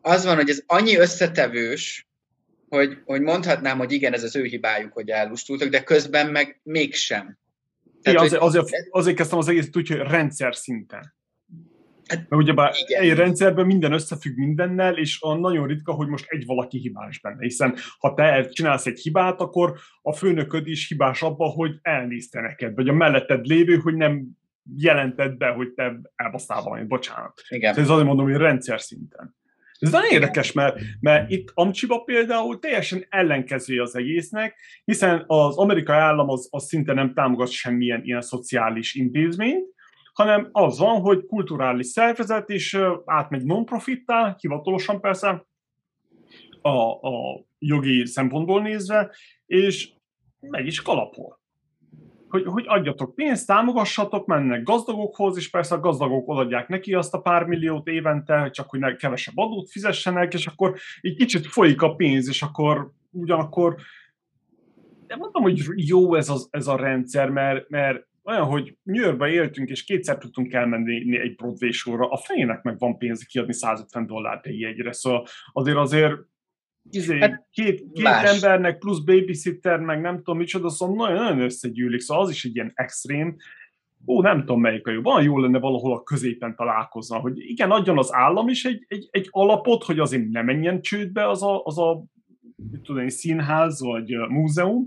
[0.00, 2.08] az van, hogy ez annyi összetevős,
[2.68, 7.38] hogy, hogy mondhatnám, hogy igen, ez az ő hibájuk, hogy ellustultak, de közben meg mégsem.
[8.02, 11.16] Tehát, igen, azért, azért, azért kezdtem az egészet úgy, hogy rendszer szinten.
[12.08, 13.02] Hát, Mert ugyebár igen.
[13.02, 17.42] egy rendszerben minden összefügg mindennel, és a nagyon ritka, hogy most egy valaki hibás benne.
[17.42, 22.74] Hiszen ha te csinálsz egy hibát, akkor a főnököd is hibás abban, hogy elnézte neked,
[22.74, 24.26] vagy a melletted lévő, hogy nem
[24.76, 27.42] jelented be, hogy te elbasztál valamit, bocsánat.
[27.48, 27.70] Igen.
[27.70, 29.36] Ez azért mondom, hogy rendszer szinten.
[29.78, 35.96] Ez nagyon érdekes, mert, mert itt Amcsiba például teljesen ellenkező az egésznek, hiszen az amerikai
[35.96, 39.66] állam az, az szinte nem támogat semmilyen ilyen szociális intézményt,
[40.12, 45.46] hanem az van, hogy kulturális szervezet, és átmegy non-profittá, hivatalosan persze,
[46.62, 49.14] a, a jogi szempontból nézve,
[49.46, 49.92] és
[50.40, 51.37] meg is kalapol
[52.28, 57.20] hogy, hogy adjatok pénzt, támogassatok, mennek gazdagokhoz, és persze a gazdagok odaadják neki azt a
[57.20, 61.94] pár milliót évente, csak hogy ne kevesebb adót fizessenek, és akkor így kicsit folyik a
[61.94, 63.76] pénz, és akkor ugyanakkor
[65.06, 69.68] de mondom, hogy jó ez, az, ez a rendszer, mert, mert olyan, hogy New éltünk,
[69.68, 74.46] és kétszer tudtunk elmenni egy Broadway sorra, a fejének meg van pénz kiadni 150 dollárt
[74.46, 76.14] egy jegyre, szóval azért azért
[76.90, 82.00] izé, hát, két, két embernek plusz babysitter, meg nem tudom micsoda, szóval nagyon, nagyon összegyűlik,
[82.00, 83.36] szóval az is egy ilyen extrém.
[84.06, 85.02] Ó, nem tudom melyik a jó.
[85.02, 89.08] Van jó lenne valahol a középen találkozna, hogy igen, adjon az állam is egy, egy,
[89.10, 92.04] egy alapot, hogy azért ne menjen csődbe az a, az a
[92.70, 94.86] mit tudom én, színház vagy múzeum,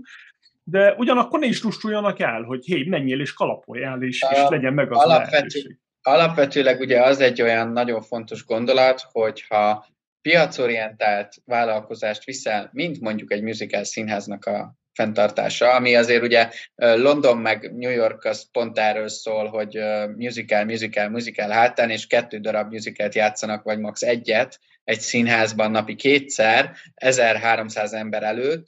[0.64, 4.74] de ugyanakkor ne is lustuljanak el, hogy hé, menjél és kalapolj el, és, és legyen
[4.74, 5.78] meg az Alapvető, lehetőség.
[6.02, 9.86] Alapvetőleg ugye az egy olyan nagyon fontos gondolat, hogyha
[10.22, 17.74] piacorientált vállalkozást viszel, mint mondjuk egy musical színháznak a fenntartása, ami azért ugye London meg
[17.74, 19.78] New York az pont erről szól, hogy
[20.16, 24.02] musical, musical, musical hátán, és kettő darab musicalt játszanak, vagy max.
[24.02, 28.66] egyet egy színházban napi kétszer, 1300 ember előtt,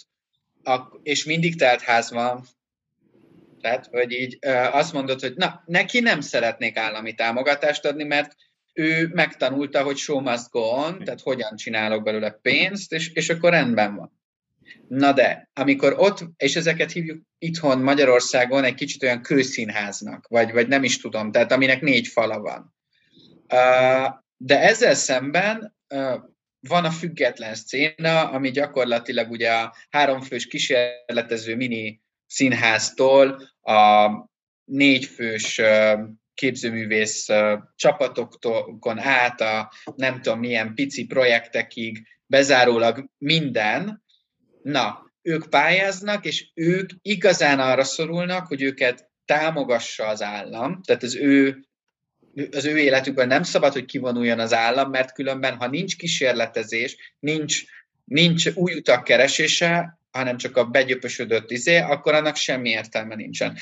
[1.03, 2.45] és mindig telt ház van,
[3.61, 4.39] tehát, hogy így
[4.73, 8.35] azt mondod, hogy na, neki nem szeretnék állami támogatást adni, mert
[8.75, 13.51] ő megtanulta, hogy show must go on, tehát hogyan csinálok belőle pénzt, és, és akkor
[13.51, 14.23] rendben van.
[14.89, 20.69] Na de, amikor ott, és ezeket hívjuk itthon Magyarországon egy kicsit olyan kőszínháznak, vagy, vagy
[20.69, 22.75] nem is tudom, tehát aminek négy fala van.
[24.37, 25.75] De ezzel szemben
[26.69, 34.09] van a független széna, ami gyakorlatilag ugye a háromfős kísérletező mini színháztól a
[34.65, 35.61] négyfős
[36.35, 37.27] képzőművész
[37.77, 44.03] csapatokon át a nem tudom milyen pici projektekig, bezárólag minden,
[44.63, 51.17] na, ők pályáznak, és ők igazán arra szorulnak, hogy őket támogassa az állam, tehát az
[51.17, 51.65] ő,
[52.51, 57.63] az ő életükben nem szabad, hogy kivonuljon az állam, mert különben, ha nincs kísérletezés, nincs,
[58.05, 63.57] nincs új utak keresése, hanem csak a begyöpösödött izé, akkor annak semmi értelme nincsen.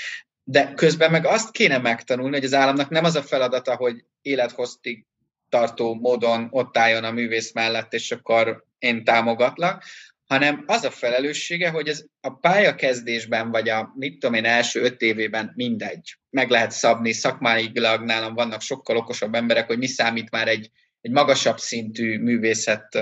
[0.45, 5.05] De közben meg azt kéne megtanulni, hogy az államnak nem az a feladata, hogy élethoztig
[5.49, 9.85] tartó módon ott álljon a művész mellett, és akkor én támogatlak,
[10.27, 15.01] hanem az a felelőssége, hogy ez a pályakezdésben, vagy a mit tudom én első öt
[15.01, 16.19] évében mindegy.
[16.31, 20.71] Meg lehet szabni, szakmáilag nálam vannak sokkal okosabb emberek, hogy mi számít már egy,
[21.01, 22.99] egy magasabb szintű művészet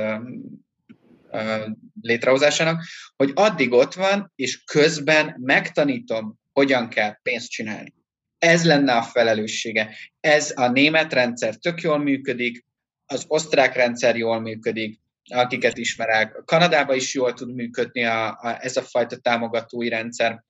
[2.01, 2.83] létrehozásának,
[3.17, 7.95] hogy addig ott van, és közben megtanítom, hogyan kell pénzt csinálni.
[8.39, 9.97] Ez lenne a felelőssége.
[10.21, 12.65] Ez a német rendszer tök jól működik,
[13.07, 16.43] az osztrák rendszer jól működik, akiket ismerek.
[16.45, 20.45] Kanadában is jól tud működni a, a, ez a fajta támogatói rendszer.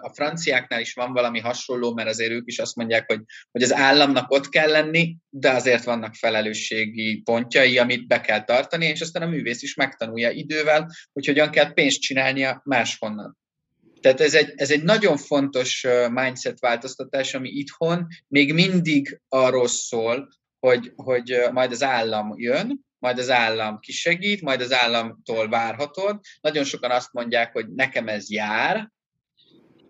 [0.00, 3.20] A franciáknál is van valami hasonló, mert azért ők is azt mondják, hogy,
[3.50, 8.86] hogy az államnak ott kell lenni, de azért vannak felelősségi pontjai, amit be kell tartani,
[8.86, 13.40] és aztán a művész is megtanulja idővel, hogy hogyan kell pénzt csinálnia máshonnan.
[14.02, 20.28] Tehát ez egy, ez egy nagyon fontos mindset változtatás, ami itthon még mindig arról szól,
[20.58, 26.20] hogy, hogy majd az állam jön, majd az állam kisegít, majd az államtól várhatod.
[26.40, 28.90] Nagyon sokan azt mondják, hogy nekem ez jár.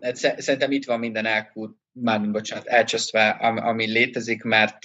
[0.01, 4.83] Hát szerintem itt van minden elkút, mármint bocsánat, elcseszve, ami létezik, mert,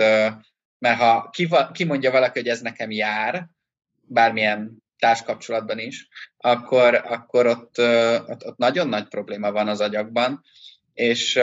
[0.79, 1.31] mert ha
[1.73, 3.49] kimondja valaki, hogy ez nekem jár,
[4.01, 7.79] bármilyen társkapcsolatban is, akkor, akkor ott,
[8.27, 10.43] ott, ott nagyon nagy probléma van az agyakban,
[10.95, 11.41] és,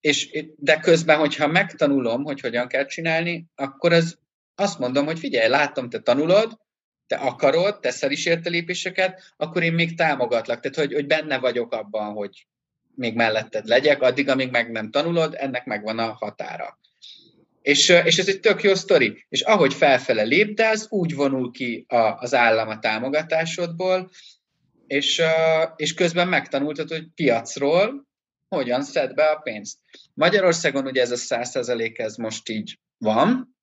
[0.00, 4.14] és de közben, hogyha megtanulom, hogy hogyan kell csinálni, akkor ez
[4.54, 6.58] azt mondom, hogy figyelj, látom, te tanulod,
[7.06, 10.60] te akarod, teszel is érte lépéseket, akkor én még támogatlak.
[10.60, 12.46] Tehát, hogy, hogy benne vagyok abban, hogy
[12.94, 16.77] még melletted legyek, addig, amíg meg nem tanulod, ennek megvan a határa.
[17.68, 19.24] És, és ez egy tök jó sztori.
[19.28, 24.10] És ahogy felfele lépdelsz, úgy vonul ki a, az állam a támogatásodból,
[24.86, 25.22] és,
[25.76, 28.06] és közben megtanultad, hogy piacról
[28.48, 29.78] hogyan szed be a pénzt.
[30.14, 33.56] Magyarországon ugye ez a 100% ez most így van,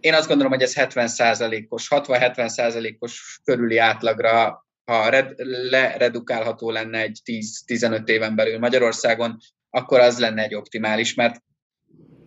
[0.00, 5.32] én azt gondolom, hogy ez 70%-os, 60-70%-os körüli átlagra, ha red,
[5.70, 9.36] leredukálható lenne egy 10-15 éven belül Magyarországon,
[9.70, 11.42] akkor az lenne egy optimális, mert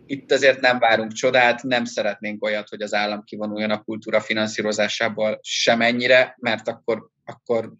[0.06, 5.38] itt azért nem várunk csodát, nem szeretnénk olyat, hogy az állam kivonuljon a kultúra finanszírozásából
[5.42, 7.72] semennyire, mert akkor, akkor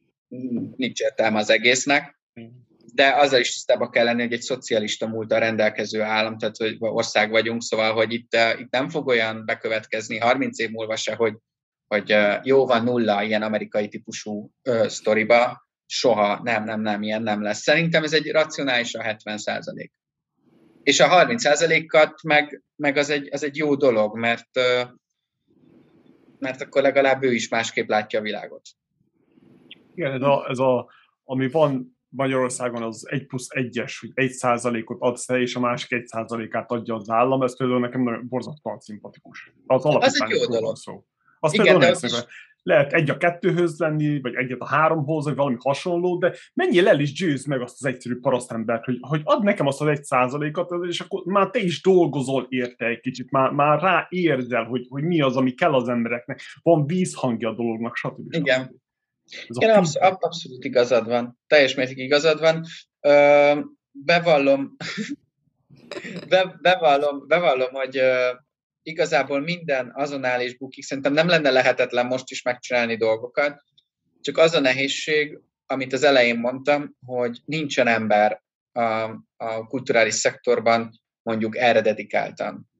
[0.77, 2.19] nincs értelme az egésznek
[2.95, 7.31] de azzal is tisztában kell lenni, hogy egy szocialista múltal rendelkező állam, tehát hogy ország
[7.31, 11.35] vagyunk, szóval, hogy itt, uh, itt nem fog olyan bekövetkezni 30 év múlva se, hogy,
[11.87, 17.23] hogy uh, jó van nulla ilyen amerikai típusú uh, sztoriba, soha nem, nem, nem, ilyen
[17.23, 17.61] nem lesz.
[17.61, 19.93] Szerintem ez egy racionális a 70 százalék.
[20.85, 24.49] És a 30 százalékat meg, meg az, egy, az egy jó dolog, mert,
[26.39, 28.63] mert akkor legalább ő is másképp látja a világot.
[29.95, 30.91] Igen, ez a, ez a
[31.25, 35.93] ami van Magyarországon az 1 plusz 1-es, hogy 1 százalékot adsz te, és a másik
[35.93, 39.53] 1 százalékát adja az állam, ez például nekem nagyon borzasztóan szimpatikus.
[39.67, 39.85] Az,
[40.29, 40.77] jó dolog.
[40.77, 41.05] Szó.
[41.41, 42.25] Azt Igen, például nem is...
[42.65, 47.01] lehet egy a kettőhöz lenni, vagy egyet a háromhoz, vagy valami hasonló, de menjél el
[47.01, 50.71] is győz meg azt az egyszerű parasztembert, hogy, hogy ad nekem azt az egy százalékat,
[50.89, 55.03] és akkor már te is dolgozol érte egy kicsit, már, már rá érzel, hogy, hogy
[55.03, 58.35] mi az, ami kell az embereknek, van vízhangja a dolognak, stb.
[58.35, 58.83] Igen.
[59.47, 61.39] Igen, absz- abszolút igazad van.
[61.47, 62.65] Teljes mértékig igazad van.
[63.01, 63.61] Ö,
[63.91, 64.77] bevallom,
[66.29, 68.01] be, bevallom, bevallom, hogy
[68.85, 70.85] igazából minden azon áll és bukik.
[70.85, 73.63] Szerintem nem lenne lehetetlen most is megcsinálni dolgokat,
[74.21, 78.83] csak az a nehézség, amit az elején mondtam, hogy nincsen ember a,
[79.37, 82.71] a kulturális szektorban mondjuk erre dedikáltan.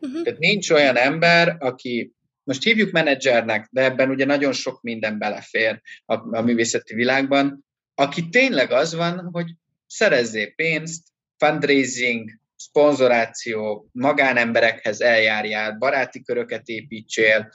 [0.00, 0.22] Uh-huh.
[0.22, 2.12] Tehát nincs olyan ember, aki
[2.44, 8.28] most hívjuk menedzsernek, de ebben ugye nagyon sok minden belefér a, a művészeti világban, aki
[8.28, 9.54] tényleg az van, hogy
[9.86, 11.06] szerezzél pénzt,
[11.36, 12.30] fundraising,
[12.62, 17.52] szponzoráció, magánemberekhez eljárjál, baráti köröket építsél,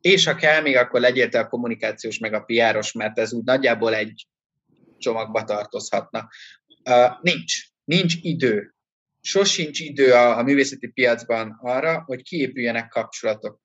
[0.00, 3.44] és ha kell, még akkor legyél te a kommunikációs meg a piáros, mert ez úgy
[3.44, 4.26] nagyjából egy
[4.98, 6.28] csomagba tartozhatna.
[6.84, 7.54] Uh, nincs.
[7.84, 8.74] Nincs idő.
[9.20, 13.60] Sosincs idő a, a művészeti piacban arra, hogy kiépüljenek kapcsolatok.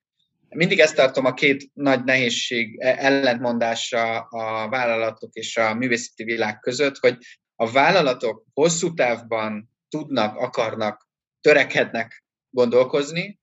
[0.48, 6.58] Mindig ezt tartom a két nagy nehézség e, ellentmondásra a vállalatok és a művészeti világ
[6.58, 7.18] között, hogy
[7.54, 11.08] a vállalatok hosszú távban tudnak, akarnak,
[11.40, 13.38] törekednek gondolkozni,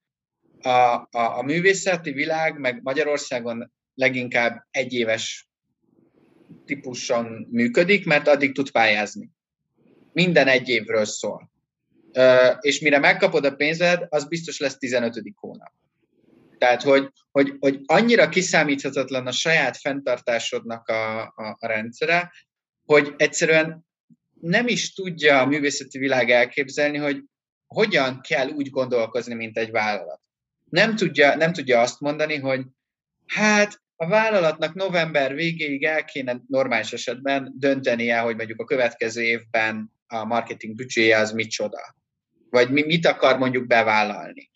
[0.60, 5.48] a, a, a művészeti világ, meg Magyarországon leginkább egyéves
[6.64, 9.30] típuson működik, mert addig tud pályázni.
[10.12, 11.50] Minden egy évről szól.
[12.60, 15.22] És mire megkapod a pénzed, az biztos lesz 15.
[15.34, 15.72] hónap.
[16.58, 22.32] Tehát, hogy, hogy, hogy annyira kiszámíthatatlan a saját fenntartásodnak a, a, a rendszere,
[22.84, 23.86] hogy egyszerűen
[24.44, 27.22] nem is tudja a művészeti világ elképzelni, hogy
[27.66, 30.20] hogyan kell úgy gondolkozni, mint egy vállalat.
[30.70, 32.62] Nem tudja, nem tudja azt mondani, hogy
[33.26, 39.92] hát a vállalatnak november végéig el kéne normális esetben döntenie, hogy mondjuk a következő évben
[40.06, 41.94] a marketing büdzséje az micsoda.
[42.50, 44.50] Vagy mi, mit akar mondjuk bevállalni.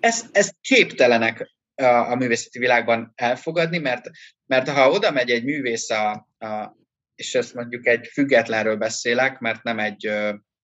[0.00, 4.10] Ezt, ezt képtelenek a, a művészeti világban elfogadni, mert,
[4.46, 6.78] mert ha oda megy egy művész, a, a,
[7.20, 10.10] és ezt mondjuk egy függetlenről beszélek, mert nem egy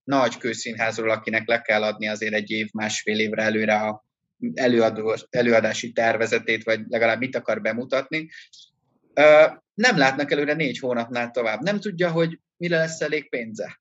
[0.04, 4.04] nagy kőszínházról, akinek le kell adni azért egy év, másfél évre előre a,
[4.54, 8.28] előadó, előadási tervezetét, vagy legalább mit akar bemutatni,
[9.74, 11.60] nem látnak előre négy hónapnál tovább.
[11.60, 13.80] Nem tudja, hogy mire lesz elég pénze.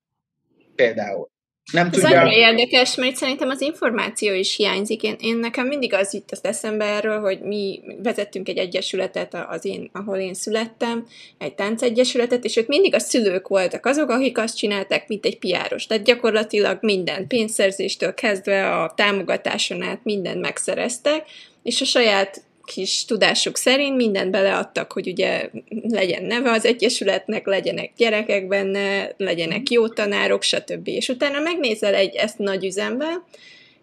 [0.74, 1.30] Például.
[1.72, 2.20] Nem Ez tudja...
[2.20, 5.02] annyira érdekes, mert szerintem az információ is hiányzik.
[5.02, 9.64] Én, én nekem mindig az jut az eszembe erről, hogy mi vezettünk egy egyesületet, az
[9.64, 11.06] én, ahol én születtem,
[11.38, 15.86] egy táncegyesületet, és ott mindig a szülők voltak azok, akik azt csinálták, mint egy piáros.
[15.86, 21.24] Tehát gyakorlatilag minden pénzszerzéstől kezdve a támogatáson át mindent megszereztek,
[21.62, 25.50] és a saját kis tudásuk szerint mindent beleadtak, hogy ugye
[25.88, 30.88] legyen neve az egyesületnek, legyenek gyerekek benne, legyenek jó tanárok, stb.
[30.88, 33.22] És utána megnézel egy ezt nagy üzembe,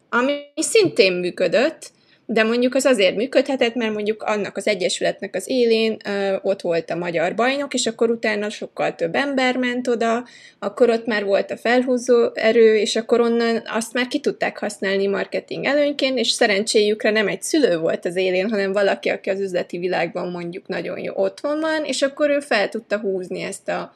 [0.09, 1.91] ami szintén működött,
[2.33, 6.89] de mondjuk az azért működhetett, mert mondjuk annak az egyesületnek az élén ö, ott volt
[6.89, 10.25] a magyar bajnok, és akkor utána sokkal több ember ment oda,
[10.59, 15.07] akkor ott már volt a felhúzó erő, és akkor onnan azt már ki tudták használni
[15.07, 19.77] marketing előnyként, és szerencséjükre nem egy szülő volt az élén, hanem valaki, aki az üzleti
[19.77, 23.93] világban mondjuk nagyon jó otthon van, és akkor ő fel tudta húzni ezt a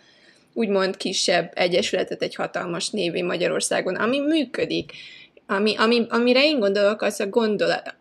[0.54, 4.92] úgymond kisebb egyesületet egy hatalmas névé Magyarországon, ami működik.
[5.48, 7.96] Ami, ami, amire én gondolok, az a, gondolat,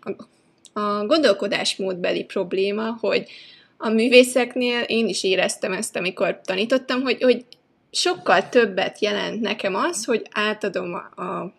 [0.00, 3.26] a, a gondolkodásmódbeli probléma, hogy
[3.76, 7.44] a művészeknél én is éreztem ezt, amikor tanítottam, hogy, hogy
[7.90, 11.54] sokkal többet jelent nekem az, hogy átadom a, a,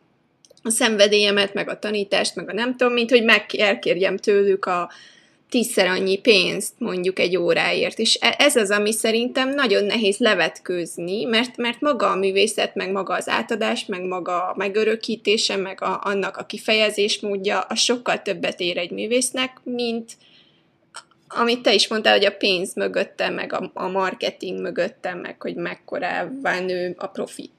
[0.64, 4.90] a szenvedélyemet, meg a tanítást, meg a nem tudom, mint hogy meg elkérjem tőlük a,
[5.50, 8.00] tízszer annyi pénzt mondjuk egy óráért.
[8.00, 12.91] És e, ez az, ami szerintem nagyon nehéz levetkőzni, mert, mert maga a művészet, meg
[12.91, 18.22] maga az átadás, meg maga a megörökítése, meg a, annak a kifejezés módja, a sokkal
[18.22, 20.12] többet ér egy művésznek, mint
[21.28, 25.56] amit te is mondtál, hogy a pénz mögötte, meg a, a marketing mögötte, meg hogy
[25.56, 27.52] mekkorává nő a profit.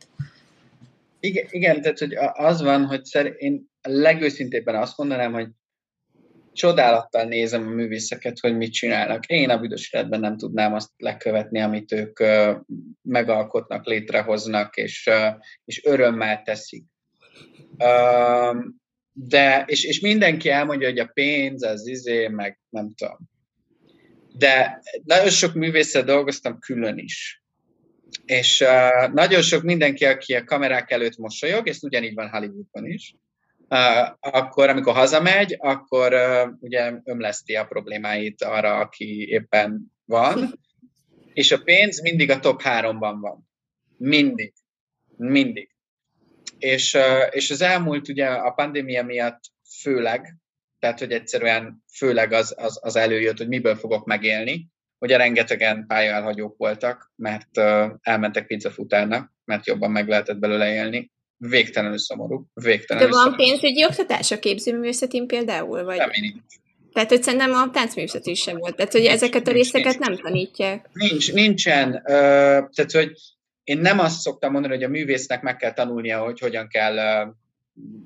[1.20, 5.48] Igen, igen, tehát hogy az van, hogy szer, én legőszintébben azt mondanám, hogy
[6.58, 9.26] csodálattal nézem a művészeket, hogy mit csinálnak.
[9.26, 12.18] Én a büdös életben nem tudnám azt lekövetni, amit ők
[13.02, 15.10] megalkotnak, létrehoznak, és,
[15.64, 16.84] és örömmel teszik.
[19.12, 23.18] De, és, és mindenki elmondja, hogy a pénz, az izé, meg nem tudom.
[24.32, 27.42] De nagyon sok művésszel dolgoztam külön is.
[28.24, 33.14] És uh, nagyon sok mindenki, aki a kamerák előtt mosolyog, és ugyanígy van Hollywoodban is,
[34.20, 36.14] akkor amikor hazamegy, akkor
[36.60, 40.60] ugye ömleszti a problémáit arra, aki éppen van,
[41.32, 43.48] és a pénz mindig a top háromban van.
[43.96, 44.52] Mindig.
[45.16, 45.70] Mindig.
[46.58, 46.98] És,
[47.30, 49.40] és az elmúlt ugye a pandémia miatt
[49.80, 50.36] főleg,
[50.78, 54.68] tehát hogy egyszerűen főleg az, az, az előjött, hogy miből fogok megélni.
[54.98, 57.58] Ugye rengetegen pályaelhagyók voltak, mert
[58.00, 62.46] elmentek pizzafutárnak, mert jobban meg lehetett belőle élni végtelenül szomorú.
[62.54, 63.44] Végtelenül De van szomorú.
[63.44, 65.84] pénzügyi oktatás a képzőművészetén például?
[65.84, 65.96] Vagy?
[65.96, 66.36] Nem, nincs.
[66.92, 68.76] Tehát, hogy szerintem a táncművészet is sem volt.
[68.76, 70.88] Tehát, hogy nincs, ezeket a részeket nincs, nem tanítják.
[70.92, 71.88] Nincs, nincsen.
[71.94, 72.02] Uh,
[72.70, 73.12] tehát, hogy
[73.64, 77.34] én nem azt szoktam mondani, hogy a művésznek meg kell tanulnia, hogy hogyan kell uh,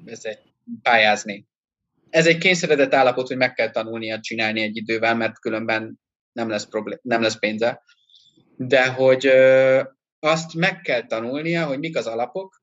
[0.04, 0.38] ez egy,
[0.82, 1.46] pályázni.
[2.10, 6.00] Ez egy kényszeredett állapot, hogy meg kell tanulnia csinálni egy idővel, mert különben
[6.32, 7.82] nem lesz, problém, nem lesz pénze.
[8.56, 9.80] De hogy uh,
[10.18, 12.61] azt meg kell tanulnia, hogy mik az alapok,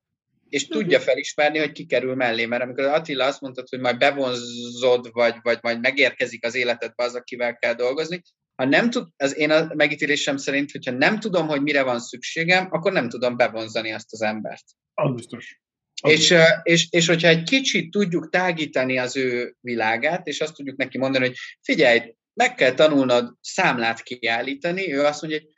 [0.50, 2.46] és tudja felismerni, hogy ki kerül mellé.
[2.46, 7.14] Mert amikor Attila azt mondtad, hogy majd bevonzod, vagy, vagy majd megérkezik az életedbe az,
[7.14, 8.22] akivel kell dolgozni,
[8.60, 12.68] ha nem tud, az én a megítélésem szerint, hogyha nem tudom, hogy mire van szükségem,
[12.70, 14.64] akkor nem tudom bevonzani azt az embert.
[14.94, 15.60] Az biztos.
[16.02, 20.76] Az és, és, és hogyha egy kicsit tudjuk tágítani az ő világát, és azt tudjuk
[20.76, 25.48] neki mondani, hogy figyelj, meg kell tanulnod számlát kiállítani, ő azt mondja, hogy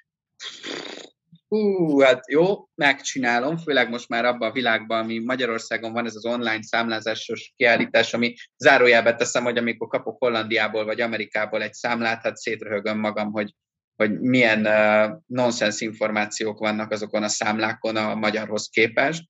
[1.53, 6.24] hú, hát jó, megcsinálom, főleg most már abban a világban, ami Magyarországon van, ez az
[6.24, 12.36] online számlázásos kiállítás, ami zárójelbe teszem, hogy amikor kapok Hollandiából vagy Amerikából egy számlát, hát
[12.36, 13.55] szétröhögöm magam, hogy,
[13.96, 19.24] hogy milyen uh, nonsens információk vannak azokon a számlákon a magyarhoz képest,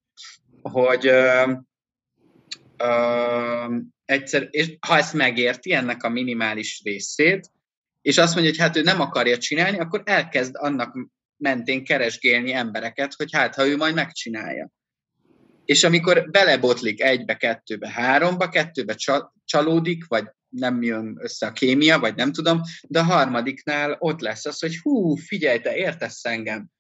[0.63, 1.51] hogy uh,
[2.79, 7.51] uh, egyszer, és ha ezt megérti, ennek a minimális részét,
[8.01, 10.95] és azt mondja, hogy hát ő nem akarja csinálni, akkor elkezd annak
[11.43, 14.71] mentén keresgélni embereket, hogy hát, ha ő majd megcsinálja.
[15.65, 18.95] És amikor belebotlik egybe, kettőbe, háromba, kettőbe
[19.45, 24.47] csalódik, vagy nem jön össze a kémia, vagy nem tudom, de a harmadiknál ott lesz
[24.47, 26.71] az, hogy hú, figyelj, te értesz engem.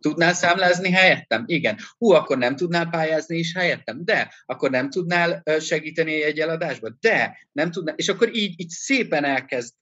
[0.00, 1.44] Tudnál számlázni helyettem?
[1.46, 1.76] Igen.
[1.98, 4.04] Hú, akkor nem tudnál pályázni is helyettem?
[4.04, 4.34] De.
[4.46, 6.88] Akkor nem tudnál segíteni egy eladásba?
[7.00, 7.46] De.
[7.52, 7.94] Nem tudnál.
[7.94, 9.74] És akkor így, így szépen elkezd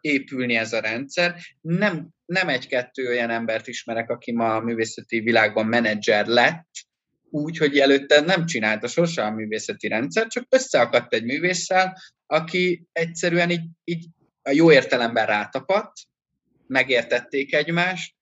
[0.00, 1.36] épülni ez a rendszer.
[1.60, 6.68] Nem, nem egy-kettő olyan embert ismerek, aki ma a művészeti világban menedzser lett,
[7.30, 13.50] úgy, hogy előtte nem csinálta sose a művészeti rendszer, csak összeakadt egy művésszel, aki egyszerűen
[13.50, 14.06] így, így
[14.42, 15.92] a jó értelemben rátapadt,
[16.66, 18.14] megértették egymást,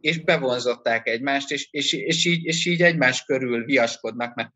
[0.00, 4.52] és bevonzották egymást, és, és, és, így, és így egymás körül viaskodnak, mert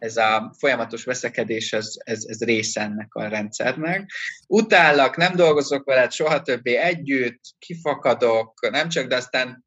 [0.00, 4.10] ez a folyamatos veszekedés, ez, ez, ez része ennek a rendszernek.
[4.46, 9.64] Utállak, nem dolgozok veled soha többé együtt, kifakadok, nem csak, de aztán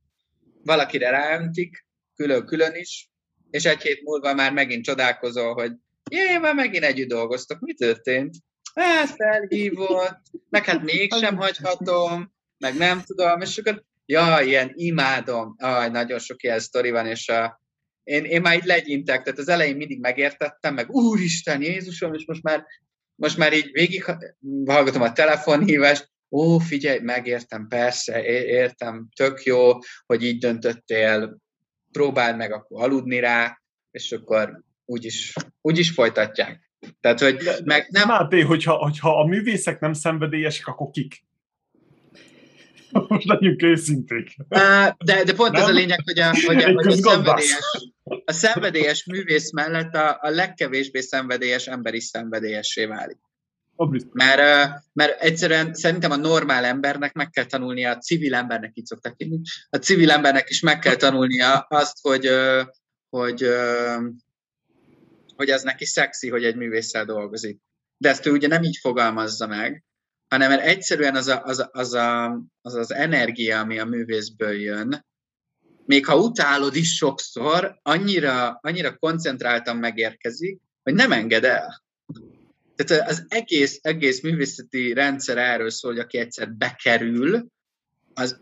[0.63, 3.09] valakire ráöntik, külön-külön is,
[3.49, 5.71] és egy hét múlva már megint csodálkozol, hogy
[6.09, 8.35] jé, már megint együtt dolgoztok, mi történt?
[8.75, 15.89] Hát felhívott, meg hát mégsem hagyhatom, meg nem tudom, és akkor, ja, ilyen imádom, aj,
[15.89, 17.61] nagyon sok ilyen sztori van, és a,
[18.03, 22.43] én, én már így legyintek, tehát az elején mindig megértettem, meg úristen, Jézusom, és most
[22.43, 22.65] már,
[23.15, 24.03] most már így végig
[24.65, 29.71] hallgatom a telefonhívást, ó, figyelj, megértem, persze, értem, tök jó,
[30.05, 31.37] hogy így döntöttél,
[31.91, 36.71] próbáld meg akkor aludni rá, és akkor úgyis, úgyis folytatják.
[36.99, 38.07] Tehát, hogy meg nem...
[38.07, 41.23] Máté, hogyha, hogyha a művészek nem szenvedélyesek, akkor kik?
[43.07, 44.35] Most legyünk őszinték.
[44.47, 45.61] De, de pont nem?
[45.61, 47.59] ez a lényeg, hogy a, hogy a, hogy a, szenvedélyes,
[48.03, 53.17] a szenvedélyes művész mellett a, a legkevésbé szenvedélyes ember is szenvedélyessé válik.
[54.11, 59.13] Mert, mert egyszerűen szerintem a normál embernek meg kell tanulnia, a civil embernek így szokták
[59.17, 62.29] hívni, a civil embernek is meg kell tanulnia azt, hogy,
[63.09, 63.47] hogy,
[65.35, 67.59] hogy az neki szexi, hogy egy művésszel dolgozik.
[67.97, 69.83] De ezt ő ugye nem így fogalmazza meg,
[70.27, 74.59] hanem mert egyszerűen az, a, az, a, az, a, az az energia, ami a művészből
[74.59, 75.05] jön,
[75.85, 81.83] még ha utálod is sokszor, annyira, annyira koncentráltan megérkezik, hogy nem enged el.
[82.75, 87.47] Tehát az egész, egész művészeti rendszer erről szól, hogy aki egyszer bekerül,
[88.13, 88.41] az,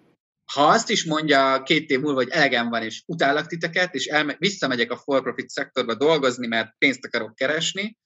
[0.53, 4.37] ha azt is mondja két év múlva, hogy elegem van, és utállak titeket, és elme-
[4.37, 7.97] visszamegyek a for-profit szektorba dolgozni, mert pénzt akarok keresni,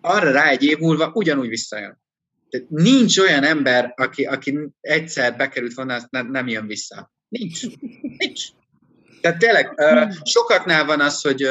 [0.00, 2.00] arra rá egy év múlva ugyanúgy visszajön.
[2.48, 7.10] Tehát nincs olyan ember, aki, aki egyszer bekerült volna, azt nem, nem jön vissza.
[7.28, 7.60] Nincs.
[8.16, 8.44] Nincs.
[9.20, 9.74] Tehát tényleg
[10.22, 11.42] sokaknál van az, hogy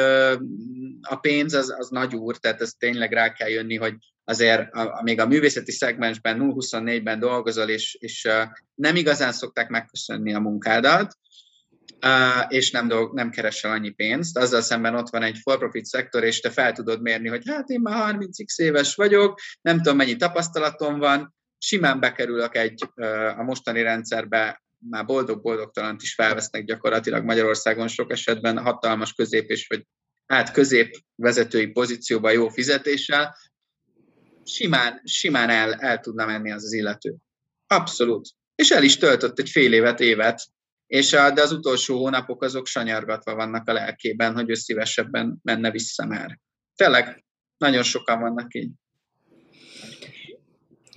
[1.00, 4.98] a pénz az, az nagy úr, tehát ez tényleg rá kell jönni, hogy azért a,
[4.98, 8.28] a, még a művészeti szegmensben 0-24-ben dolgozol, és, és
[8.74, 11.16] nem igazán szokták megköszönni a munkádat,
[12.48, 14.38] és nem, dolg, nem keresel annyi pénzt.
[14.38, 17.80] Azzal szemben ott van egy for-profit szektor, és te fel tudod mérni, hogy hát én
[17.80, 22.88] már 30x éves vagyok, nem tudom mennyi tapasztalatom van, simán bekerülök egy
[23.36, 29.86] a mostani rendszerbe, már boldog-boldogtalant is felvesznek gyakorlatilag Magyarországon sok esetben hatalmas közép és vagy
[30.26, 33.36] hát közép vezetői pozícióban jó fizetéssel,
[34.44, 37.14] simán, simán el, el tudna menni az az illető.
[37.66, 38.28] Abszolút.
[38.54, 40.40] És el is töltött egy fél évet, évet
[40.86, 45.70] és a, de az utolsó hónapok azok sanyargatva vannak a lelkében, hogy ő szívesebben menne
[45.70, 46.38] vissza már.
[46.74, 47.24] Tényleg,
[47.56, 48.70] nagyon sokan vannak így.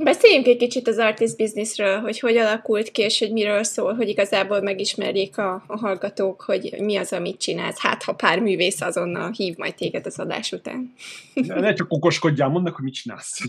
[0.04, 4.08] Beszéljünk egy kicsit az artist businessről, hogy hogy alakult ki, és hogy miről szól, hogy
[4.08, 7.80] igazából megismerjék a, a hallgatók, hogy mi az, amit csinálsz.
[7.80, 10.93] Hát, ha pár művész azonnal hív majd téged az adás után.
[11.34, 13.39] Ne, ne csak okoskodjál, mondnak, hogy mit csinálsz.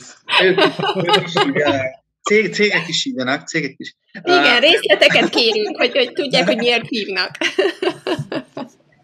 [2.23, 3.97] Cég, cégek is hívjanak, cégek is.
[4.23, 7.31] Igen, részleteket kérünk, hogy, hogy tudják, hogy miért hívnak.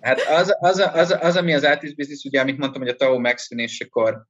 [0.00, 3.18] Hát az, az, az, az, ami az artist business, ugye, amit mondtam, hogy a TAO
[3.18, 4.26] megszűnésekor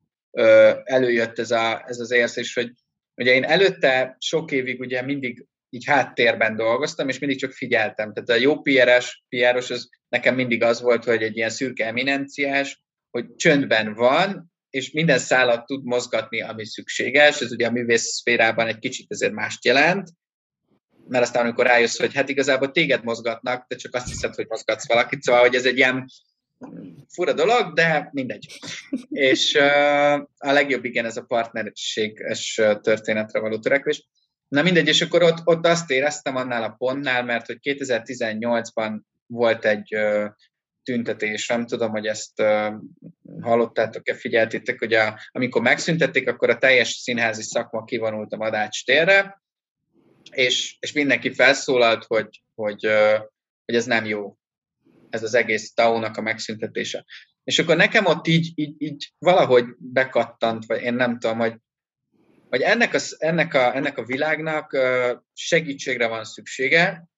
[0.85, 2.71] előjött ez, a, ez az érzés, hogy
[3.17, 8.13] ugye én előtte sok évig ugye mindig így háttérben dolgoztam, és mindig csak figyeltem.
[8.13, 12.83] Tehát a jó PR-es, PR-os az nekem mindig az volt, hogy egy ilyen szürke eminenciás,
[13.11, 17.41] hogy csöndben van, és minden szállat tud mozgatni, ami szükséges.
[17.41, 20.11] Ez ugye a művész szférában egy kicsit ezért mást jelent,
[21.09, 24.89] mert aztán amikor rájössz, hogy hát igazából téged mozgatnak, te csak azt hiszed, hogy mozgatsz
[24.89, 26.07] valakit, szóval hogy ez egy ilyen
[27.09, 28.61] fura dolog, de mindegy.
[29.09, 29.55] és
[30.37, 34.09] a legjobb igen ez a partnerséges történetre való törekvés.
[34.49, 39.65] Na mindegy, és akkor ott, ott azt éreztem annál a pontnál, mert hogy 2018-ban volt
[39.65, 39.97] egy
[40.83, 42.43] tüntetés, nem tudom, hogy ezt
[43.41, 49.43] hallottátok-e, figyeltétek, hogy a, amikor megszüntették, akkor a teljes színházi szakma kivonult a Madács térre,
[50.31, 52.85] és, és mindenki felszólalt, hogy, hogy,
[53.65, 54.37] hogy ez nem jó,
[55.11, 57.05] ez az egész TAO-nak a megszüntetése.
[57.45, 61.57] És akkor nekem ott így, így, így valahogy bekattant, vagy én nem tudom, hogy,
[62.49, 64.77] hogy ennek, a, ennek, a, ennek a világnak
[65.33, 67.09] segítségre van szüksége,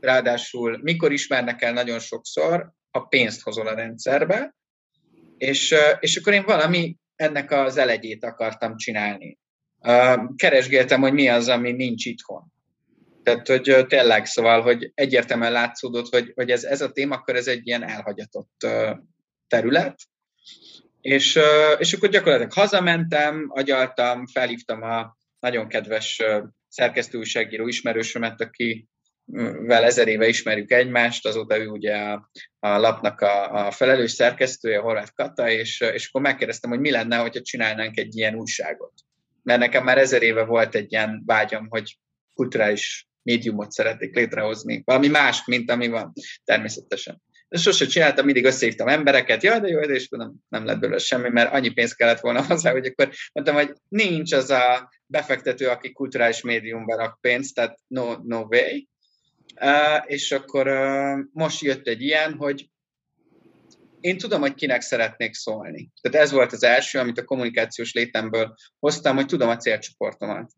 [0.00, 4.54] ráadásul mikor ismernek el nagyon sokszor, ha pénzt hozol a rendszerbe,
[5.36, 9.38] és, és akkor én valami ennek az elegyét akartam csinálni.
[10.36, 12.53] Keresgéltem, hogy mi az, ami nincs itthon.
[13.24, 17.66] Tehát, hogy tényleg, szóval, hogy egyértelműen látszódott, hogy, hogy ez, ez a témakör, ez egy
[17.66, 18.66] ilyen elhagyatott
[19.48, 19.96] terület,
[21.00, 21.38] és,
[21.78, 26.22] és akkor gyakorlatilag hazamentem, agyaltam, felhívtam a nagyon kedves
[26.68, 28.88] szerkesztőújságíró ismerősömet, aki
[29.66, 34.78] vel ezer éve ismerjük egymást, azóta ő ugye a, a lapnak a, a felelős szerkesztője,
[34.78, 38.92] Horváth Kata, és, és akkor megkérdeztem, hogy mi lenne, hogyha csinálnánk egy ilyen újságot.
[39.42, 41.98] Mert nekem már ezer éve volt egy ilyen vágyam, hogy
[42.34, 46.12] kulturális médiumot szeretnék létrehozni, valami más, mint ami van,
[46.44, 47.22] természetesen.
[47.48, 51.28] De sose csináltam, mindig összehívtam embereket, jaj, de jó, és nem, nem lett belőle semmi,
[51.28, 55.92] mert annyi pénz kellett volna hozzá, hogy akkor mondtam, hogy nincs az a befektető, aki
[55.92, 58.86] kulturális médiumban rak pénzt, tehát no, no way.
[59.60, 62.68] Uh, és akkor uh, most jött egy ilyen, hogy
[64.00, 65.90] én tudom, hogy kinek szeretnék szólni.
[66.00, 70.52] Tehát ez volt az első, amit a kommunikációs létemből hoztam, hogy tudom a célcsoportomat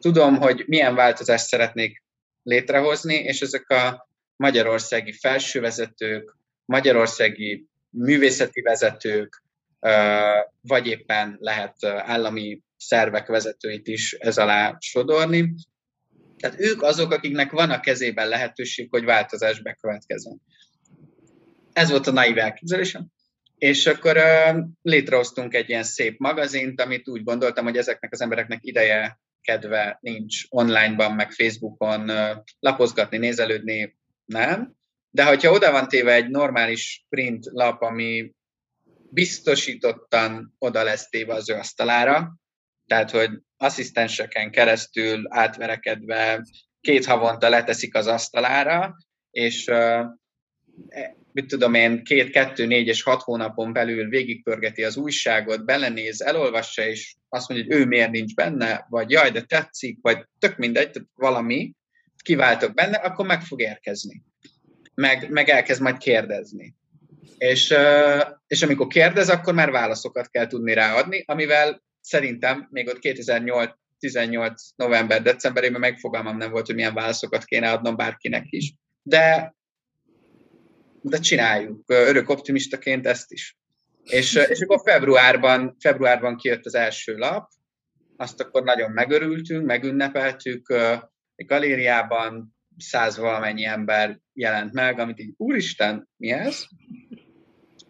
[0.00, 2.02] tudom, hogy milyen változást szeretnék
[2.42, 9.42] létrehozni, és ezek a magyarországi felsővezetők, magyarországi művészeti vezetők,
[10.60, 15.54] vagy éppen lehet állami szervek vezetőit is ez alá sodorni.
[16.36, 20.40] Tehát ők azok, akiknek van a kezében lehetőség, hogy változás bekövetkezzen.
[21.72, 23.06] Ez volt a naiv elképzelésem.
[23.58, 24.20] És akkor
[24.82, 30.42] létrehoztunk egy ilyen szép magazint, amit úgy gondoltam, hogy ezeknek az embereknek ideje kedve nincs
[30.48, 32.10] onlineban, meg Facebookon
[32.58, 34.74] lapozgatni, nézelődni, nem.
[35.10, 38.32] De hogyha oda van téve egy normális print lap, ami
[39.10, 42.34] biztosítottan oda lesz téve az ő asztalára,
[42.86, 46.44] tehát, hogy asszisztenseken keresztül átverekedve
[46.80, 48.96] két havonta leteszik az asztalára,
[49.30, 49.70] és
[51.32, 56.86] mit tudom én, két, kettő, négy és hat hónapon belül végigpörgeti az újságot, belenéz, elolvassa,
[56.86, 60.90] és azt mondja, hogy ő miért nincs benne, vagy jaj, de tetszik, vagy tök mindegy,
[60.90, 61.72] tehát valami,
[62.22, 64.22] kiváltok benne, akkor meg fog érkezni.
[64.94, 66.74] Meg, meg elkezd majd kérdezni.
[67.38, 67.74] És,
[68.46, 73.70] és amikor kérdez, akkor már válaszokat kell tudni ráadni, amivel szerintem még ott 2008
[74.00, 78.74] 18 november-decemberében megfogalmam nem volt, hogy milyen válaszokat kéne adnom bárkinek is.
[79.02, 79.54] De
[81.02, 81.82] de csináljuk.
[81.86, 83.56] Örök optimistaként ezt is.
[84.04, 87.48] És, és akkor februárban, februárban kijött az első lap,
[88.16, 90.74] azt akkor nagyon megörültünk, megünnepeltük,
[91.36, 96.64] egy galériában száz valamennyi ember jelent meg, amit így, úristen, mi ez?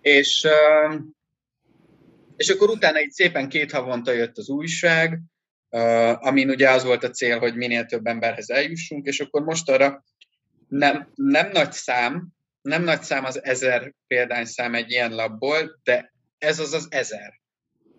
[0.01, 0.47] És,
[2.37, 5.21] és akkor utána így szépen két havonta jött az újság,
[6.19, 10.05] amin ugye az volt a cél, hogy minél több emberhez eljussunk, és akkor most arra
[10.69, 12.29] nem, nem nagy szám,
[12.63, 17.41] nem nagy szám az ezer példányszám egy ilyen labból, de ez az az ezer.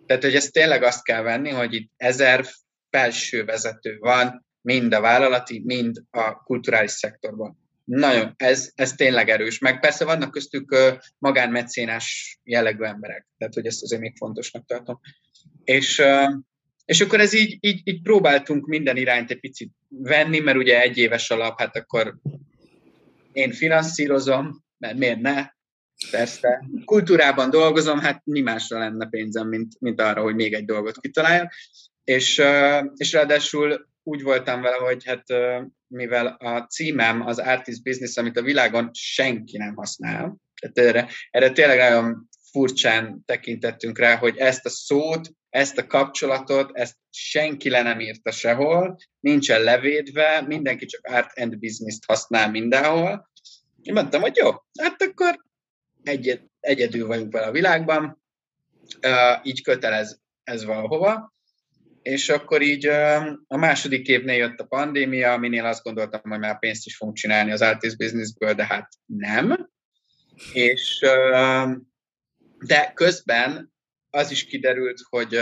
[0.06, 2.44] Tehát, hogy ezt tényleg azt kell venni, hogy itt ezer
[2.90, 7.60] felső vezető van, mind a vállalati, mind a kulturális szektorban.
[7.84, 9.58] Nagyon, ez, ez tényleg erős.
[9.58, 10.76] Meg persze vannak köztük
[11.18, 15.00] magánmecénás jellegű emberek, tehát hogy ezt azért még fontosnak tartom.
[15.64, 16.02] És,
[16.84, 20.98] és akkor ez így, így, így próbáltunk minden irányt egy picit venni, mert ugye egy
[20.98, 22.14] éves alap, hát akkor
[23.32, 25.46] én finanszírozom, mert miért ne?
[26.10, 26.64] Persze.
[26.84, 31.52] Kultúrában dolgozom, hát mi másra lenne pénzem, mint, mint arra, hogy még egy dolgot kitaláljak.
[32.04, 32.42] És,
[32.96, 35.24] és ráadásul úgy voltam vele, hogy hát
[35.86, 41.50] mivel a címem az artist business, amit a világon senki nem használ, Tehát erre, erre
[41.50, 47.82] tényleg nagyon furcsán tekintettünk rá, hogy ezt a szót, ezt a kapcsolatot, ezt senki le
[47.82, 53.30] nem írta sehol, nincsen levédve, mindenki csak art and business-t használ mindenhol.
[53.82, 54.50] Én mondtam, hogy jó,
[54.80, 55.44] hát akkor
[56.02, 58.22] egyed, egyedül vagyunk vele a világban,
[59.06, 61.32] uh, így kötelez ez valahova.
[62.02, 66.58] És akkor így uh, a második évnél jött a pandémia, aminél azt gondoltam, hogy már
[66.58, 69.70] pénzt is fogunk csinálni az artist businessből, de hát nem.
[70.52, 71.70] És uh,
[72.66, 73.72] de közben
[74.10, 75.34] az is kiderült, hogy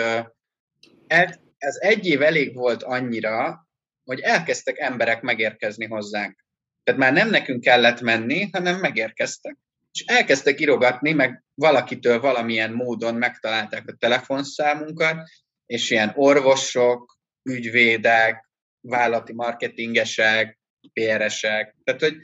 [1.58, 3.68] ez egy év elég volt annyira,
[4.04, 6.44] hogy elkezdtek emberek megérkezni hozzánk.
[6.82, 9.56] Tehát már nem nekünk kellett menni, hanem megérkeztek.
[9.92, 15.28] És elkezdtek irogatni, meg valakitől valamilyen módon megtalálták a telefonszámunkat,
[15.66, 18.50] és ilyen orvosok, ügyvédek,
[18.80, 20.58] vállalati marketingesek,
[20.92, 22.16] PR-esek, tehát hogy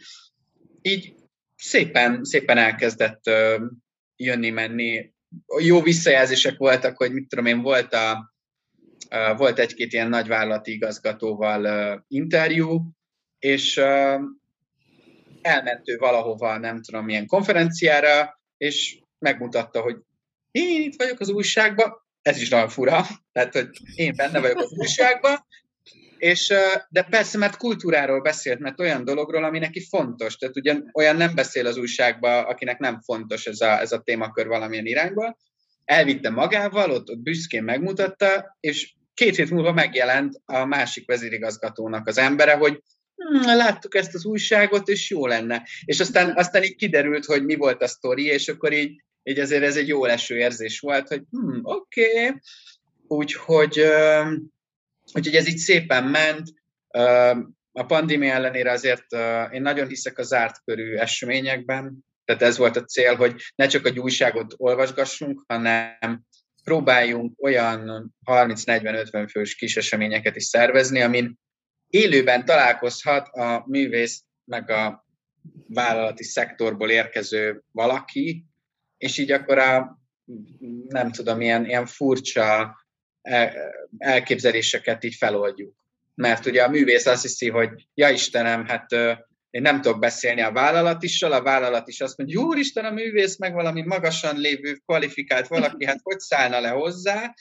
[0.83, 1.15] így
[1.57, 3.21] szépen, szépen elkezdett
[4.17, 5.15] jönni-menni.
[5.59, 8.33] Jó visszajelzések voltak, hogy mit tudom én, volt, a,
[9.37, 12.83] volt egy-két ilyen nagyvállalati igazgatóval interjú,
[13.39, 13.77] és
[15.43, 19.97] elment ő valahova, nem tudom, milyen konferenciára, és megmutatta, hogy
[20.51, 24.73] én itt vagyok az újságban, ez is nagyon fura, tehát, hogy én benne vagyok az
[24.73, 25.47] újságban,
[26.19, 26.53] és,
[26.89, 30.37] de persze, mert kultúráról beszélt, mert olyan dologról, ami neki fontos.
[30.37, 34.47] Tehát ugye olyan nem beszél az újságban, akinek nem fontos ez a, ez a témakör
[34.47, 35.37] valamilyen irányba.
[35.85, 42.19] Elvitte magával, ott, ott büszkén megmutatta, és két hét múlva megjelent a másik vezérigazgatónak az
[42.19, 42.83] embere, hogy
[43.17, 45.63] hm, láttuk ezt az újságot, és jó lenne.
[45.85, 49.63] És aztán, aztán így kiderült, hogy mi volt a sztori, és akkor így, így azért
[49.63, 52.41] ez egy jó leső érzés volt, hogy hm, oké, okay.
[53.07, 53.85] úgyhogy
[55.15, 56.49] Úgyhogy ez így szépen ment.
[57.73, 59.13] A pandémia ellenére azért
[59.53, 63.87] én nagyon hiszek a zárt körű eseményekben, tehát ez volt a cél, hogy ne csak
[63.87, 66.23] a újságot olvasgassunk, hanem
[66.65, 71.39] próbáljunk olyan 30-40-50 fős kis eseményeket is szervezni, amin
[71.89, 75.07] élőben találkozhat a művész meg a
[75.69, 78.45] vállalati szektorból érkező valaki,
[78.99, 79.99] és így akkor a
[80.89, 82.77] nem tudom, ilyen, ilyen furcsa
[83.99, 85.75] elképzeléseket így feloldjuk.
[86.15, 88.93] Mert ugye a művész azt hiszi, hogy ja Istenem, hát
[89.51, 93.53] én nem tudok beszélni a vállalatissal, a vállalat is azt mondja, Úristen, a művész meg
[93.53, 97.35] valami magasan lévő, kvalifikált valaki, hát hogy szállna le hozzá?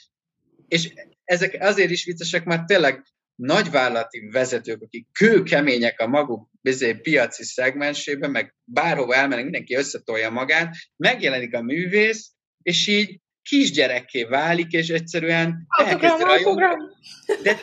[0.68, 0.92] És
[1.24, 3.02] ezek azért is viccesek, mert tényleg
[3.34, 10.74] nagyvállalati vezetők, akik kőkemények a maguk bizé, piaci szegmensében, meg bárhova elmennek, mindenki összetolja magát,
[10.96, 12.30] megjelenik a művész,
[12.62, 16.84] és így kisgyerekké válik, és egyszerűen elkezd rajongani.
[17.26, 17.60] De, de,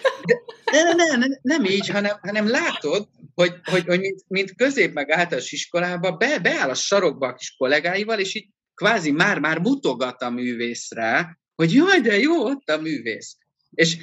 [0.71, 5.11] de, de, de, nem így, hanem, hanem látod, hogy, hogy, hogy mint, mint közép meg
[5.11, 10.29] általános iskolába be, beáll a sarokba a kis kollégáival, és így kvázi már-már mutogat a
[10.29, 13.37] művészre, hogy jaj, de jó, ott a művész.
[13.69, 13.97] És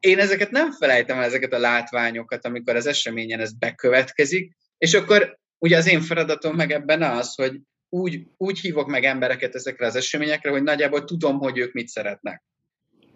[0.00, 5.38] én ezeket nem felejtem el, ezeket a látványokat, amikor az eseményen ez bekövetkezik, és akkor
[5.58, 9.96] ugye az én feladatom meg ebben az, hogy, úgy, úgy hívok meg embereket ezekre az
[9.96, 12.42] eseményekre, hogy nagyjából tudom, hogy ők mit szeretnek.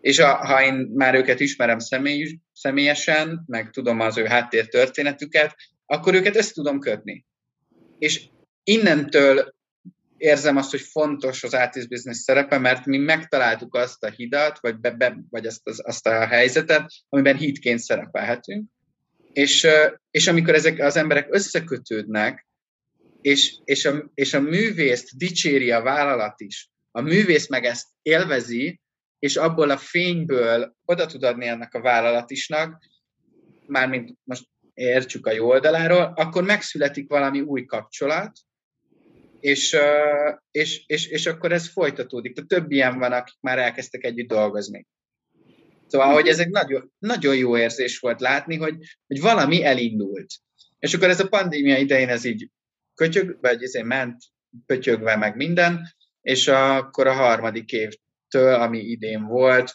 [0.01, 5.57] És a, ha én már őket ismerem személy, személyesen, meg tudom az ő háttér történetüket,
[5.87, 7.27] akkor őket ezt tudom kötni.
[7.99, 8.29] És
[8.65, 9.55] innentől
[10.17, 14.77] érzem azt, hogy fontos az artist business szerepe, mert mi megtaláltuk azt a hidat, vagy,
[14.79, 18.69] be, be, vagy azt, az, azt a helyzetet, amiben hitként szerepelhetünk.
[19.33, 19.67] És,
[20.11, 22.47] és amikor ezek az emberek összekötődnek,
[23.21, 26.71] és, és, a, és a művészt dicséri a vállalat is.
[26.91, 28.81] A művész meg ezt élvezi,
[29.19, 32.85] és abból a fényből oda tud adni ennek a vállalatisnak,
[33.67, 34.45] mármint most
[34.75, 38.33] értsük a jó oldaláról, akkor megszületik valami új kapcsolat,
[39.41, 39.77] és,
[40.51, 42.39] és, és, és akkor ez folytatódik.
[42.39, 44.87] A több ilyen van, akik már elkezdtek együtt dolgozni.
[45.87, 48.77] Szóval, hogy ez egy nagyon, nagyon jó érzés volt látni, hogy,
[49.07, 50.27] hogy valami elindult.
[50.79, 52.49] És akkor ez a pandémia idején ez így
[53.01, 54.23] kötyög, vagy ezért ment
[54.67, 59.75] pötyögve meg minden, és akkor a harmadik évtől, ami idén volt,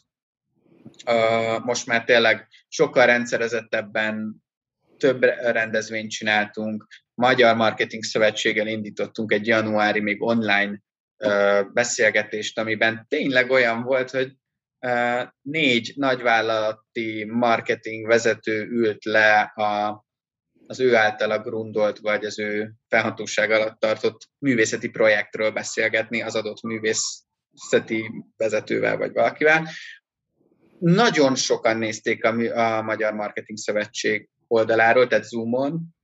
[1.63, 4.35] most már tényleg sokkal rendszerezettebben
[4.97, 10.81] több rendezvényt csináltunk, Magyar Marketing Szövetséggel indítottunk egy januári még online
[11.73, 14.33] beszélgetést, amiben tényleg olyan volt, hogy
[15.41, 20.04] négy nagyvállalati marketing vezető ült le a
[20.67, 26.61] az ő általa grundolt, vagy az ő felhatóság alatt tartott művészeti projektről beszélgetni az adott
[26.61, 29.67] művészeti vezetővel, vagy valakivel.
[30.79, 32.29] Nagyon sokan nézték a,
[32.77, 35.95] a Magyar Marketing Szövetség oldaláról, tehát Zoomon,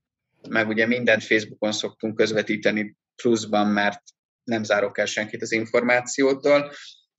[0.49, 4.01] meg ugye mindent Facebookon szoktunk közvetíteni pluszban, mert
[4.43, 6.71] nem zárok el senkit az információtól,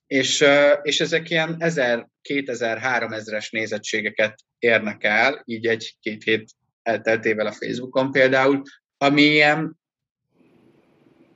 [0.07, 0.45] és,
[0.81, 6.51] és ezek ilyen 1000, 2000, 3000-es nézettségeket érnek el, így egy-két hét
[6.83, 8.61] elteltével a Facebookon például,
[8.97, 9.81] ami ilyen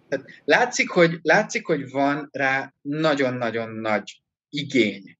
[0.07, 5.17] tehát látszik, hogy, látszik, hogy van rá nagyon-nagyon nagy igény,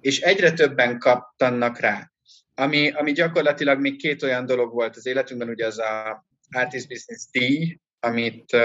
[0.00, 2.10] és egyre többen kaptanak rá.
[2.54, 7.22] Ami, ami gyakorlatilag még két olyan dolog volt az életünkben, ugye az a Artist Business
[7.30, 8.56] díj, amit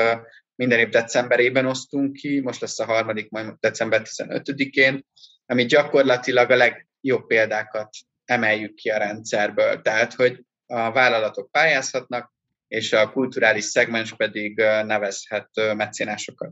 [0.55, 5.05] minden év decemberében osztunk ki, most lesz a harmadik, majd december 15-én,
[5.45, 7.89] ami gyakorlatilag a legjobb példákat
[8.25, 9.81] emeljük ki a rendszerből.
[9.81, 12.33] Tehát, hogy a vállalatok pályázhatnak,
[12.67, 16.51] és a kulturális szegmens pedig nevezhet mecénásokat.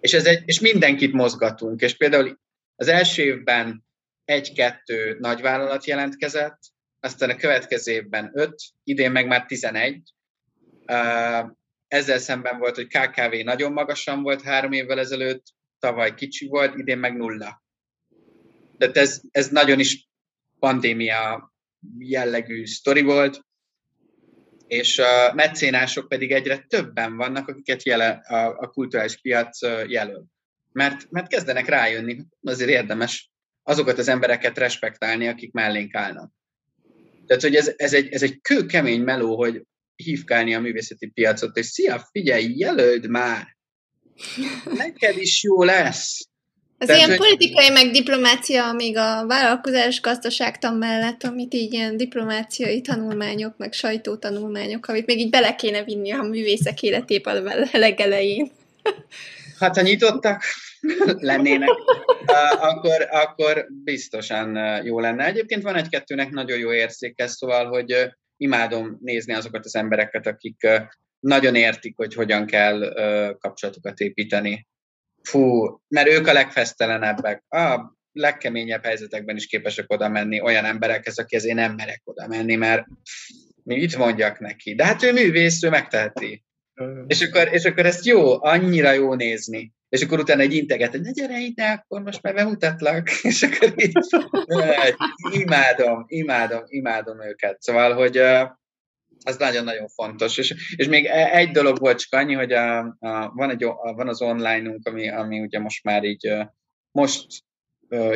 [0.00, 2.38] És, ez egy, és mindenkit mozgatunk, és például
[2.76, 3.84] az első évben
[4.24, 6.58] egy-kettő nagyvállalat jelentkezett,
[7.00, 10.12] aztán a következő évben öt, idén meg már 11.
[11.88, 15.44] Ezzel szemben volt, hogy KKV nagyon magasan volt három évvel ezelőtt,
[15.78, 17.64] tavaly kicsi volt, idén meg nulla.
[18.78, 20.08] Tehát ez, ez nagyon is
[20.58, 21.54] pandémia
[21.98, 23.40] jellegű sztori volt,
[24.66, 30.24] és a mecénások pedig egyre többen vannak, akiket jele, a, a kulturális piac jelöl.
[30.72, 33.30] Mert, mert kezdenek rájönni, azért érdemes
[33.62, 36.32] azokat az embereket respektálni, akik mellénk állnak.
[37.26, 39.62] Tehát, hogy ez, ez, egy, ez egy kőkemény meló, hogy
[39.96, 43.56] hívkálni a művészeti piacot, és szia, figyelj, jelöld már!
[44.64, 46.28] Neked is jó lesz!
[46.78, 52.80] Az Tehát, ilyen politikai meg diplomácia még a vállalkozás gazdaságtan mellett, amit így ilyen diplomáciai
[52.80, 58.50] tanulmányok, meg sajtótanulmányok, amit még így bele kéne vinni a művészek életébe a legelején.
[59.58, 60.42] Hát, ha nyitottak
[61.30, 61.68] lennének,
[62.60, 65.26] akkor, akkor biztosan jó lenne.
[65.26, 70.68] Egyébként van egy-kettőnek nagyon jó érzéke, szóval, hogy imádom nézni azokat az embereket, akik
[71.20, 72.92] nagyon értik, hogy hogyan kell
[73.38, 74.66] kapcsolatokat építeni
[75.26, 77.44] fú, mert ők a legfesztelenebbek.
[77.48, 82.54] A legkeményebb helyzetekben is képesek oda menni olyan emberekhez, aki azért nem merek oda menni,
[82.54, 82.86] mert
[83.62, 84.74] mit mondjak neki?
[84.74, 86.44] De hát ő művész, ő megteheti.
[87.06, 89.72] És akkor, és akkor ezt jó, annyira jó nézni.
[89.88, 93.10] És akkor utána egy integet, hogy ne gyere ide, akkor most már bemutatlak.
[93.22, 93.92] És akkor így,
[95.30, 97.62] imádom, imádom, imádom őket.
[97.62, 98.22] Szóval, hogy
[99.24, 100.38] az nagyon-nagyon fontos.
[100.38, 103.92] És, és még e, egy dolog volt csak annyi, hogy a, a, van, egy, a,
[103.94, 106.32] van az online-unk, ami, ami ugye most már így
[106.90, 107.26] most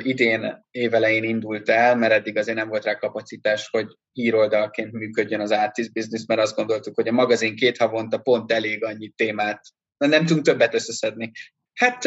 [0.02, 5.50] idén évelején indult el, mert eddig azért nem volt rá kapacitás, hogy híroldalként működjön az
[5.50, 9.60] artist business, mert azt gondoltuk, hogy a magazin két havonta pont elég annyi témát,
[9.96, 11.32] nem tudunk többet összeszedni.
[11.74, 12.04] Hát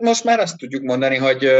[0.00, 1.50] most már azt tudjuk mondani, hogy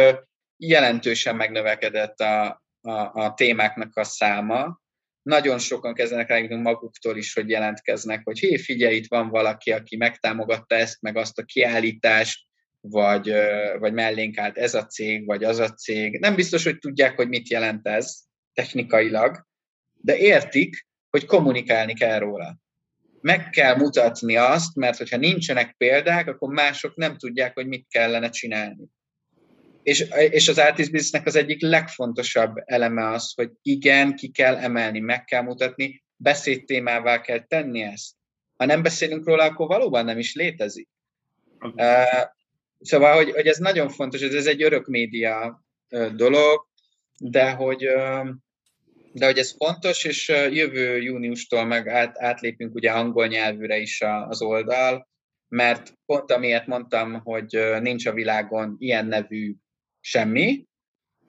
[0.56, 2.92] jelentősen megnövekedett a, a,
[3.24, 4.80] a témáknak a száma,
[5.24, 9.96] nagyon sokan kezdenek rájönni maguktól is, hogy jelentkeznek, hogy hé, figyelj, itt van valaki, aki
[9.96, 12.46] megtámogatta ezt, meg azt a kiállítást,
[12.80, 13.32] vagy,
[13.78, 16.18] vagy mellénk állt ez a cég, vagy az a cég.
[16.18, 18.16] Nem biztos, hogy tudják, hogy mit jelent ez
[18.52, 19.46] technikailag,
[19.92, 22.58] de értik, hogy kommunikálni kell róla.
[23.20, 28.30] Meg kell mutatni azt, mert hogyha nincsenek példák, akkor mások nem tudják, hogy mit kellene
[28.30, 28.84] csinálni.
[29.84, 35.00] És, és az artist businessnek az egyik legfontosabb eleme az, hogy igen, ki kell emelni,
[35.00, 38.14] meg kell mutatni, beszédtémává kell tenni ezt.
[38.56, 40.88] Ha nem beszélünk róla, akkor valóban nem is létezik.
[41.60, 42.22] Uh,
[42.80, 45.64] szóval, hogy, hogy ez nagyon fontos, ez, ez egy örök média
[46.14, 46.66] dolog,
[47.18, 47.88] de hogy,
[49.12, 54.26] de hogy ez fontos, és jövő júniustól meg át, átlépünk ugye angol nyelvűre is a,
[54.28, 55.08] az oldal,
[55.48, 59.54] mert pont amiért mondtam, hogy nincs a világon ilyen nevű
[60.04, 60.66] semmi.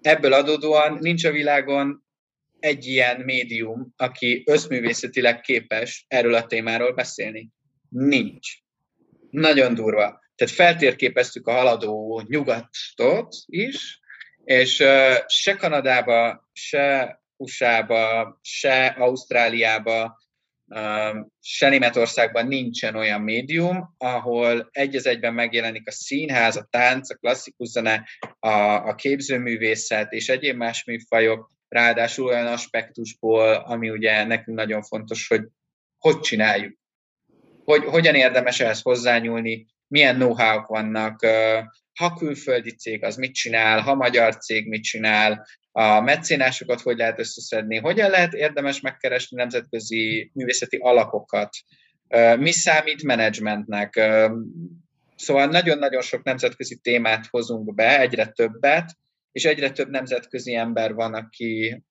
[0.02, 2.06] Ebből adódóan nincs a világon
[2.60, 7.50] egy ilyen médium, aki összművészetileg képes erről a témáról beszélni.
[7.90, 8.48] Nincs.
[9.30, 10.24] Nagyon durva.
[10.36, 14.00] Tehát feltérképeztük a haladó nyugatot is,
[14.44, 14.84] és
[15.28, 20.18] se Kanadába, se USA-ba, se Ausztráliába
[21.42, 27.16] se Németországban nincsen olyan médium, ahol egy az egyben megjelenik a színház, a tánc, a
[27.16, 28.08] klasszikus zene,
[28.40, 28.50] a,
[28.88, 35.42] a képzőművészet és egyéb más műfajok, ráadásul olyan aspektusból, ami ugye nekünk nagyon fontos, hogy
[35.98, 36.78] hogy csináljuk.
[37.64, 41.26] Hogy, hogyan érdemes ehhez hozzányúlni, milyen know-how vannak,
[42.00, 45.46] ha külföldi cég, az mit csinál, ha magyar cég mit csinál,
[45.78, 51.50] a mecénásokat hogy lehet összeszedni, hogyan lehet érdemes megkeresni nemzetközi művészeti alapokat,
[52.38, 54.02] mi számít menedzsmentnek.
[55.16, 58.98] Szóval nagyon-nagyon sok nemzetközi témát hozunk be, egyre többet,
[59.32, 61.84] és egyre több nemzetközi ember van, aki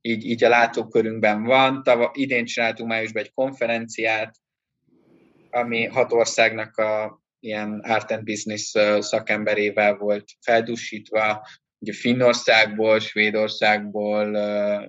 [0.00, 1.82] így, így a látókörünkben van.
[1.82, 4.36] Tava, idén csináltunk májusban egy konferenciát,
[5.50, 11.46] ami hat országnak a ilyen art and business szakemberével volt feldúsítva,
[11.82, 14.36] ugye Finnországból, Svédországból,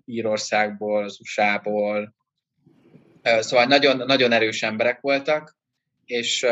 [0.05, 2.15] Írországból, az USA-ból,
[3.23, 5.57] szóval nagyon, nagyon erős emberek voltak,
[6.05, 6.45] és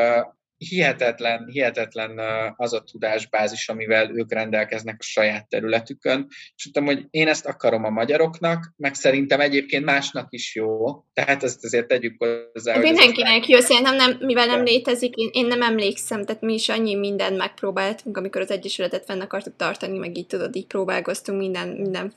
[0.70, 2.20] hihetetlen, hihetetlen
[2.56, 7.84] az a tudásbázis, amivel ők rendelkeznek a saját területükön, és mondtam, hogy én ezt akarom
[7.84, 12.24] a magyaroknak, meg szerintem egyébként másnak is jó, tehát ezt azért tegyük
[12.54, 12.78] hozzá.
[12.78, 16.96] Mindenkinek jó, szerintem nem, mivel nem létezik, én, én nem emlékszem, tehát mi is annyi
[16.96, 22.14] mindent megpróbáltunk, amikor az Egyesületet fenn akartuk tartani, meg így tudod, így próbálkoztunk minden, minden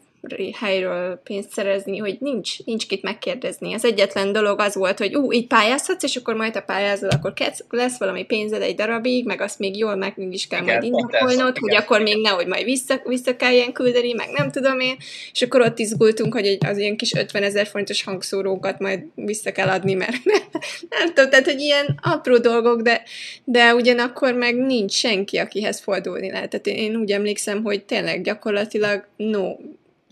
[0.61, 3.75] helyről pénzt szerezni, hogy nincs, nincs kit megkérdezni.
[3.75, 7.33] Az egyetlen dolog az volt, hogy ú, így pályázhatsz, és akkor majd a pályázol, akkor
[7.69, 11.59] lesz valami pénzed egy darabig, meg azt még jól meg is kell igen, majd indokolnod,
[11.59, 11.83] hogy igen.
[11.83, 14.97] akkor még nehogy majd vissza, vissza kelljen küldeni, meg nem tudom én,
[15.33, 19.69] és akkor ott izgultunk, hogy az ilyen kis 50 ezer fontos hangszórókat majd vissza kell
[19.69, 20.43] adni, mert nem,
[20.89, 23.03] nem tudom, tehát, hogy ilyen apró dolgok, de,
[23.45, 26.51] de ugyanakkor meg nincs senki, akihez fordulni lehet.
[26.51, 29.55] Tehát én úgy emlékszem, hogy tényleg gyakorlatilag no,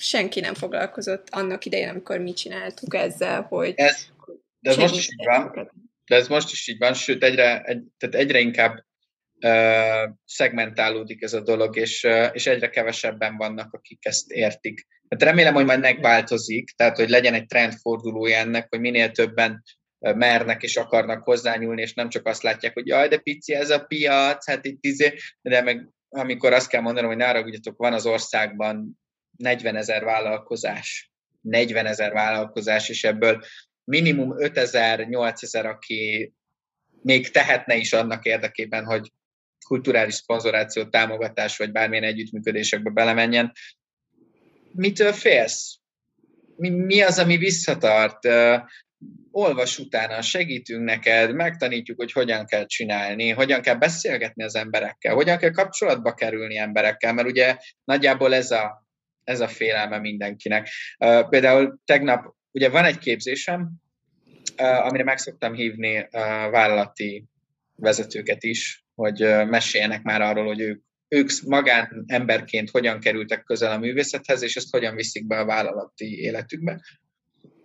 [0.02, 3.72] senki nem foglalkozott annak idején, amikor mi csináltuk ezzel, hogy...
[3.76, 4.06] Ez,
[4.58, 5.70] de ez most is így van.
[6.06, 8.84] De ez most is így van, sőt, egyre, egy, tehát egyre inkább
[9.40, 14.86] uh, szegmentálódik ez a dolog, és, uh, és egyre kevesebben vannak, akik ezt értik.
[15.08, 19.62] Hát remélem, hogy majd megváltozik, tehát hogy legyen egy trendfordulója ennek, hogy minél többen
[19.98, 23.84] mernek és akarnak hozzányúlni, és nem csak azt látják, hogy jaj, de pici ez a
[23.84, 29.00] piac, hát itt izé, de meg amikor azt kell mondanom, hogy ne van az országban
[29.36, 31.10] 40 ezer vállalkozás,
[31.40, 33.44] 40 ezer vállalkozás, és ebből
[33.84, 36.32] minimum 5 ezer, 8 ezer, aki
[37.02, 39.12] még tehetne is annak érdekében, hogy
[39.66, 43.52] kulturális szponzoráció, támogatás, vagy bármilyen együttműködésekbe belemenjen.
[44.72, 45.76] Mitől félsz?
[46.56, 48.28] Mi, mi az, ami visszatart?
[49.30, 55.38] Olvas utána, segítünk neked, megtanítjuk, hogy hogyan kell csinálni, hogyan kell beszélgetni az emberekkel, hogyan
[55.38, 58.81] kell kapcsolatba kerülni emberekkel, mert ugye nagyjából ez a
[59.24, 60.68] ez a félelme mindenkinek.
[60.98, 63.70] Uh, például tegnap, ugye van egy képzésem,
[64.58, 66.10] uh, amire meg szoktam hívni uh,
[66.50, 67.24] vállalati
[67.76, 72.04] vezetőket is, hogy meséljenek már arról, hogy ők, ők magán
[72.70, 76.80] hogyan kerültek közel a művészethez, és ezt hogyan viszik be a vállalati életükbe.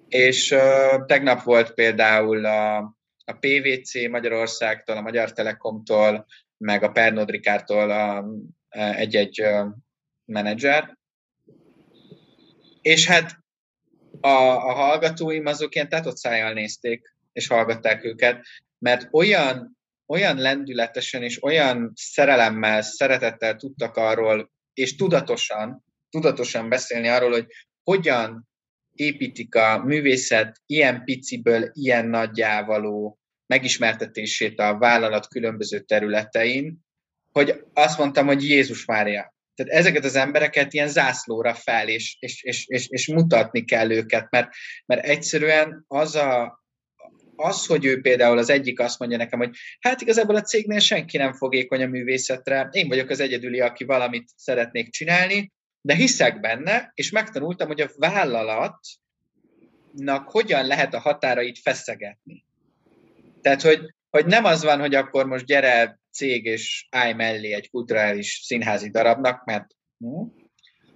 [0.08, 2.78] És uh, tegnap volt például a,
[3.26, 6.26] a PVC Magyarországtól, a Magyar Telekomtól,
[6.58, 7.92] meg a Pernod Ricardtól
[8.70, 9.44] egy-egy
[10.26, 10.97] menedzser,
[12.88, 13.40] és hát
[14.22, 18.46] a, a hallgatóim azok ilyen tátott szájjal nézték, és hallgatták őket,
[18.80, 27.32] mert olyan, olyan lendületesen és olyan szerelemmel, szeretettel tudtak arról, és tudatosan, tudatosan beszélni arról,
[27.32, 27.46] hogy
[27.84, 28.48] hogyan
[28.94, 36.80] építik a művészet ilyen piciből, ilyen nagyjávaló megismertetését a vállalat különböző területein,
[37.32, 42.44] hogy azt mondtam, hogy Jézus Mária, tehát ezeket az embereket ilyen zászlóra fel, és, és,
[42.44, 44.50] és, és, és mutatni kell őket, mert,
[44.86, 46.62] mert egyszerűen az a,
[47.36, 51.18] az, hogy ő például az egyik azt mondja nekem, hogy hát igazából a cégnél senki
[51.18, 55.52] nem fogékony a művészetre, én vagyok az egyedüli, aki valamit szeretnék csinálni,
[55.82, 58.80] de hiszek benne, és megtanultam, hogy a vállalatnak
[60.26, 62.46] hogyan lehet a határait feszegetni.
[63.42, 67.70] Tehát, hogy, hogy nem az van, hogy akkor most gyere cég és állj mellé egy
[67.70, 69.66] kulturális színházi darabnak, mert
[69.98, 70.46] hm,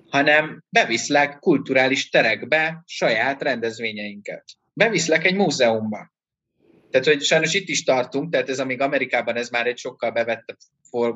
[0.09, 4.43] hanem beviszlek kulturális terekbe saját rendezvényeinket.
[4.73, 6.11] Beviszlek egy múzeumba.
[6.89, 10.57] Tehát, hogy sajnos itt is tartunk, tehát ez amíg Amerikában ez már egy sokkal bevett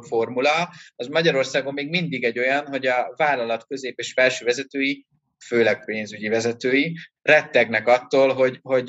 [0.07, 5.05] formula, az Magyarországon még mindig egy olyan, hogy a vállalat közép és felső vezetői,
[5.45, 8.85] főleg pénzügyi vezetői, rettegnek attól, hogy, hogy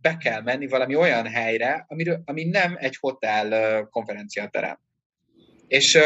[0.00, 4.78] be kell menni valami olyan helyre, amiről, ami nem egy hotel konferenciaterem.
[5.66, 5.98] És,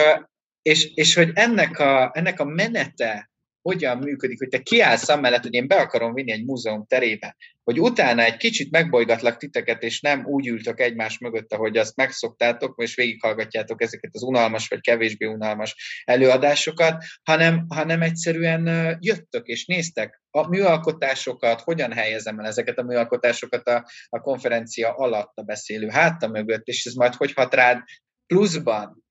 [0.63, 3.30] és, és hogy ennek a, ennek a menete
[3.63, 7.81] hogyan működik, hogy te kiállsz amellett, hogy én be akarom vinni egy múzeum terébe, hogy
[7.81, 12.95] utána egy kicsit megbolygatlak titeket, és nem úgy ültök egymás mögött, ahogy azt megszoktátok, és
[12.95, 20.49] végighallgatjátok ezeket az unalmas vagy kevésbé unalmas előadásokat, hanem, hanem egyszerűen jöttök és néztek a
[20.49, 26.67] műalkotásokat, hogyan helyezem el ezeket a műalkotásokat a, a konferencia alatt a beszélő háta mögött,
[26.67, 27.83] és ez majd hogy hat rád
[28.27, 29.05] pluszban,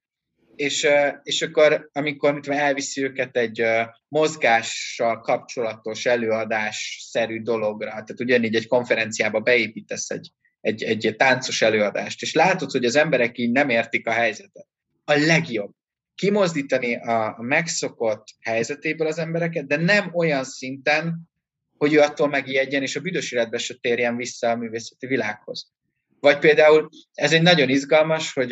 [0.60, 0.88] és,
[1.23, 3.64] és akkor, amikor mit elviszi őket egy
[4.07, 10.31] mozgással kapcsolatos előadás-szerű dologra, tehát ugyanígy egy konferenciába beépítesz egy,
[10.61, 14.68] egy, egy táncos előadást, és látod, hogy az emberek így nem értik a helyzetet.
[15.06, 15.72] A legjobb.
[16.15, 21.30] Kimozdítani a megszokott helyzetéből az embereket, de nem olyan szinten,
[21.77, 25.72] hogy ő attól megijedjen, és a büdös életbe se térjen vissza a művészeti világhoz.
[26.19, 28.49] Vagy például ez egy nagyon izgalmas, hogy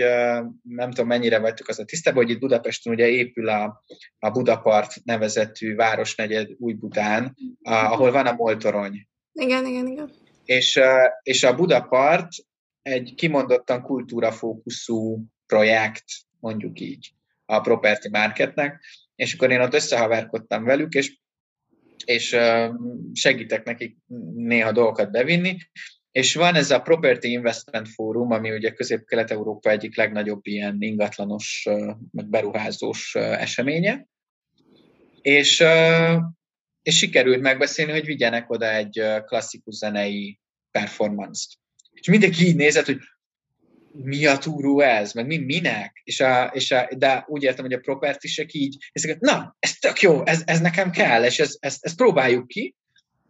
[0.62, 3.84] nem tudom mennyire vagytok az a tisztában, hogy itt Budapesten ugye épül a,
[4.20, 9.08] a Budapart nevezetű városnegyed Új-Budán, ahol van a Moltorony.
[9.32, 10.12] Igen, igen, igen.
[10.46, 10.80] És,
[11.24, 12.28] és a Budapart
[12.82, 16.06] egy kimondottan kultúrafókuszú projekt,
[16.40, 17.12] mondjuk így,
[17.46, 18.84] a Property Marketnek,
[19.16, 21.20] és akkor én ott összehaverkodtam velük, és,
[22.06, 22.36] és
[23.14, 23.98] segítek nekik
[24.36, 25.58] néha dolgokat bevinni,
[26.18, 31.68] és van ez a Property Investment Forum, ami ugye Közép-Kelet-Európa egyik legnagyobb ilyen ingatlanos,
[32.12, 34.08] meg beruházós eseménye,
[35.22, 35.64] és,
[36.82, 40.40] és sikerült megbeszélni, hogy vigyenek oda egy klasszikus zenei
[40.72, 41.58] performance-t.
[41.92, 43.00] És mindenki így nézett, hogy
[43.92, 47.74] mi a túró ez, meg mi, minek, és a, és a, de úgy értem, hogy
[47.74, 51.86] a propertisek így, ezek, na, ez tök jó, ez, ez nekem kell, és ezt, ezt,
[51.86, 52.76] ezt próbáljuk ki,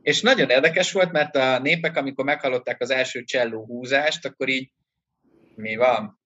[0.07, 4.71] és nagyon érdekes volt, mert a népek, amikor meghallották az első cselló húzást, akkor így
[5.55, 6.19] mi van?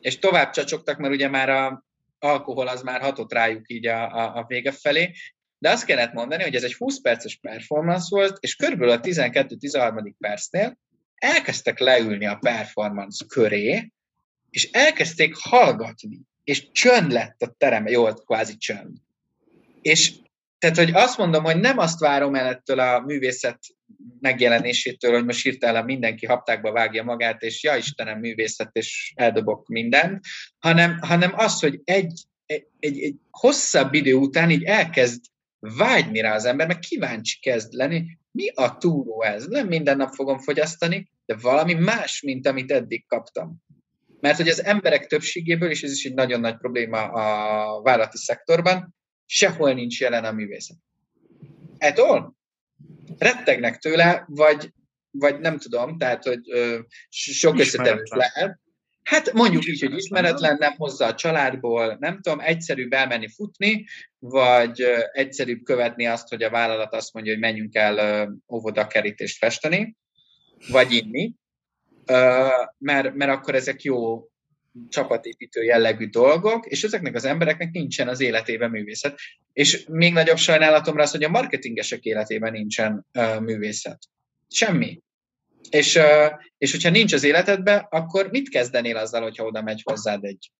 [0.00, 1.84] És tovább csacsogtak, mert ugye már a
[2.18, 5.12] alkohol az már hatott rájuk így a, a, a vége felé,
[5.58, 10.12] de azt kellett mondani, hogy ez egy 20 perces performance volt, és körülbelül a 12-13.
[10.18, 10.78] percnél
[11.14, 13.92] elkezdtek leülni a performance köré,
[14.50, 18.96] és elkezdték hallgatni, és csönd lett a terem, jó, kvázi csönd.
[19.82, 20.12] És
[20.62, 23.58] tehát, hogy azt mondom, hogy nem azt várom el ettől a művészet
[24.20, 30.24] megjelenésétől, hogy most hirtelen mindenki haptákba vágja magát, és ja Istenem, művészet, és eldobok mindent,
[30.58, 32.12] hanem, hanem az, hogy egy,
[32.46, 35.24] egy, egy, hosszabb idő után így elkezd
[35.58, 39.46] vágyni rá az ember, meg kíváncsi kezd lenni, mi a túró ez?
[39.46, 43.56] Nem minden nap fogom fogyasztani, de valami más, mint amit eddig kaptam.
[44.20, 48.94] Mert hogy az emberek többségéből, és ez is egy nagyon nagy probléma a vállalati szektorban,
[49.32, 50.76] sehol nincs jelen a művészet.
[51.78, 52.36] Etol?
[53.18, 54.72] Rettegnek tőle, vagy,
[55.10, 56.78] vagy nem tudom, tehát, hogy ö,
[57.08, 58.60] sok összetevős lehet.
[59.02, 63.84] Hát mondjuk így, hogy ismeretlen, nem hozza a családból, nem tudom, egyszerűbb elmenni futni,
[64.18, 69.96] vagy egyszerűbb követni azt, hogy a vállalat azt mondja, hogy menjünk el óvodakerítést festeni,
[70.68, 71.34] vagy inni,
[72.78, 74.26] mert, mert akkor ezek jó
[74.88, 79.18] csapatépítő jellegű dolgok, és ezeknek az embereknek nincsen az életében művészet.
[79.52, 83.98] És még nagyobb sajnálatomra az, hogy a marketingesek életében nincsen uh, művészet.
[84.48, 85.00] Semmi.
[85.70, 90.24] És, uh, és hogyha nincs az életedben, akkor mit kezdenél azzal, hogyha oda megy hozzád
[90.24, 90.50] egy,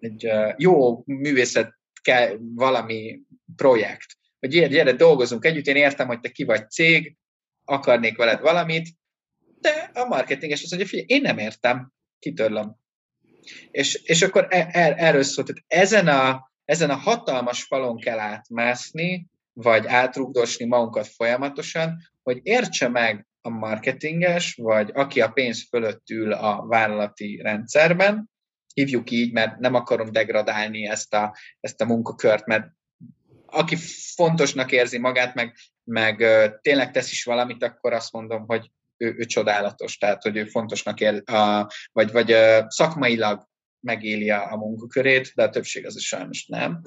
[0.00, 3.20] egy uh, jó művészet kell, valami
[3.56, 4.16] projekt?
[4.38, 7.16] Hogy gyere, gyere, dolgozunk együtt, én értem, hogy te ki vagy cég,
[7.64, 8.88] akarnék veled valamit,
[9.60, 12.76] de a marketinges azt mondja, figyelj, én nem értem, kitörlöm.
[13.70, 18.18] És, és akkor er, er, erről szólt, hogy ezen a, ezen a hatalmas falon kell
[18.18, 26.10] átmászni, vagy átrugdosni magunkat folyamatosan, hogy értse meg a marketinges, vagy aki a pénz fölött
[26.10, 28.30] ül a vállalati rendszerben,
[28.74, 32.66] hívjuk így, mert nem akarom degradálni ezt a, ezt a munkakört, mert
[33.46, 33.76] aki
[34.14, 35.54] fontosnak érzi magát, meg,
[35.84, 36.24] meg
[36.60, 41.00] tényleg tesz is valamit, akkor azt mondom, hogy ő, ő csodálatos, tehát hogy ő fontosnak
[41.00, 43.46] ér, a, vagy, vagy a, szakmailag
[43.80, 46.80] megéli a, a munkakörét, de a többség az is sajnos nem.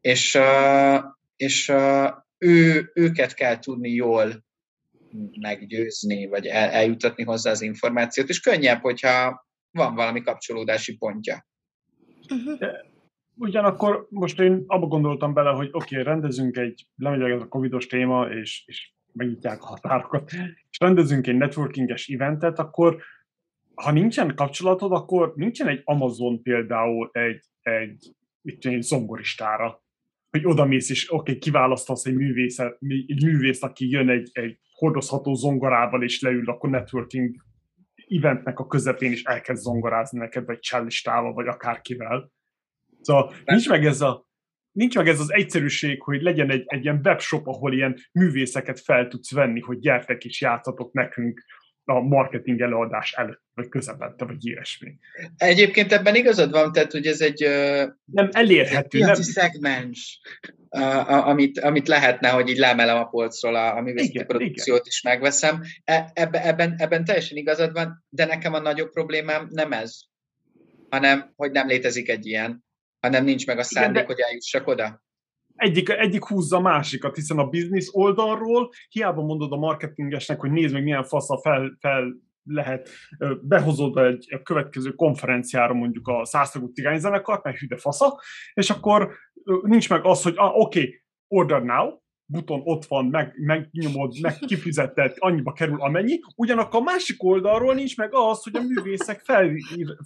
[0.00, 4.46] És, a, és a, ő, őket kell tudni jól
[5.40, 11.46] meggyőzni, vagy el, eljutatni hozzá az információt, és könnyebb, hogyha van valami kapcsolódási pontja.
[12.28, 12.68] Uh-huh.
[13.34, 17.86] Ugyanakkor most én abba gondoltam bele, hogy oké, okay, rendezünk egy, lemegyek ez a covidos
[17.86, 20.32] téma, és, és megnyitják a határokat,
[20.70, 23.02] és rendezünk egy networkinges eventet, akkor
[23.74, 29.82] ha nincsen kapcsolatod, akkor nincsen egy Amazon például egy, egy, mit tudom, egy zongoristára,
[30.30, 32.76] hogy oda mész, és oké, okay, kiválasztasz egy, művészet,
[33.06, 37.34] egy művészt, aki jön egy, egy hordozható zongorával, és leül, akkor networking
[38.08, 42.32] eventnek a közepén is elkezd zongorázni neked, vagy csellistával, vagy akárkivel.
[43.00, 44.27] Szóval nincs meg ez a
[44.78, 49.08] nincs meg ez az egyszerűség, hogy legyen egy, egy ilyen webshop, ahol ilyen művészeket fel
[49.08, 51.44] tudsz venni, hogy gyertek és játszatok nekünk
[51.84, 54.98] a marketing előadás előtt, vagy közepette, vagy ilyesmi.
[55.36, 57.48] Egyébként ebben igazad van, tehát hogy ez egy
[58.04, 60.20] nem elérhető, nem szegmens,
[61.06, 64.86] amit, amit lehetne, hogy így lemelem a polcról a, a művészeti produkciót igen.
[64.86, 65.60] is megveszem.
[65.84, 69.98] E, ebben, ebben, ebben teljesen igazad van, de nekem a nagyobb problémám nem ez,
[70.88, 72.66] hanem hogy nem létezik egy ilyen
[73.00, 75.02] hanem nincs meg a szándék, Igen, hogy eljussak oda.
[75.54, 80.72] Egyik, egyik húzza a másikat, hiszen a biznisz oldalról hiába mondod a marketingesnek, hogy nézd
[80.72, 82.88] meg milyen fasza fel, fel lehet,
[83.40, 88.20] behozod egy a következő konferenciára mondjuk a száztagú cigányzenekart, mert hüde fasza,
[88.54, 89.14] és akkor
[89.62, 92.00] nincs meg az, hogy ah, oké, okay, order now,
[92.30, 97.96] buton ott van, meg, megnyomod, meg kifizetett, annyiba kerül amennyi, ugyanakkor a másik oldalról nincs
[97.96, 99.50] meg az, hogy a művészek fel,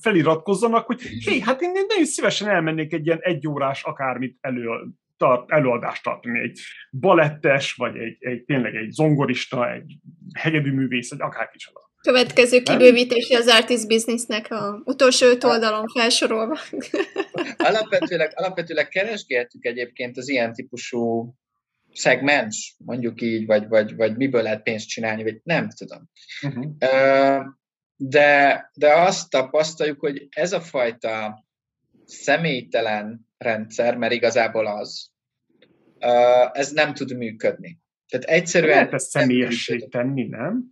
[0.00, 4.68] feliratkozzanak, hogy hé, hát én nagyon szívesen elmennék egy ilyen egyórás akármit elő,
[5.16, 9.98] tart, előadást tartani, egy balettes, vagy egy, egy tényleg egy zongorista, egy
[10.38, 11.80] hegedű művész, egy akárkicsoda.
[12.00, 16.58] Következő kibővítési az artist businessnek a utolsó öt oldalon felsorolva.
[17.56, 21.34] Alapvetőleg, alapvetőleg keresgéltük egyébként az ilyen típusú
[21.92, 26.10] szegmens, mondjuk így, vagy, vagy, vagy miből lehet pénzt csinálni, vagy nem tudom.
[26.42, 26.74] Uh-huh.
[27.96, 31.44] De, de azt tapasztaljuk, hogy ez a fajta
[32.04, 35.10] személytelen rendszer, mert igazából az,
[36.52, 37.80] ez nem tud működni.
[38.08, 38.74] Tehát egyszerűen...
[38.74, 40.70] Lehet ezt személyessé tenni, nem?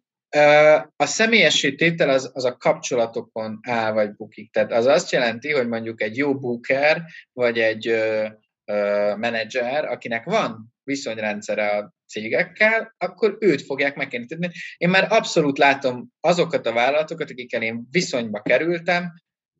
[0.96, 4.52] A személyessé tétel az, az a kapcsolatokon áll vagy bukik.
[4.52, 7.02] Tehát az azt jelenti, hogy mondjuk egy jó booker,
[7.32, 7.94] vagy egy
[9.16, 14.50] menedzser, akinek van viszonyrendszere a cégekkel, akkor őt fogják megkérni.
[14.76, 19.12] Én már abszolút látom azokat a vállalatokat, akikkel én viszonyba kerültem,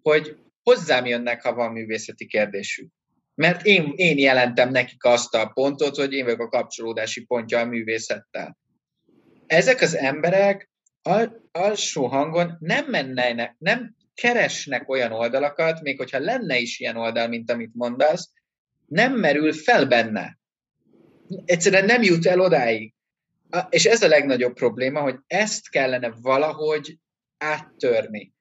[0.02, 2.90] hogy hozzám jönnek, ha van művészeti kérdésük.
[3.34, 7.64] Mert én, én jelentem nekik azt a pontot, hogy én vagyok a kapcsolódási pontja a
[7.64, 8.58] művészettel
[9.50, 10.70] ezek az emberek
[11.02, 17.28] al- alsó hangon nem mennek, nem keresnek olyan oldalakat, még hogyha lenne is ilyen oldal,
[17.28, 18.32] mint amit mondasz,
[18.86, 20.38] nem merül fel benne.
[21.44, 22.94] Egyszerűen nem jut el odáig.
[23.68, 26.98] És ez a legnagyobb probléma, hogy ezt kellene valahogy
[27.38, 28.32] áttörni.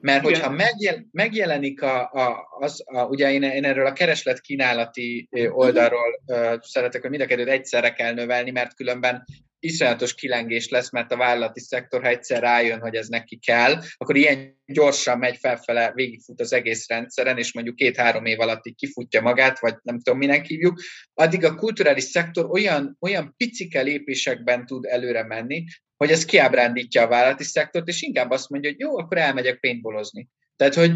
[0.00, 0.34] Mert Igen.
[0.34, 6.20] hogyha megjel, megjelenik a, a, az, a, ugye én, én erről a kereslet kínálati oldalról
[6.26, 9.24] uh, szeretek, hogy mind a kettőt egyszerre kell növelni, mert különben
[9.60, 14.16] iszonyatos kilengés lesz, mert a vállalati szektor, ha egyszer rájön, hogy ez neki kell, akkor
[14.16, 19.20] ilyen gyorsan megy felfele, végigfut az egész rendszeren, és mondjuk két-három év alatt így kifutja
[19.20, 20.80] magát, vagy nem tudom, minek hívjuk,
[21.14, 25.64] addig a kulturális szektor olyan, olyan picike lépésekben tud előre menni,
[25.96, 30.28] hogy ez kiábrándítja a vállalati szektort, és inkább azt mondja, hogy jó, akkor elmegyek paintballozni.
[30.56, 30.92] Tehát, hogy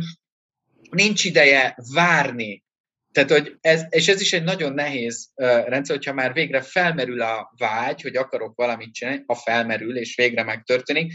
[0.90, 2.64] nincs ideje várni,
[3.12, 7.52] tehát, hogy ez, és ez is egy nagyon nehéz rendszer, hogyha már végre felmerül a
[7.56, 11.12] vágy, hogy akarok valamit csinálni, ha felmerül, és végre megtörténik,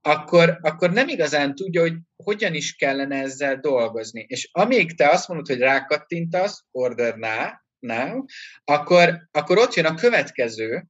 [0.00, 4.24] akkor, akkor nem igazán tudja, hogy hogyan is kellene ezzel dolgozni.
[4.28, 7.48] És amíg te azt mondod, hogy rákattintasz, order now,
[7.78, 8.24] now
[8.64, 10.84] akkor, akkor ott jön a következő,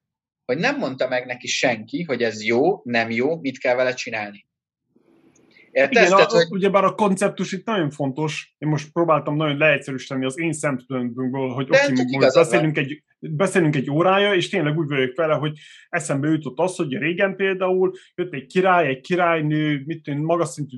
[0.45, 4.47] hogy nem mondta meg neki senki, hogy ez jó, nem jó, mit kell vele csinálni.
[5.75, 5.93] Érted?
[5.93, 6.47] Igen, Tehát, a, hogy...
[6.51, 11.69] ugyebár a konceptus itt nagyon fontos, én most próbáltam nagyon leegyszerűsíteni az én szempontból, hogy
[11.69, 16.29] oké, okay, most beszélünk egy, beszélünk egy órája, és tényleg úgy vagyok vele, hogy eszembe
[16.29, 20.77] jutott az, hogy régen például jött egy király, egy királynő, mit tudom, magas szintű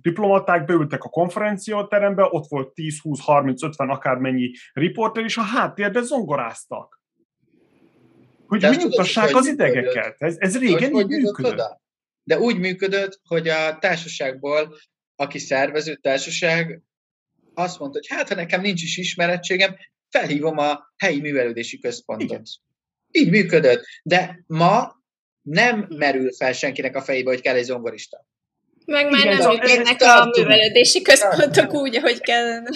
[0.00, 6.02] diplomaták beültek a konferenciaterembe, ott volt 10, 20, 30, 50 akármennyi riporter, és a háttérben
[6.02, 7.00] zongoráztak.
[8.46, 10.14] Hogy nyugtassák az idegeket.
[10.18, 11.52] Ez, ez régen így működött.
[11.52, 11.86] Oda?
[12.28, 14.78] De úgy működött, hogy a társaságból,
[15.16, 16.82] aki szervező társaság,
[17.54, 19.76] azt mondta, hogy hát, ha nekem nincs is ismerettségem,
[20.08, 22.30] felhívom a helyi művelődési központot.
[22.30, 22.42] Igen.
[23.10, 23.84] Így működött.
[24.02, 25.02] De ma
[25.42, 28.26] nem merül fel senkinek a fejébe, hogy kell egy zongorista.
[28.88, 32.70] Meg már igen, nem működnek a művelődési központok úgy, ahogy kellene.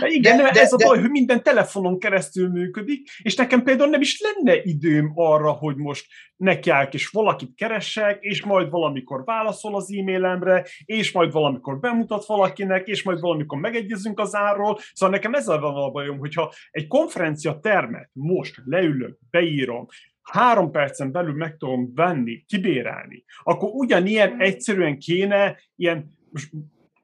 [0.00, 4.00] Igen, de, de, ez a baj, hogy minden telefonon keresztül működik, és nekem például nem
[4.00, 6.06] is lenne időm arra, hogy most
[6.36, 12.86] nekiállok, és valakit keresek, és majd valamikor válaszol az e-mailemre, és majd valamikor bemutat valakinek,
[12.86, 14.78] és majd valamikor megegyezünk az árról.
[14.92, 19.86] Szóval nekem ez a bajom, hogyha egy konferencia termet most leülök, beírom,
[20.32, 24.40] három percen belül meg tudom venni, kibérelni, akkor ugyanilyen mm.
[24.40, 26.50] egyszerűen kéne ilyen, most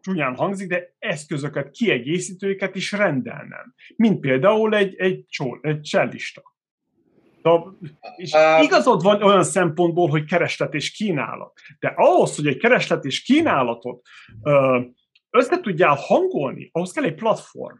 [0.00, 3.74] csúnyán hangzik, de eszközöket, kiegészítőket is rendelnem.
[3.96, 6.42] Mint például egy, egy, csol, egy csellista.
[7.42, 7.50] De,
[8.16, 8.32] és
[8.62, 11.52] igazad van olyan szempontból, hogy kereslet és kínálat.
[11.78, 14.06] De ahhoz, hogy egy kereslet és kínálatot
[15.30, 17.76] össze tudjál hangolni, ahhoz kell egy platform.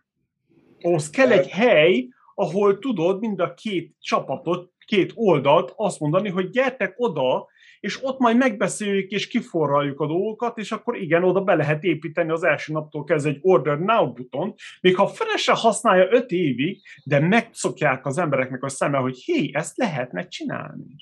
[0.80, 6.50] Ahhoz kell egy hely, ahol tudod mind a két csapatot két oldalt azt mondani, hogy
[6.50, 7.48] gyertek oda,
[7.80, 12.30] és ott majd megbeszéljük és kiforraljuk a dolgokat, és akkor igen, oda be lehet építeni
[12.30, 17.20] az első naptól kezdve egy Order Now buton, még ha felesen használja öt évig, de
[17.20, 20.94] megszokják az embereknek a szeme, hogy hé, ezt lehetne csinálni.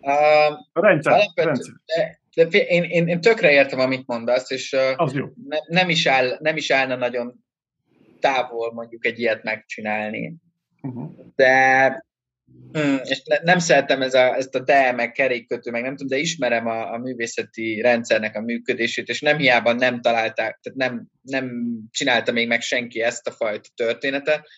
[0.00, 1.20] Uh, a rendszer.
[1.34, 1.74] rendszer.
[2.34, 5.26] De, de én, én, én tökre értem, amit mondasz, és uh, az jó.
[5.48, 7.44] Ne, nem, is áll, nem is állna nagyon
[8.20, 10.34] távol mondjuk egy ilyet megcsinálni.
[10.82, 11.10] Uh-huh.
[11.34, 12.05] De
[12.78, 16.08] Mm, és ne, nem szeretem ez a, ezt a de, meg kerékkötő, meg nem tudom,
[16.08, 21.06] de ismerem a, a művészeti rendszernek a működését, és nem hiába nem találták, tehát nem,
[21.22, 21.50] nem
[21.90, 24.48] csinálta még meg senki ezt a fajta történetet,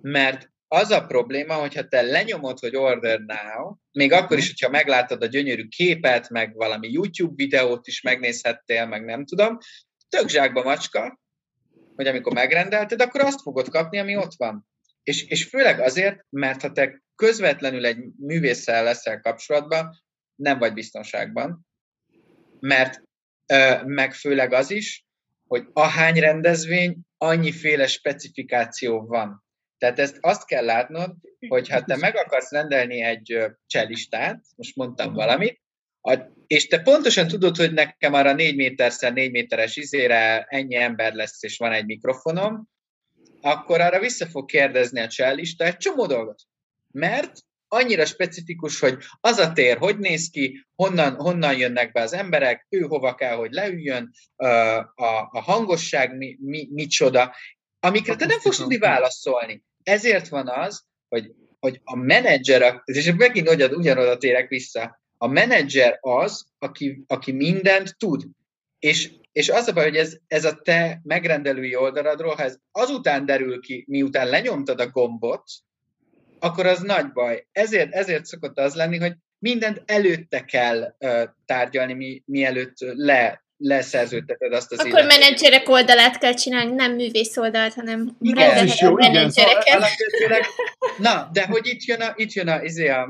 [0.00, 5.22] mert az a probléma, hogyha te lenyomod, hogy order now, még akkor is, hogyha meglátod
[5.22, 9.58] a gyönyörű képet, meg valami YouTube videót is megnézhettél, meg nem tudom,
[10.08, 11.20] tök zsákba macska,
[11.96, 14.68] hogy amikor megrendelted, akkor azt fogod kapni, ami ott van.
[15.02, 20.02] És, és főleg azért, mert ha te közvetlenül egy művésszel leszel kapcsolatban,
[20.34, 21.66] nem vagy biztonságban,
[22.60, 23.02] mert
[23.84, 25.04] meg főleg az is,
[25.46, 29.44] hogy ahány rendezvény, annyiféle specifikáció van.
[29.78, 31.14] Tehát ezt azt kell látnod,
[31.48, 35.60] hogy ha te meg akarsz rendelni egy cselistát, most mondtam valamit,
[36.46, 41.42] és te pontosan tudod, hogy nekem arra 4 méterszer 4 méteres izére ennyi ember lesz,
[41.42, 42.68] és van egy mikrofonom,
[43.40, 46.42] akkor arra vissza fog kérdezni a csellista egy csomó dolgot.
[46.92, 47.32] Mert
[47.68, 52.66] annyira specifikus, hogy az a tér hogy néz ki, honnan, honnan jönnek be az emberek,
[52.68, 57.34] ő hova kell, hogy leüljön, a, a hangosság mi, mi, micsoda,
[57.80, 59.62] amikre te nem fogsz tudni válaszolni.
[59.82, 65.98] Ezért van az, hogy, hogy a menedzser, és megint ugyan, ugyanoda térek vissza, a menedzser
[66.00, 68.24] az, aki, aki mindent tud.
[68.78, 73.26] És, és az a baj, hogy ez, ez a te megrendelői oldaladról, ha ez azután
[73.26, 75.42] derül ki, miután lenyomtad a gombot,
[76.42, 77.46] akkor az nagy baj.
[77.52, 84.52] Ezért, ezért szokott az lenni, hogy mindent előtte kell uh, tárgyalni, mi, mielőtt le, leszerződteted
[84.52, 85.18] azt az Akkor életet.
[85.18, 89.30] menedzserek oldalát kell csinálni, nem művész oldalt, hanem igen, ez is jó, igen.
[89.30, 89.62] Szóval
[90.98, 93.02] na, de hogy itt jön a, itt jön a, izé a,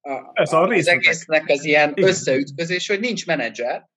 [0.00, 2.08] a, Ez a az egésznek az ilyen igen.
[2.08, 3.88] összeütközés, hogy nincs menedzser,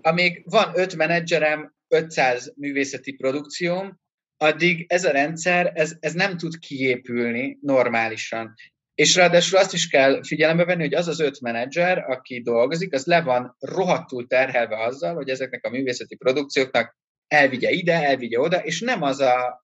[0.00, 4.02] amíg van öt menedzserem, 500 művészeti produkcióm,
[4.36, 8.54] addig ez a rendszer, ez, ez nem tud kiépülni normálisan.
[8.94, 13.04] És ráadásul azt is kell figyelembe venni, hogy az az öt menedzser, aki dolgozik, az
[13.06, 16.96] le van rohadtul terhelve azzal, hogy ezeknek a művészeti produkcióknak
[17.28, 19.63] elvigye ide, elvigye oda, és nem az a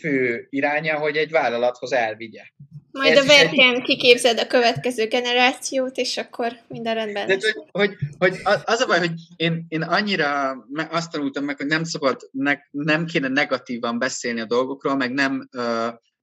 [0.00, 2.42] fő iránya, hogy egy vállalathoz elvigye.
[2.90, 3.82] Majd Ez a verken egy...
[3.82, 8.98] kiképzed a következő generációt, és akkor minden rendben De, hogy, hogy, hogy, az a baj,
[8.98, 10.56] hogy én, én annyira
[10.90, 15.48] azt tanultam meg, hogy nem szabad, ne, nem kéne negatívan beszélni a dolgokról, meg nem,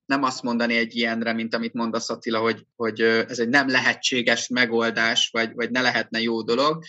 [0.05, 4.47] nem azt mondani egy ilyenre, mint amit mondasz Attila, hogy, hogy ez egy nem lehetséges
[4.47, 6.83] megoldás, vagy, vagy ne lehetne jó dolog,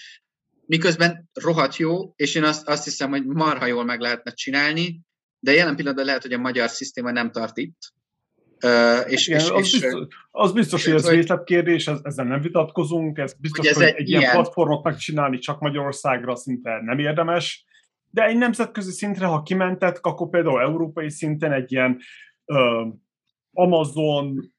[0.67, 5.01] miközben rohadt jó, és én azt, azt hiszem, hogy marha jól meg lehetne csinálni,
[5.47, 7.95] de jelen pillanatban lehet, hogy a magyar szisztéma nem tart itt,
[8.65, 12.41] Uh, és, Igen, és, az, és, biztos, az biztos, hogy ez részletkérdés, ez, ezzel nem
[12.41, 16.99] vitatkozunk, ez biztos, hogy, ez hogy egy, egy ilyen platformot megcsinálni csak Magyarországra szinte nem
[16.99, 17.65] érdemes,
[18.11, 21.99] de egy nemzetközi szintre, ha kimentek, akkor például európai szinten egy ilyen
[22.45, 22.95] uh,
[23.53, 24.53] Amazon,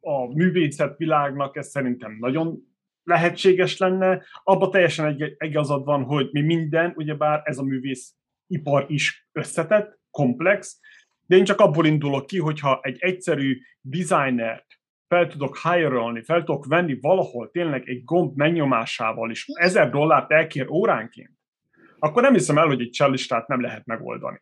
[0.00, 2.58] a művészet világnak ez szerintem nagyon
[3.02, 4.22] lehetséges lenne.
[4.44, 8.15] Abba teljesen egy, igazad van, hogy mi minden, ugyebár ez a művész
[8.46, 10.80] ipar is összetett, komplex,
[11.26, 14.66] de én csak abból indulok ki, hogyha egy egyszerű designert
[15.08, 20.70] fel tudok hire fel tudok venni valahol tényleg egy gomb megnyomásával is ezer dollárt elkér
[20.70, 21.30] óránként,
[21.98, 24.40] akkor nem hiszem el, hogy egy csellistát nem lehet megoldani.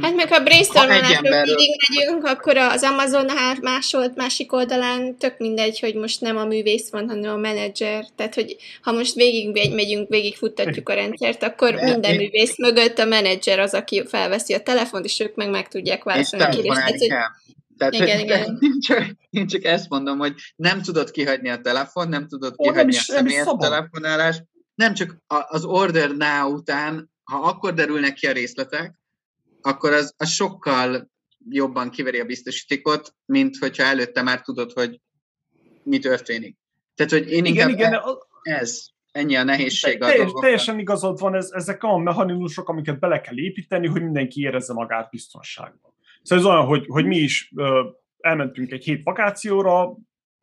[0.00, 3.26] Hát meg ha brainstormolásról végig megyünk, akkor az Amazon
[3.60, 8.04] másolt másik oldalán tök mindegy, hogy most nem a művész van, hanem a menedzser.
[8.16, 12.16] Tehát, hogy ha most végig megyünk, végig futtatjuk a rendszert, akkor De minden én...
[12.16, 16.44] művész mögött a menedzser az, aki felveszi a telefont, és ők meg meg tudják válaszolni
[16.44, 16.74] a kérdést.
[16.74, 17.08] Tehát, hogy...
[17.78, 18.58] Tehát, igen, hogy, igen.
[18.60, 22.96] Én, csak, én csak ezt mondom, hogy nem tudod kihagyni a telefon, nem tudod kihagyni
[22.96, 24.42] a személyes telefonálást,
[24.74, 25.16] nem csak
[25.48, 28.99] az order now után, ha akkor derülnek ki a részletek,
[29.62, 31.10] akkor az, az sokkal
[31.48, 35.00] jobban kiveri a biztosítékot, mint hogyha előtte már tudod, hogy
[35.82, 36.56] mi történik.
[36.94, 38.00] Tehát, hogy én igen, igen, e-
[38.42, 39.98] ez, ennyi a nehézség.
[39.98, 44.40] Teljes, a teljesen igazad van, ez, ezek olyan mechanizmusok, amiket bele kell építeni, hogy mindenki
[44.40, 45.92] érezze magát biztonságban.
[46.22, 47.88] Szóval ez olyan, hogy, hogy mi is ö,
[48.18, 49.96] elmentünk egy hét vakációra,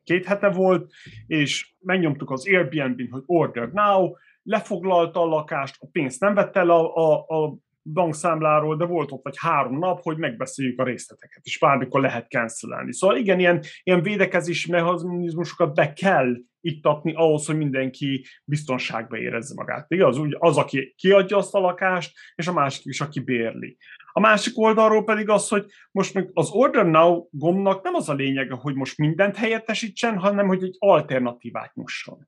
[0.03, 0.91] két hete volt,
[1.27, 4.14] és megnyomtuk az Airbnb-n, hogy order now,
[4.44, 7.57] lefoglalta a lakást, a pénzt nem vette el a, a, a
[7.93, 12.93] bankszámláról, de volt ott vagy három nap, hogy megbeszéljük a részleteket, és bármikor lehet cancelelni.
[12.93, 19.85] Szóval igen, ilyen, ilyen védekezési mechanizmusokat be kell ittatni ahhoz, hogy mindenki biztonságba érezze magát.
[19.91, 20.18] Igaz?
[20.18, 23.77] Úgy az, aki kiadja azt a lakást, és a másik is, aki bérli.
[24.11, 28.14] A másik oldalról pedig az, hogy most még az Order Now gombnak nem az a
[28.14, 32.27] lényege, hogy most mindent helyettesítsen, hanem hogy egy alternatívát nyusson.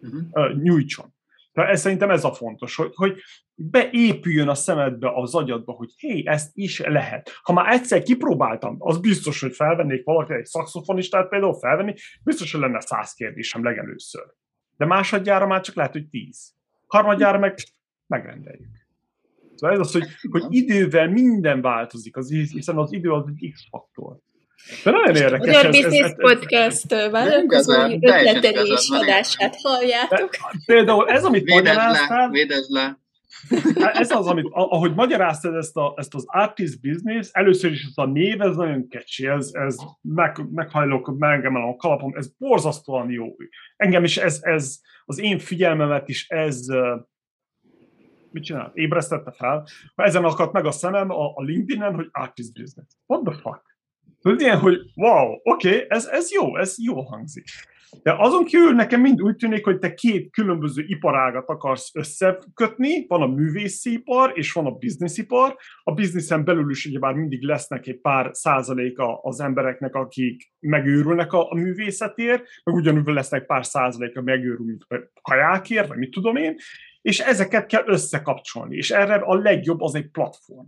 [0.00, 0.62] Uh-huh.
[0.62, 1.14] nyújtson.
[1.54, 3.20] Tehát ez, szerintem ez a fontos, hogy, hogy
[3.54, 7.30] beépüljön a szemedbe, az agyadba, hogy hé, ezt is lehet.
[7.42, 11.94] Ha már egyszer kipróbáltam, az biztos, hogy felvennék valaki egy szakszofonistát például felvenni,
[12.24, 14.24] biztos, hogy lenne száz kérdésem legelőször.
[14.76, 16.54] De másodjára már csak lehet, hogy tíz.
[16.86, 17.54] Harmadjára meg
[18.06, 18.86] megrendeljük.
[19.54, 24.18] Szóval ez az, hogy, hogy idővel minden változik, az, hiszen az idő az egy X-faktor.
[24.84, 25.46] De nagyon érdekes.
[25.46, 30.30] Magyar Business Podcast vállalkozói ötletelés adását halljátok.
[30.66, 32.30] Például ez, amit magyaráztál...
[32.30, 32.98] Védezd le,
[33.80, 37.92] Hát ez az, amit, ahogy magyaráztad ezt, a, ezt az artist business, először is ez
[37.94, 43.36] a név, ez nagyon kecsi, ez, ez meg, meghajlok, megemelem a kalapom, ez borzasztóan jó.
[43.76, 46.66] Engem is ez, ez az én figyelmemet is ez
[48.30, 48.70] mit csinál?
[48.74, 49.66] Ébresztette fel.
[49.94, 52.88] Ezen akadt meg a szemem a, a LinkedIn-en, hogy artist business.
[53.06, 53.73] What the fuck?
[54.24, 57.44] Tudod, ilyen, hogy wow, oké, okay, ez, ez jó, ez jó hangzik.
[58.02, 63.22] De azon kívül nekem mind úgy tűnik, hogy te két különböző iparágat akarsz összekötni, van
[63.22, 65.56] a művészipar és van a bizniszipar.
[65.82, 71.50] A bizniszen belül is ugyebár mindig lesznek egy pár százaléka az embereknek, akik megőrülnek a,
[71.50, 74.76] a művészetért, meg ugyanúgy lesznek pár százaléka megőrül
[75.22, 76.56] kajákért, vagy mit tudom én,
[77.02, 80.66] és ezeket kell összekapcsolni, és erre a legjobb az egy platform.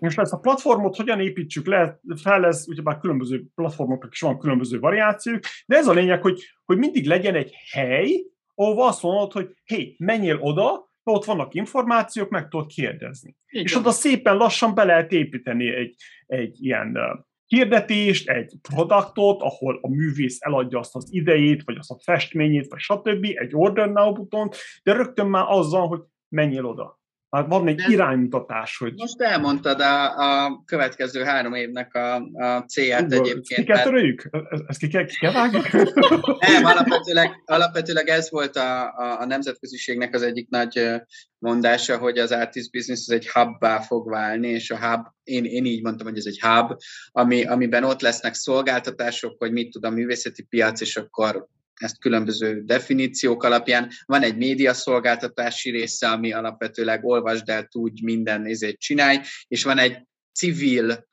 [0.00, 4.78] Most ezt a platformot hogyan építsük le, fel, ez ugyebár különböző platformoknak is van különböző
[4.78, 8.24] variációk, de ez a lényeg, hogy, hogy mindig legyen egy hely,
[8.54, 13.36] ahol azt mondod, hogy hé, menjél oda, ott vannak információk, meg tudod kérdezni.
[13.46, 13.64] Igen.
[13.64, 15.94] És oda szépen lassan be lehet építeni egy,
[16.26, 16.98] egy ilyen
[17.46, 22.80] hirdetést, egy produktot, ahol a művész eladja azt az idejét, vagy azt a festményét, vagy
[22.80, 26.99] stb., egy order now butont, de rögtön már azzal, hogy menjél oda.
[27.30, 28.92] Hát van egy iránymutatás, hogy...
[28.96, 33.60] Most elmondtad a, a következő három évnek a, a célját Uga, egyébként.
[33.60, 34.28] Ki kell törőjük?
[34.66, 35.60] Ezt ki kell, ki kell vágni?
[36.52, 41.00] Nem, alapvetőleg, alapvetőleg ez volt a, a, a nemzetköziségnek az egyik nagy
[41.38, 45.64] mondása, hogy az artist business az egy hubbá fog válni, és a hub, én, én
[45.64, 46.72] így mondtam, hogy ez egy hub,
[47.12, 51.48] ami, amiben ott lesznek szolgáltatások, hogy mit tud a művészeti piac, és akkor
[51.80, 53.90] ezt különböző definíciók alapján.
[54.04, 60.06] Van egy médiaszolgáltatási része, ami alapvetőleg olvasd el, tudj, minden nézét csinálj, és van egy
[60.32, 61.08] civil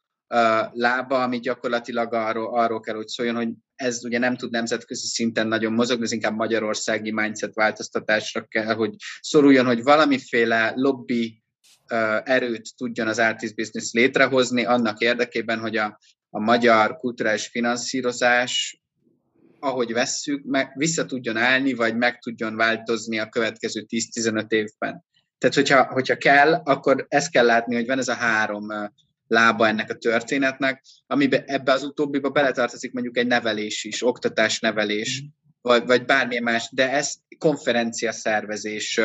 [0.71, 5.47] lába, ami gyakorlatilag arról, arról kell, hogy szóljon, hogy ez ugye nem tud nemzetközi szinten
[5.47, 11.41] nagyon mozogni, ez inkább magyarországi mindset változtatásra kell, hogy szoruljon, hogy valamiféle lobby
[12.23, 15.99] erőt tudjon az artist business létrehozni annak érdekében, hogy a,
[16.29, 18.81] a magyar kulturális finanszírozás
[19.59, 25.05] ahogy vesszük, meg vissza tudjon állni, vagy meg tudjon változni a következő 10-15 évben.
[25.37, 28.67] Tehát, hogyha, hogyha kell, akkor ezt kell látni, hogy van ez a három
[29.27, 35.21] lába ennek a történetnek, amiben ebbe az utóbbiba beletartozik mondjuk egy nevelés is, oktatás nevelés,
[35.23, 35.27] mm.
[35.61, 38.99] vagy, vagy bármilyen más, de ez konferencia szervezés,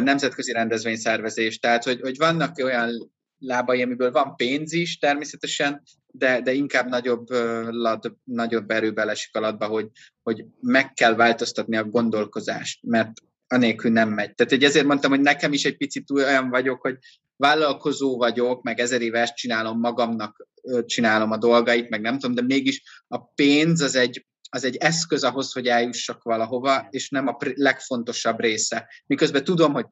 [0.00, 5.82] nemzetközi rendezvényszervezés, tehát hogy, hogy vannak olyan lábai, amiből van pénz is természetesen,
[6.18, 7.30] de, de inkább nagyobb,
[7.68, 9.88] lad, nagyobb erő belesik alatba, hogy,
[10.22, 13.12] hogy meg kell változtatni a gondolkozást, mert
[13.48, 14.34] anélkül nem megy.
[14.34, 16.98] Tehát egy ezért mondtam, hogy nekem is egy picit olyan vagyok, hogy
[17.36, 20.46] vállalkozó vagyok, meg ezer éves csinálom magamnak,
[20.86, 25.24] csinálom a dolgait, meg nem tudom, de mégis a pénz az egy, az egy eszköz
[25.24, 28.88] ahhoz, hogy eljussak valahova, és nem a legfontosabb része.
[29.06, 29.86] Miközben tudom, hogy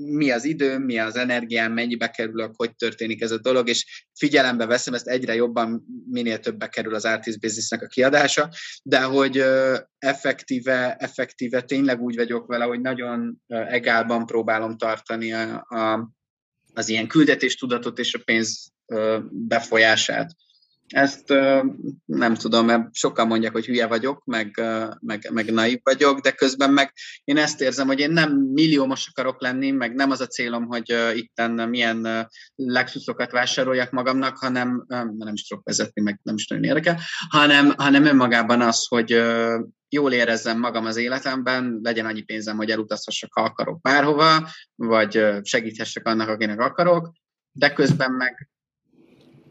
[0.00, 4.66] mi az időm, mi az energiám, mennyibe kerülök, hogy történik ez a dolog, és figyelembe
[4.66, 8.48] veszem ezt egyre jobban, minél többbe kerül az artist businessnek a kiadása,
[8.82, 9.44] de hogy
[9.98, 16.12] effektíve, effektíve tényleg úgy vagyok vele, hogy nagyon egálban próbálom tartani a, a,
[16.74, 18.72] az ilyen küldetéstudatot és a pénz
[19.30, 20.30] befolyását.
[20.90, 21.28] Ezt
[22.04, 24.62] nem tudom, mert sokan mondják, hogy hülye vagyok, meg,
[25.00, 26.92] meg, meg naív vagyok, de közben meg
[27.24, 30.94] én ezt érzem, hogy én nem milliómos akarok lenni, meg nem az a célom, hogy
[31.14, 36.98] itten milyen Lexusokat vásároljak magamnak, hanem nem is tudok vezetni, meg nem is nagyon érdekel,
[37.28, 39.22] hanem, hanem önmagában az, hogy
[39.88, 46.06] jól érezzem magam az életemben, legyen annyi pénzem, hogy elutazhassak, ha akarok bárhova, vagy segíthessek
[46.06, 47.12] annak, akinek akarok,
[47.52, 48.48] de közben meg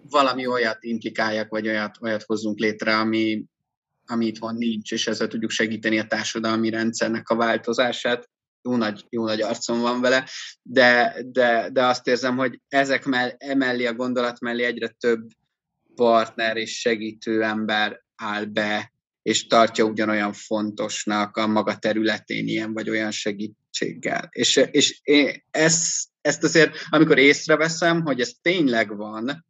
[0.10, 3.44] valami olyat implikáljak, vagy olyat, olyat hozzunk létre, ami,
[4.06, 8.30] ami itthon nincs, és ezzel tudjuk segíteni a társadalmi rendszernek a változását.
[8.62, 10.30] Jó nagy, jó nagy arcom van vele,
[10.62, 15.28] de, de, de azt érzem, hogy ezek mell, emellé a gondolat mellé egyre több
[15.96, 22.90] partner és segítő ember áll be, és tartja ugyanolyan fontosnak a maga területén ilyen vagy
[22.90, 24.30] olyan segítséggel.
[24.32, 29.46] És, és én ezt, ezt azért, amikor észreveszem, hogy ez tényleg van,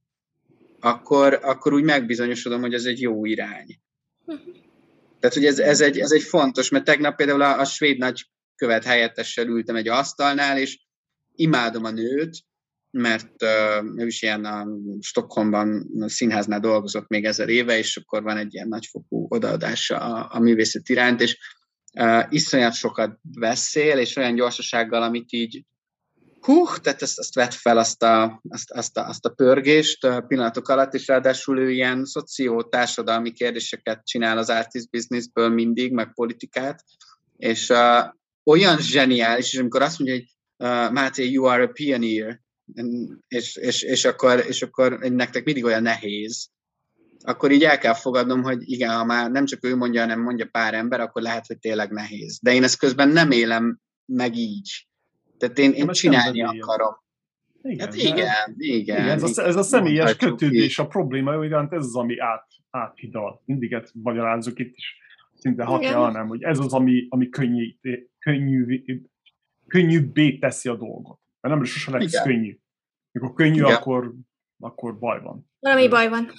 [0.80, 3.80] akkor, akkor úgy megbizonyosodom, hogy ez egy jó irány.
[5.20, 8.84] Tehát, hogy ez, ez, egy, ez egy fontos, mert tegnap például a, a svéd nagykövet
[8.84, 10.80] helyettessel ültem egy asztalnál, és
[11.36, 12.38] imádom a nőt,
[12.92, 14.68] mert uh, ő is ilyen a
[15.00, 20.28] Stockholmban a színháznál dolgozott még ezer éve, és akkor van egy ilyen nagyfokú odaadása a,
[20.32, 21.38] a művészet iránt, és
[22.00, 25.64] uh, iszonyat sokat beszél, és olyan gyorsasággal, amit így
[26.42, 30.22] hú, tehát ezt, ezt vett fel azt a, azt, azt, a, azt a pörgést a
[30.22, 36.84] pillanatok alatt, és ráadásul ő ilyen szoció-társadalmi kérdéseket csinál az artist businessből mindig, meg politikát,
[37.38, 38.14] és uh,
[38.44, 40.28] olyan zseniális, és amikor azt mondja, hogy
[40.68, 42.42] uh, Máté, you are a pioneer,
[43.28, 46.50] és, és, és, akkor, és akkor nektek mindig olyan nehéz,
[47.22, 50.48] akkor így el kell fogadnom, hogy igen, ha már nem csak ő mondja, hanem mondja
[50.52, 52.40] pár ember, akkor lehet, hogy tényleg nehéz.
[52.42, 54.89] De én ezt közben nem élem meg így.
[55.40, 56.94] Tehát én, én csinálni akarom.
[57.62, 58.16] Igen, hát igen,
[58.58, 62.48] igen, igen, ez, a, ez a személyes kötődés, a probléma iránt ez az, ami át,
[62.70, 63.42] áthidal.
[63.46, 64.98] Mindig ezt magyarázzuk itt is,
[65.34, 67.76] szinte hat nem, hogy ez az, ami, ami könnyű,
[68.20, 68.84] könnyű,
[69.68, 71.20] könnyűbbé teszi a dolgot.
[71.42, 72.24] Mert nem sosem lesz igen.
[72.24, 72.58] könnyű.
[73.12, 73.76] Mikor könnyű, igen.
[73.76, 74.14] akkor,
[74.60, 75.50] akkor baj van.
[75.60, 76.32] Valami baj van.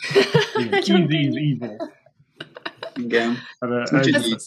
[0.56, 1.76] Igen, easy is evil.
[2.94, 3.32] Igen.
[3.58, 4.46] Erre, ez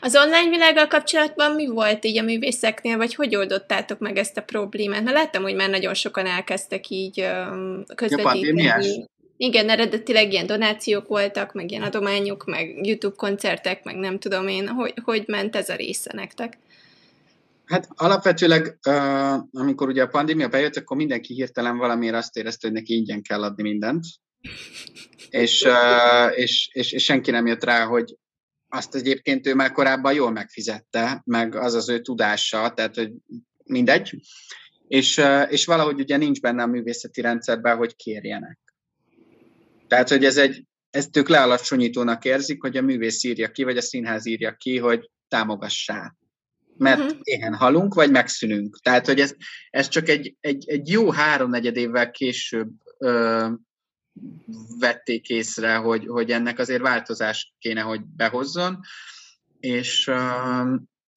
[0.00, 4.42] az online világgal kapcsolatban mi volt így a művészeknél, vagy hogy oldottátok meg ezt a
[4.42, 5.02] problémát?
[5.02, 7.26] Na láttam, hogy már nagyon sokan elkezdtek így
[7.94, 9.06] közvetíteni.
[9.36, 14.68] Igen, eredetileg ilyen donációk voltak, meg ilyen adományok, meg YouTube koncertek, meg nem tudom én,
[14.68, 16.58] hogy, hogy ment ez a része nektek?
[17.64, 18.78] Hát alapvetőleg,
[19.52, 23.42] amikor ugye a pandémia bejött, akkor mindenki hirtelen valamiért azt érezte, hogy neki ingyen kell
[23.42, 24.04] adni mindent.
[25.30, 25.66] És,
[26.34, 28.16] és, és, és senki nem jött rá, hogy
[28.74, 33.12] azt egyébként ő már korábban jól megfizette, meg az az ő tudása, tehát hogy
[33.64, 34.14] mindegy.
[34.88, 38.58] És, és valahogy ugye nincs benne a művészeti rendszerben, hogy kérjenek.
[39.88, 43.82] Tehát, hogy ez egy, ezt ők lealacsonyítónak érzik, hogy a művész írja ki, vagy a
[43.82, 46.14] színház írja ki, hogy támogassák.
[46.76, 47.18] Mert uh-huh.
[47.22, 48.78] éhen halunk, vagy megszűnünk.
[48.82, 49.34] Tehát, hogy ez,
[49.70, 53.48] ez csak egy, egy, egy jó háromnegyed évvel később ö,
[54.78, 58.80] vették észre, hogy, hogy ennek azért változás kéne, hogy behozzon,
[59.60, 60.10] és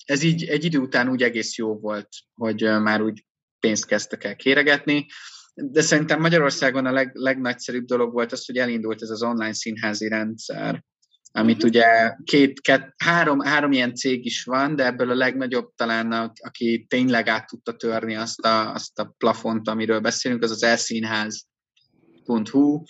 [0.05, 3.25] ez így egy idő után úgy egész jó volt, hogy már úgy
[3.59, 5.05] pénzt kezdtek el kéregetni,
[5.53, 10.07] de szerintem Magyarországon a leg, legnagyszerűbb dolog volt az, hogy elindult ez az online színházi
[10.07, 10.83] rendszer,
[11.31, 11.69] amit uh-huh.
[11.69, 16.85] ugye két, két, három, három ilyen cég is van, de ebből a legnagyobb talán, aki
[16.89, 21.45] tényleg át tudta törni azt a, azt a plafont, amiről beszélünk, az az elszínház
[22.25, 22.83] Hu,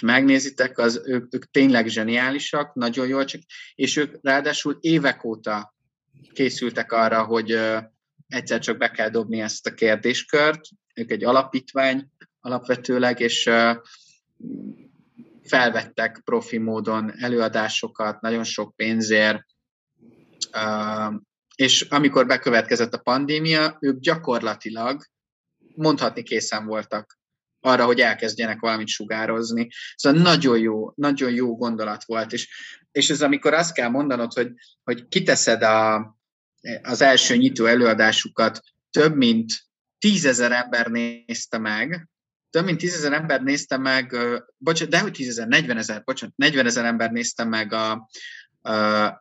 [0.00, 3.40] ha megnézitek, az, ők, ők tényleg zseniálisak, nagyon jól csak,
[3.74, 5.74] és ők ráadásul évek óta
[6.32, 7.58] készültek arra, hogy
[8.28, 10.60] egyszer csak be kell dobni ezt a kérdéskört.
[10.94, 12.10] Ők egy alapítvány
[12.40, 13.50] alapvetőleg, és
[15.42, 19.44] felvettek profi módon előadásokat, nagyon sok pénzért,
[21.54, 25.02] és amikor bekövetkezett a pandémia, ők gyakorlatilag
[25.74, 27.19] mondhatni készen voltak
[27.60, 29.68] arra, hogy elkezdjenek valamit sugározni.
[29.94, 32.48] Szóval nagyon jó, nagyon jó gondolat volt, és,
[32.92, 34.52] és ez amikor azt kell mondanod, hogy,
[34.84, 36.16] hogy kiteszed a,
[36.82, 38.60] az első nyitó előadásukat,
[38.90, 39.52] több mint
[39.98, 42.08] tízezer ember nézte meg,
[42.50, 44.16] több mint tízezer ember nézte meg,
[44.56, 48.08] bocsánat, de hogy tízezer, 40 ezer, bocsánat, 40 ezer ember nézte meg a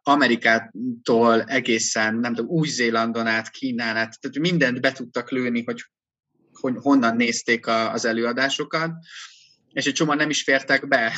[0.03, 5.83] Amerikától egészen, nem tudom, Új-Zélandon át, Kínán át, tehát mindent be tudtak lőni, hogy
[6.59, 8.91] hogy honnan nézték a, az előadásokat,
[9.73, 11.13] és egy csomó nem is fértek be.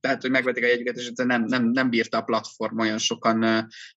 [0.00, 3.44] Tehát, hogy megvették a jegyüket, és nem, nem, nem bírta a platform, olyan sokan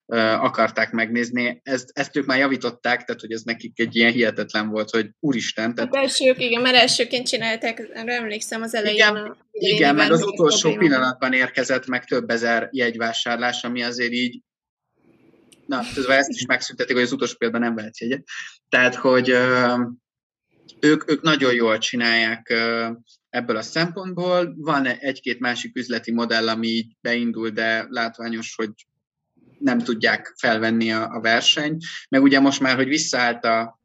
[0.06, 1.62] uh, akarták megnézni.
[1.64, 5.76] Ezt, ezt ők már javították, tehát, hogy ez nekik egy ilyen hihetetlen volt, hogy úristen.
[5.76, 5.96] Tehát...
[5.96, 8.96] Az elsők, igen, mert elsőként csinálták, emlékszem az elején.
[8.96, 14.42] Igen, a igen meg az utolsó pillanatban érkezett meg több ezer jegyvásárlás, ami azért így
[15.66, 18.24] Na, ezt is megszüntetik, hogy az utolsó pillanatban nem vehetsz jegyet.
[18.70, 19.38] Tehát, hogy
[20.80, 22.54] ők, ők nagyon jól csinálják
[23.30, 24.54] ebből a szempontból.
[24.58, 28.70] Van egy-két másik üzleti modell, ami így beindul, de látványos, hogy
[29.60, 31.84] nem tudják felvenni a, a versenyt.
[32.10, 33.80] Meg ugye most már, hogy visszaállt a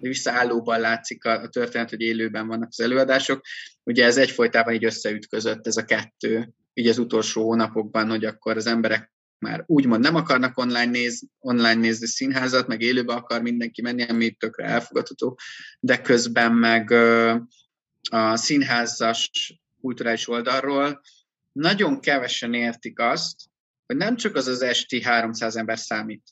[0.00, 3.40] visszaállóban látszik a, a történet, hogy élőben vannak az előadások.
[3.82, 8.66] Ugye ez egyfolytában így összeütközött ez a kettő, így az utolsó hónapokban, hogy akkor az
[8.66, 9.13] emberek
[9.44, 14.30] már úgymond nem akarnak online, néz, online nézni színházat, meg élőbe akar mindenki menni, ami
[14.30, 15.38] tökre elfogadható,
[15.80, 16.90] de közben meg
[18.10, 19.30] a színházas
[19.80, 21.00] kulturális oldalról
[21.52, 23.36] nagyon kevesen értik azt,
[23.86, 26.22] hogy nem csak az az esti 300 ember számít.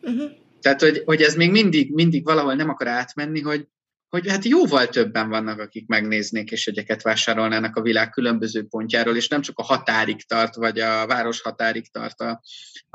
[0.00, 0.30] Uh-huh.
[0.60, 3.68] Tehát, hogy, hogy ez még mindig, mindig valahol nem akar átmenni, hogy
[4.10, 9.28] hogy hát jóval többen vannak, akik megnéznék és egyeket vásárolnának a világ különböző pontjáról, és
[9.28, 12.40] nem csak a határig tart, vagy a város határig tart a,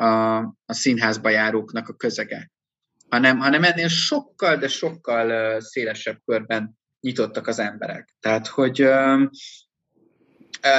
[0.03, 2.51] a, a színházba járóknak a közege,
[3.09, 8.15] hanem, hanem ennél sokkal, de sokkal szélesebb körben nyitottak az emberek.
[8.19, 8.87] Tehát, hogy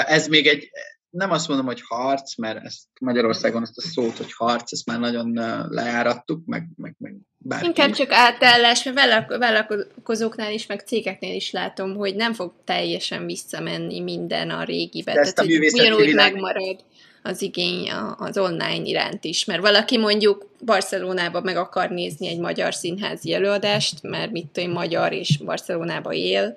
[0.06, 0.70] ez még egy,
[1.16, 4.98] nem azt mondom, hogy harc, mert ezt Magyarországon ezt a szót, hogy harc, ezt már
[4.98, 5.32] nagyon
[5.68, 7.66] lejárattuk, meg, meg, meg bárki.
[7.66, 14.00] Inkább csak átállás, mert vállalkozóknál is, meg cégeknél is látom, hogy nem fog teljesen visszamenni
[14.00, 15.12] minden a régibe.
[15.12, 16.32] De Tehát, hogy ugyanúgy világ...
[16.32, 16.84] megmarad
[17.22, 22.74] az igény az online iránt is, mert valaki mondjuk Barcelonába meg akar nézni egy magyar
[22.74, 26.56] színházi előadást, mert mit tudom, magyar és Barcelonába él,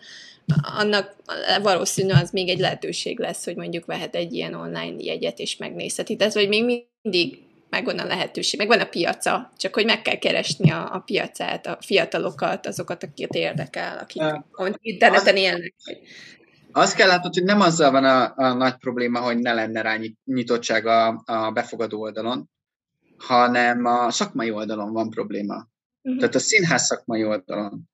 [0.61, 1.15] annak
[1.61, 6.15] valószínű az még egy lehetőség lesz, hogy mondjuk vehet egy ilyen online jegyet és megnézheti.
[6.15, 10.71] Tehát, hogy még mindig megvan a lehetőség, megvan a piaca, csak hogy meg kell keresni
[10.71, 14.21] a, a piacát, a fiatalokat, azokat, akiket érdekel, akik
[14.57, 15.73] uh, interneten élnek.
[16.71, 19.97] Azt kell látnod, hogy nem azzal van a, a nagy probléma, hogy ne lenne rá
[20.25, 22.49] nyitottság a, a befogadó oldalon,
[23.17, 25.67] hanem a szakmai oldalon van probléma.
[26.01, 26.19] Uh-huh.
[26.19, 27.88] Tehát a színház szakmai oldalon.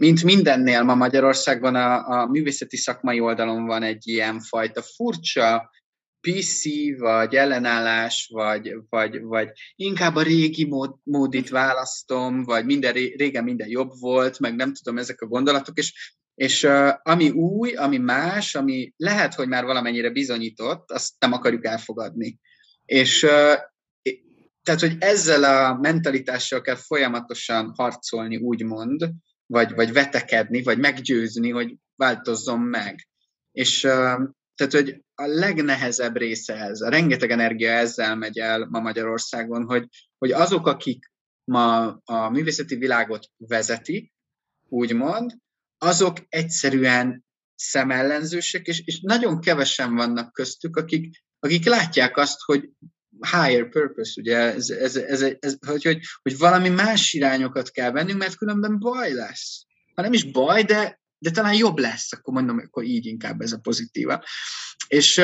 [0.00, 5.70] Mint mindennél ma Magyarországban a, a művészeti szakmai oldalon van egy ilyen fajta furcsa
[6.20, 6.62] PC,
[6.98, 13.68] vagy ellenállás, vagy, vagy, vagy inkább a régi mód, módit választom, vagy minden régen minden
[13.68, 18.54] jobb volt, meg nem tudom, ezek a gondolatok, és és uh, ami új, ami más,
[18.54, 22.38] ami lehet, hogy már valamennyire bizonyított, azt nem akarjuk elfogadni.
[22.84, 23.54] És uh,
[24.62, 29.10] tehát, hogy ezzel a mentalitással kell folyamatosan harcolni, úgymond,
[29.50, 33.08] vagy, vagy vetekedni, vagy meggyőzni, hogy változzon meg.
[33.52, 33.80] És
[34.54, 39.88] tehát, hogy a legnehezebb része ez, a rengeteg energia ezzel megy el ma Magyarországon, hogy,
[40.18, 41.12] hogy azok, akik
[41.44, 44.12] ma a művészeti világot vezetik,
[44.68, 45.36] úgymond,
[45.78, 47.24] azok egyszerűen
[47.54, 52.70] szemellenzősek, és, és nagyon kevesen vannak köztük, akik, akik látják azt, hogy
[53.20, 58.18] higher purpose, ugye, ez, ez, ez, ez, hogy, hogy, hogy valami más irányokat kell vennünk,
[58.18, 59.64] mert különben baj lesz.
[59.94, 63.52] Ha nem is baj, de, de talán jobb lesz, akkor mondom, akkor így inkább ez
[63.52, 64.24] a pozitíva.
[64.86, 65.20] És,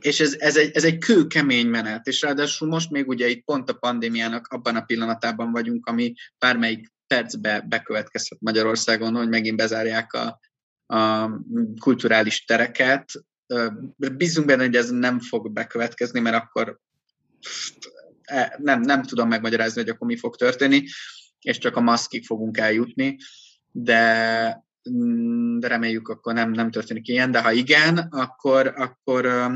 [0.00, 3.70] és ez, ez, egy, ez egy kőkemény menet, és ráadásul most még ugye itt pont
[3.70, 10.40] a pandémiának abban a pillanatában vagyunk, ami bármelyik percbe bekövetkezhet Magyarországon, hogy megint bezárják a,
[10.94, 11.30] a
[11.80, 13.12] kulturális tereket.
[13.96, 16.78] Bízunk benne, hogy ez nem fog bekövetkezni, mert akkor
[18.22, 20.84] e, nem, nem tudom megmagyarázni, hogy akkor mi fog történni,
[21.40, 23.16] és csak a maszkig fogunk eljutni,
[23.70, 24.64] de,
[25.58, 29.50] de reméljük, akkor nem, nem történik ilyen, de ha igen, akkor, akkor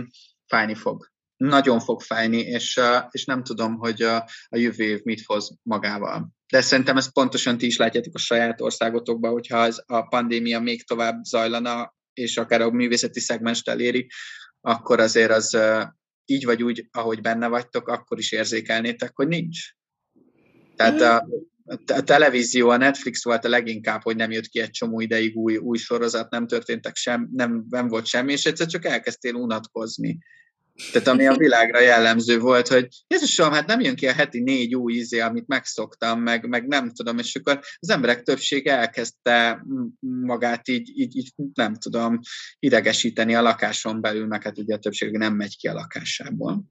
[0.47, 1.13] fájni fog.
[1.37, 2.81] Nagyon fog fájni, és,
[3.11, 4.17] és nem tudom, hogy a,
[4.49, 8.61] a jövő év mit hoz magával de szerintem ezt pontosan ti is látjátok a saját
[8.61, 14.07] országotokban, hogyha ez a pandémia még tovább zajlana, és akár a művészeti szegmest eléri,
[14.61, 15.59] akkor azért az
[16.25, 19.59] így vagy úgy, ahogy benne vagytok, akkor is érzékelnétek, hogy nincs.
[20.77, 21.29] Tehát a,
[21.95, 25.57] a televízió, a Netflix volt a leginkább, hogy nem jött ki egy csomó ideig új,
[25.57, 30.19] új sorozat, nem történtek sem, nem, nem volt semmi, és egyszer csak elkezdtél unatkozni.
[30.93, 34.75] Tehát ami a világra jellemző volt, hogy Jézusom, hát nem jön ki a heti négy
[34.75, 39.65] új izé, amit megszoktam, meg, meg nem tudom, és akkor az emberek többsége elkezdte
[40.01, 42.19] magát így, így, így nem tudom,
[42.59, 46.65] idegesíteni a lakáson belül, meg hát ugye a többség nem megy ki a lakásából.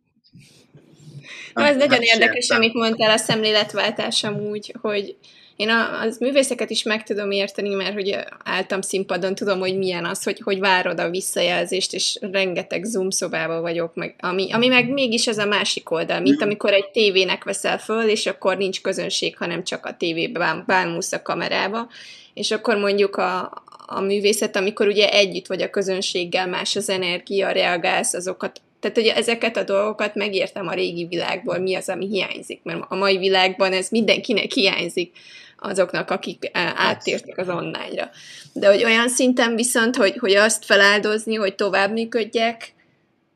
[1.53, 5.17] Na, ez nagyon érdekes, amit mondtál, a szemléletváltás amúgy, hogy
[5.55, 10.05] én a, az művészeket is meg tudom érteni, mert hogy álltam színpadon, tudom, hogy milyen
[10.05, 14.89] az, hogy, hogy várod a visszajelzést, és rengeteg Zoom szobában vagyok, meg, ami, ami meg
[14.89, 16.43] mégis ez a másik oldal, mint mhm.
[16.43, 21.21] amikor egy tévének veszel föl, és akkor nincs közönség, hanem csak a tévébe bámulsz a
[21.21, 21.89] kamerába,
[22.33, 27.51] és akkor mondjuk a, a művészet, amikor ugye együtt vagy a közönséggel, más az energia,
[27.51, 32.59] reagálsz azokat, tehát, hogy ezeket a dolgokat megértem a régi világból, mi az, ami hiányzik,
[32.63, 35.15] mert a mai világban ez mindenkinek hiányzik
[35.59, 38.09] azoknak, akik áttértek az online-ra.
[38.53, 42.73] De hogy olyan szinten viszont, hogy, hogy azt feláldozni, hogy tovább működjek,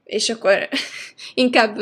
[0.03, 0.67] és akkor
[1.33, 1.77] inkább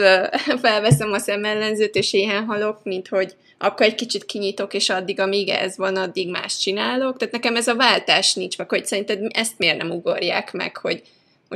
[0.61, 5.49] felveszem a szemellenzőt, és éhen halok, mint hogy akkor egy kicsit kinyitok, és addig, amíg
[5.49, 7.17] ez van, addig más csinálok.
[7.17, 11.01] Tehát nekem ez a váltás nincs meg, hogy szerinted ezt miért nem ugorják meg, hogy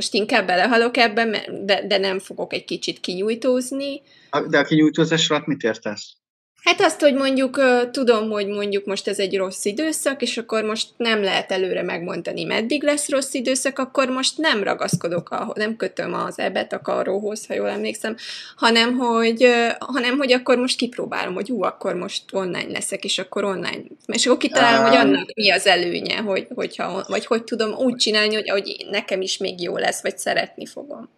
[0.00, 4.02] most inkább belehalok ebben, de, de nem fogok egy kicsit kinyújtózni.
[4.48, 6.16] De a kinyújtózás alatt mit értesz?
[6.62, 7.60] Hát azt, hogy mondjuk
[7.90, 12.44] tudom, hogy mondjuk most ez egy rossz időszak, és akkor most nem lehet előre megmondani,
[12.44, 17.46] meddig lesz rossz időszak, akkor most nem ragaszkodok, ahol, nem kötöm az ebet a karóhoz,
[17.46, 18.16] ha jól emlékszem,
[18.56, 23.44] hanem hogy, hanem hogy akkor most kipróbálom, hogy ú, akkor most online leszek, és akkor
[23.44, 23.82] online.
[24.06, 28.34] És akkor kitalálom, hogy annak mi az előnye, hogy, hogyha, vagy hogy tudom úgy csinálni,
[28.34, 31.08] hogy ahogy nekem is még jó lesz, vagy szeretni fogom.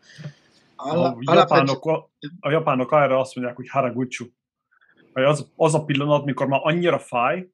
[0.76, 1.86] A, japánok,
[2.40, 4.24] a japánok arra azt mondják, hogy haraguchu
[5.12, 7.48] az, az a pillanat, mikor már annyira fáj,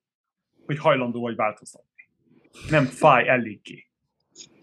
[0.66, 2.08] hogy hajlandó vagy változtatni.
[2.70, 3.86] Nem fáj eléggé.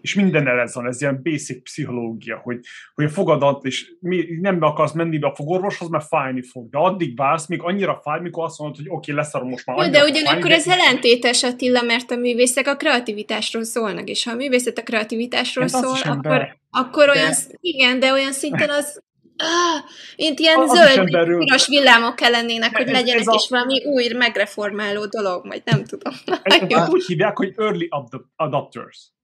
[0.00, 2.60] és minden ez van, ez ilyen basic pszichológia, hogy,
[2.94, 3.92] hogy a fogadat, és
[4.40, 6.70] nem be akarsz menni be a fogorvoshoz, mert fájni fog.
[6.70, 9.90] De addig vársz, míg annyira fáj, mikor azt mondod, hogy oké, okay, leszarom most már.
[9.90, 14.34] de ugyanakkor fáj, ez ellentétes Attila, mert a művészek a kreativitásról szólnak, és ha a
[14.34, 17.56] művészet a kreativitásról ez szól, akkor, akkor olyan, de...
[17.60, 19.04] igen, de olyan szinten az
[19.36, 19.82] Ah,
[20.16, 23.34] mint ilyen az zöld, piros villámok kell lennének, hogy ez, legyenek, ez a...
[23.34, 26.12] és valami új, megreformáló dolog, majd nem tudom.
[26.42, 27.88] Ez, úgy hívják, hogy early
[28.36, 29.14] adopters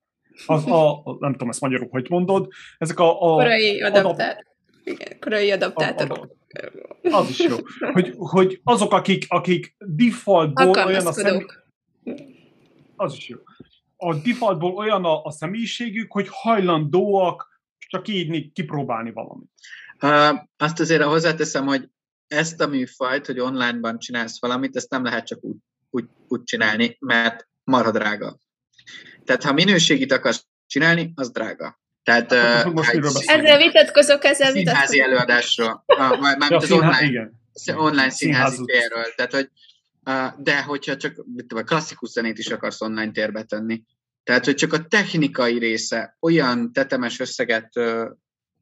[0.46, 2.48] az a, nem tudom ezt magyarul, hogy mondod,
[2.78, 3.20] ezek a...
[3.20, 4.46] a korai adaptát.
[4.84, 6.36] Igen, korai adaptátorok.
[7.02, 7.56] Az is jó.
[7.92, 11.44] Hogy, hogy azok, akik, akik defaultból olyan a személy...
[12.96, 13.36] Az is jó.
[13.96, 19.50] A defaultból olyan a, a személyiségük, hogy hajlandóak csak így kipróbálni valamit.
[20.56, 21.88] Azt azért hozzáteszem, hogy
[22.26, 25.56] ezt a műfajt, hogy online-ban csinálsz valamit, ezt nem lehet csak úgy,
[25.90, 28.38] úgy, úgy csinálni, mert marha drága.
[29.24, 31.80] Tehát ha minőségit akarsz csinálni, az drága.
[32.02, 32.92] Tehát, uh, most
[33.28, 34.88] ezzel vitatkozok, ezzel vitatkozok.
[34.88, 37.40] Színházi előadásról, ah, mármint ja, az online, igen.
[37.66, 39.04] online színházi térről.
[39.16, 39.50] Tehát, hogy,
[40.04, 43.82] uh, de hogyha csak vagy klasszikus zenét is akarsz online térbe tenni.
[44.24, 48.08] Tehát, hogy csak a technikai része olyan tetemes összeget uh,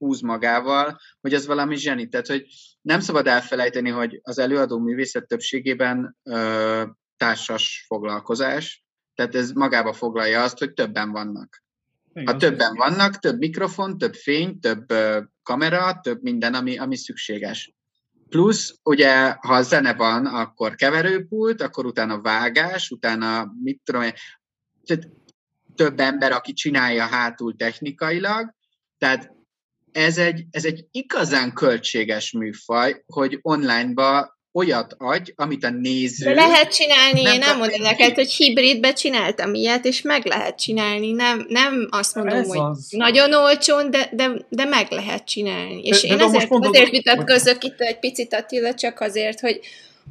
[0.01, 2.09] húz magával, hogy ez valami zseni.
[2.09, 2.47] Tehát, hogy
[2.81, 6.83] nem szabad elfelejteni, hogy az előadó művészet többségében uh,
[7.17, 11.63] társas foglalkozás, tehát ez magába foglalja azt, hogy többen vannak.
[12.13, 12.27] Igen.
[12.27, 14.87] Ha többen vannak, több mikrofon, több fény, több
[15.43, 17.75] kamera, több minden, ami, ami szükséges.
[18.29, 24.13] Plusz, ugye, ha a zene van, akkor keverőpult, akkor utána vágás, utána mit tudom én,
[24.85, 25.09] tehát
[25.75, 28.55] több ember, aki csinálja hátul technikailag,
[28.99, 29.33] tehát
[29.93, 36.25] ez egy, ez egy igazán költséges műfaj, hogy online-ba olyat adj, amit a néző...
[36.25, 40.59] De lehet csinálni, nem én nem mondom neked, hogy hibridbe csináltam ilyet, és meg lehet
[40.61, 41.13] csinálni.
[41.13, 42.87] Nem, nem azt mondom, Ez hogy az.
[42.91, 45.83] nagyon olcsón, de, de, de meg lehet csinálni.
[45.83, 49.61] És de, én de ezért, mondod, azért vitatkozok itt egy picit Attila, csak azért, hogy,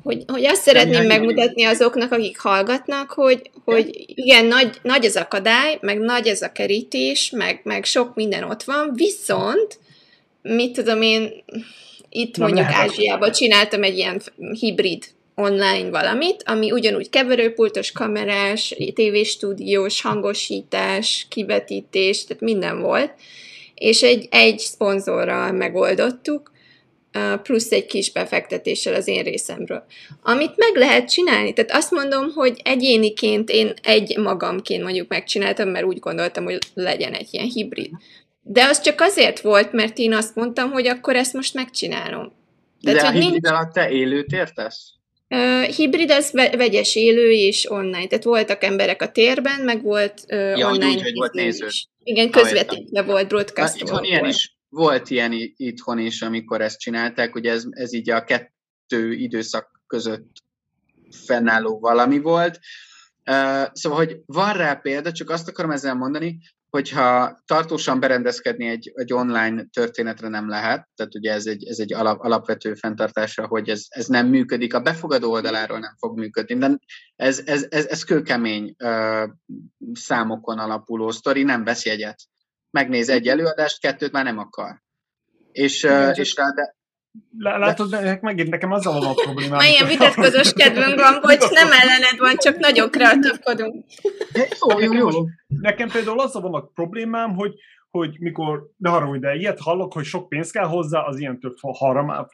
[0.04, 5.78] hogy, hogy azt szeretném megmutatni azoknak, akik hallgatnak, hogy, hogy igen, nagy, nagy az akadály,
[5.82, 9.80] meg nagy ez a kerítés, meg, meg sok minden ott van, viszont
[10.42, 11.44] mit tudom én,
[12.10, 14.22] itt Na, mondjuk Ázsiában csináltam egy ilyen
[14.60, 15.04] hibrid
[15.36, 23.14] online valamit, ami ugyanúgy keverőpultos, kamerás, tévéstúdiós, hangosítás, kivetítés, tehát minden volt,
[23.76, 26.52] és egy, egy szponzorral megoldottuk,
[27.44, 29.84] plusz egy kis befektetéssel az én részemről.
[30.22, 35.86] Amit meg lehet csinálni, tehát azt mondom, hogy egyéniként én egy magamként mondjuk megcsináltam, mert
[35.86, 37.92] úgy gondoltam, hogy legyen egy ilyen hibrid.
[38.42, 42.32] De az csak azért volt, mert én azt mondtam, hogy akkor ezt most megcsinálom.
[42.82, 43.48] Tehát, De a hibrid nincs...
[43.48, 44.94] alatt te élőt értesz?
[45.30, 48.08] Uh, hibrid az vegyes élő és online.
[48.08, 50.88] Tehát voltak emberek a térben, meg volt uh, ja, online.
[50.88, 51.66] Úgy, hogy volt néző.
[51.66, 51.88] Is.
[52.04, 54.06] Igen, közvetítve volt, broadcast volt.
[54.06, 59.14] Ilyen is, volt ilyen itthon is, amikor ezt csinálták, hogy ez, ez így a kettő
[59.14, 60.44] időszak között
[61.26, 62.60] fennálló valami volt.
[63.72, 66.40] Szóval, hogy van rá példa, csak azt akarom ezzel mondani,
[66.70, 71.94] hogyha tartósan berendezkedni egy, egy online történetre nem lehet, tehát ugye ez egy, ez egy
[71.94, 76.80] alap, alapvető fenntartása, hogy ez, ez nem működik, a befogadó oldaláról nem fog működni, de
[77.16, 79.30] ez, ez, ez, ez kőkemény uh,
[79.94, 82.20] számokon alapuló sztori, nem vesz jegyet.
[82.72, 84.82] Megnéz egy előadást, kettőt már nem akar.
[85.52, 86.78] És, uh, és rá, de,
[87.38, 89.58] Látod, de megint nekem azzal van a problémám.
[89.58, 93.86] Ma ilyen vitatkozós kedvünk van, hogy nem ellened van, csak nagyon kreatívkodunk.
[94.60, 95.24] Jó, jó, jó.
[95.48, 97.54] Nekem például azzal van a problémám, hogy,
[97.90, 101.56] hogy mikor, de arra, de ilyet hallok, hogy sok pénz kell hozzá, az ilyen több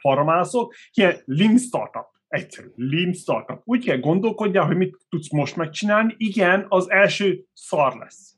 [0.00, 2.06] faramászok, ilyen lean startup.
[2.28, 3.60] Egyszerű, lean startup.
[3.64, 6.14] Úgy kell gondolkodjál, hogy mit tudsz most megcsinálni.
[6.16, 8.34] Igen, az első szar lesz.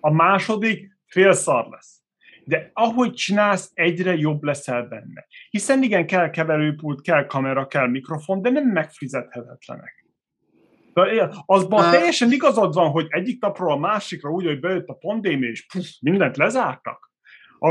[0.00, 1.98] A második fél szar lesz
[2.48, 5.26] de ahogy csinálsz, egyre jobb leszel benne.
[5.50, 10.06] Hiszen igen, kell keverőpult, kell kamera, kell mikrofon, de nem megfizethetetlenek.
[11.46, 15.48] Azban uh, teljesen igazad van, hogy egyik napról a másikra úgy, hogy bejött a pandémia,
[15.48, 17.12] és puff, mindent lezártak,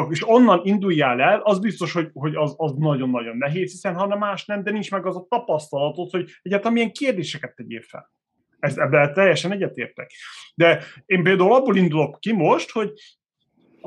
[0.09, 4.17] és onnan induljál el, az biztos, hogy, hogy az, az nagyon-nagyon nehéz, hiszen ha nem
[4.19, 8.11] más nem, de nincs meg az a tapasztalatod, hogy egyáltalán milyen kérdéseket tegyél fel.
[8.59, 10.11] Ez, ebben teljesen egyetértek.
[10.55, 12.91] De én például abból indulok ki most, hogy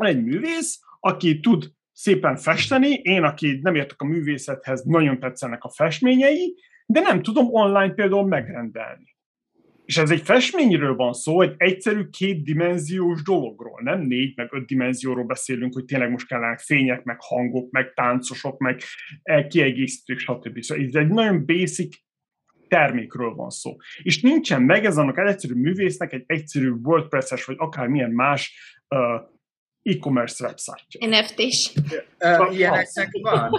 [0.00, 5.64] van egy művész, aki tud szépen festeni, én, aki nem értek a művészethez, nagyon tetszenek
[5.64, 6.54] a festményei,
[6.86, 9.16] de nem tudom online például megrendelni.
[9.84, 15.24] És ez egy festményről van szó, egy egyszerű kétdimenziós dologról, nem négy, meg öt dimenzióról
[15.24, 18.80] beszélünk, hogy tényleg most kellenek fények, meg hangok, meg táncosok, meg
[19.48, 20.62] kiegészítők, stb.
[20.62, 21.96] Szóval ez egy nagyon basic
[22.68, 23.76] termékről van szó.
[24.02, 28.76] És nincsen meg ez annak egy egyszerű művésznek egy egyszerű WordPress-es, vagy akármilyen más
[29.82, 31.06] e-commerce website.
[31.06, 31.72] NFT-s.
[32.20, 33.50] Uh, ilyeneknek van.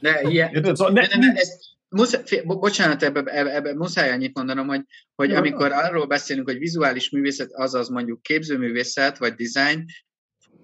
[0.00, 0.64] De ilyen?
[0.64, 1.48] Szóval ne, ne, ne, ne, ez,
[1.88, 4.82] musz, fél, bo- bocsánat, ebbe, ebbe, ebbe muszáj annyit mondanom, hogy,
[5.14, 9.84] hogy Jó, amikor arról beszélünk, hogy vizuális művészet, azaz mondjuk képzőművészet, vagy design,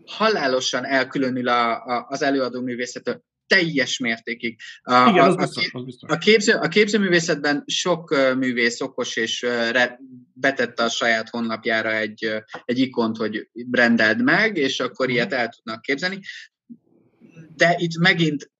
[0.06, 4.58] halálosan elkülönül a, a, az előadó művészettől teljes mértékig.
[4.82, 6.10] A, Igen, a, az a, biztos, az biztos.
[6.10, 9.98] a, képző, a képzőművészetben sok művész okos és re,
[10.32, 12.32] betette a saját honlapjára egy,
[12.64, 15.14] egy ikont, hogy rendeld meg, és akkor Mhm.
[15.14, 16.20] ilyet el tudnak képzelni.
[17.56, 18.50] De itt megint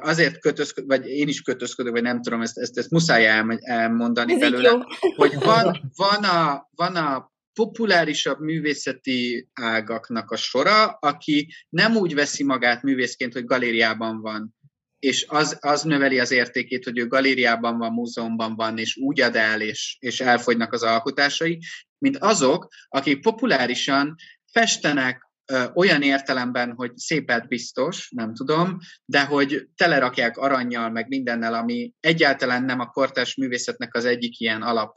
[0.00, 4.32] azért kötözködök, vagy én is kötözködök, vagy nem tudom, ezt, ezt, ezt muszáj elm- elmondani
[4.32, 4.86] Ez belőle,
[5.16, 12.44] hogy van, van, a, van a populárisabb művészeti ágaknak a sora, aki nem úgy veszi
[12.44, 14.56] magát művészként, hogy galériában van,
[14.98, 19.36] és az, az növeli az értékét, hogy ő galériában van, múzeumban van, és úgy ad
[19.36, 21.58] el, és, és elfogynak az alkotásai,
[21.98, 24.14] mint azok, akik populárisan
[24.52, 25.30] festenek
[25.74, 32.64] olyan értelemben, hogy szépet biztos, nem tudom, de hogy telerakják aranyjal, meg mindennel, ami egyáltalán
[32.64, 34.96] nem a kortárs művészetnek az egyik ilyen alap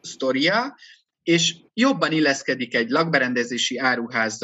[0.00, 0.74] sztoria,
[1.26, 4.38] és jobban illeszkedik egy lakberendezési áruház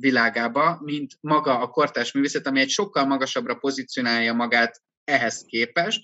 [0.00, 6.02] világába, mint maga a kortárs művészet, ami egy sokkal magasabbra pozícionálja magát ehhez képest.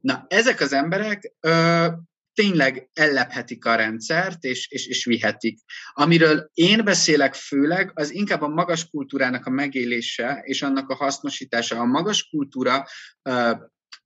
[0.00, 1.86] Na, ezek az emberek ö,
[2.34, 5.58] tényleg ellephetik a rendszert, és, és, és vihetik.
[5.92, 11.78] Amiről én beszélek főleg, az inkább a magas kultúrának a megélése, és annak a hasznosítása.
[11.78, 12.86] A magas kultúra
[13.22, 13.52] ö,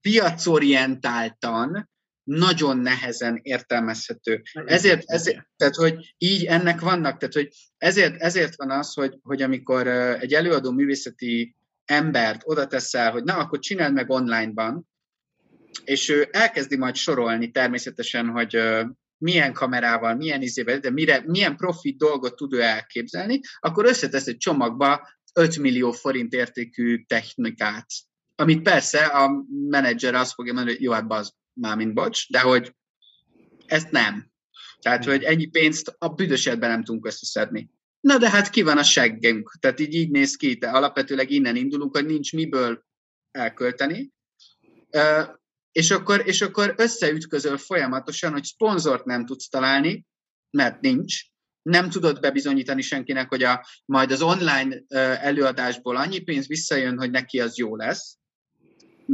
[0.00, 1.90] piacorientáltan
[2.30, 4.42] nagyon nehezen értelmezhető.
[4.64, 7.48] Ezért, ezért, tehát, hogy így ennek vannak, tehát, hogy
[7.78, 9.86] ezért, ezért van az, hogy, hogy amikor
[10.20, 14.88] egy előadó művészeti embert oda teszel, hogy na, akkor csináld meg online-ban,
[15.84, 18.58] és ő elkezdi majd sorolni természetesen, hogy
[19.18, 24.36] milyen kamerával, milyen izével, de mire, milyen profit dolgot tud ő elképzelni, akkor összetesz egy
[24.36, 27.86] csomagba 5 millió forint értékű technikát,
[28.34, 32.40] amit persze a menedzser azt fogja mondani, hogy jó, hát az már mint bocs, de
[32.40, 32.74] hogy
[33.66, 34.30] ezt nem.
[34.78, 37.70] Tehát, hogy ennyi pénzt a büdös életben nem tudunk összeszedni.
[38.00, 39.56] Na de hát ki van a seggünk?
[39.60, 42.84] Tehát így, így néz ki, te alapvetőleg innen indulunk, hogy nincs miből
[43.30, 44.10] elkölteni.
[44.90, 45.22] Ö,
[45.72, 50.06] és akkor, és akkor összeütközöl folyamatosan, hogy szponzort nem tudsz találni,
[50.50, 51.22] mert nincs.
[51.62, 54.82] Nem tudod bebizonyítani senkinek, hogy a, majd az online
[55.16, 58.19] előadásból annyi pénz visszajön, hogy neki az jó lesz,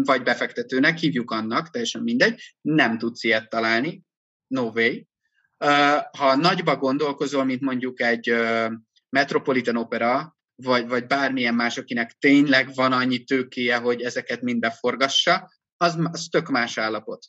[0.05, 4.03] vagy befektetőnek, hívjuk annak, teljesen mindegy, nem tudsz ilyet találni,
[4.47, 4.93] no way.
[6.19, 8.35] Ha nagyba gondolkozol, mint mondjuk egy
[9.09, 15.51] Metropolitan Opera, vagy, vagy bármilyen más, akinek tényleg van annyi tőkéje, hogy ezeket mind beforgassa,
[15.77, 17.27] az, az tök más állapot.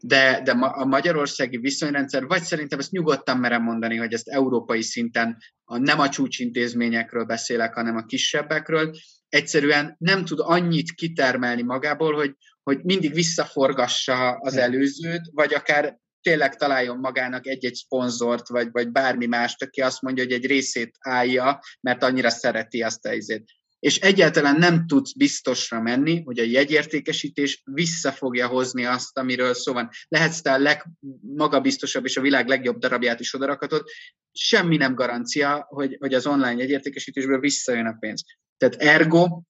[0.00, 5.36] De, de a magyarországi viszonyrendszer, vagy szerintem ezt nyugodtan merem mondani, hogy ezt európai szinten
[5.64, 8.94] a, nem a csúcsintézményekről beszélek, hanem a kisebbekről,
[9.28, 16.56] egyszerűen nem tud annyit kitermelni magából, hogy, hogy mindig visszaforgassa az előzőt, vagy akár tényleg
[16.56, 21.60] találjon magának egy-egy szponzort, vagy, vagy bármi mást, aki azt mondja, hogy egy részét állja,
[21.80, 23.44] mert annyira szereti azt a izét.
[23.78, 29.72] És egyáltalán nem tudsz biztosra menni, hogy a jegyértékesítés vissza fogja hozni azt, amiről szó
[29.72, 29.88] van.
[30.08, 33.84] Lehetsz te a legmagabiztosabb és a világ legjobb darabját is odarakatod,
[34.32, 38.24] semmi nem garancia, hogy, hogy az online jegyértékesítésből visszajön a pénz.
[38.56, 39.42] Tehát ergo,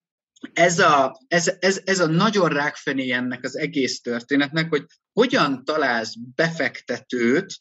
[0.53, 6.15] ez a, ez, ez, ez a nagyon rákfené ennek az egész történetnek, hogy hogyan találsz
[6.35, 7.55] befektetőt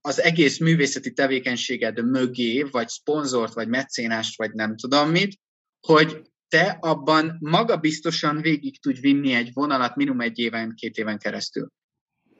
[0.00, 5.38] az egész művészeti tevékenységed mögé, vagy szponzort, vagy mecénást, vagy nem tudom mit,
[5.86, 11.68] hogy te abban magabiztosan végig tudj vinni egy vonalat minimum egy éven, két éven keresztül.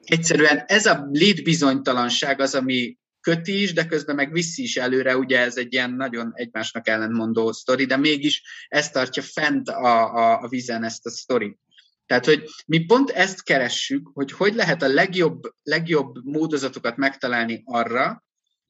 [0.03, 5.39] Egyszerűen ez a létbizonytalanság az, ami köti is, de közben meg viszi is előre, ugye
[5.39, 10.47] ez egy ilyen nagyon egymásnak ellentmondó sztori, de mégis ez tartja fent a, a, a
[10.47, 11.59] vízen ezt a sztorit.
[12.05, 18.23] Tehát, hogy mi pont ezt keressük, hogy hogy lehet a legjobb, legjobb módozatokat megtalálni arra,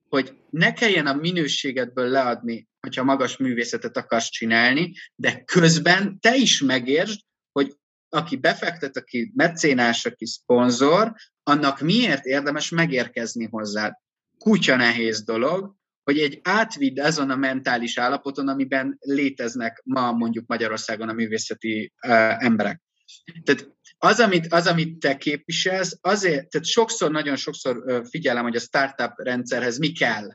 [0.10, 6.62] hogy ne kelljen a minőségedből leadni, hogyha magas művészetet akarsz csinálni, de közben te is
[6.62, 7.20] megértsd,
[7.52, 7.76] hogy
[8.10, 11.14] aki befektet, aki mecénás, aki szponzor,
[11.44, 13.94] annak miért érdemes megérkezni hozzád.
[14.40, 21.10] Kutya nehéz dolog, hogy egy átvidd azon a mentális állapoton, amiben léteznek ma mondjuk Magyarországon
[21.10, 22.82] a művészeti uh, emberek.
[23.44, 28.60] Tehát az amit, az, amit te képviselsz, azért, tehát sokszor, nagyon sokszor figyelem, hogy a
[28.60, 30.28] startup rendszerhez mi kell.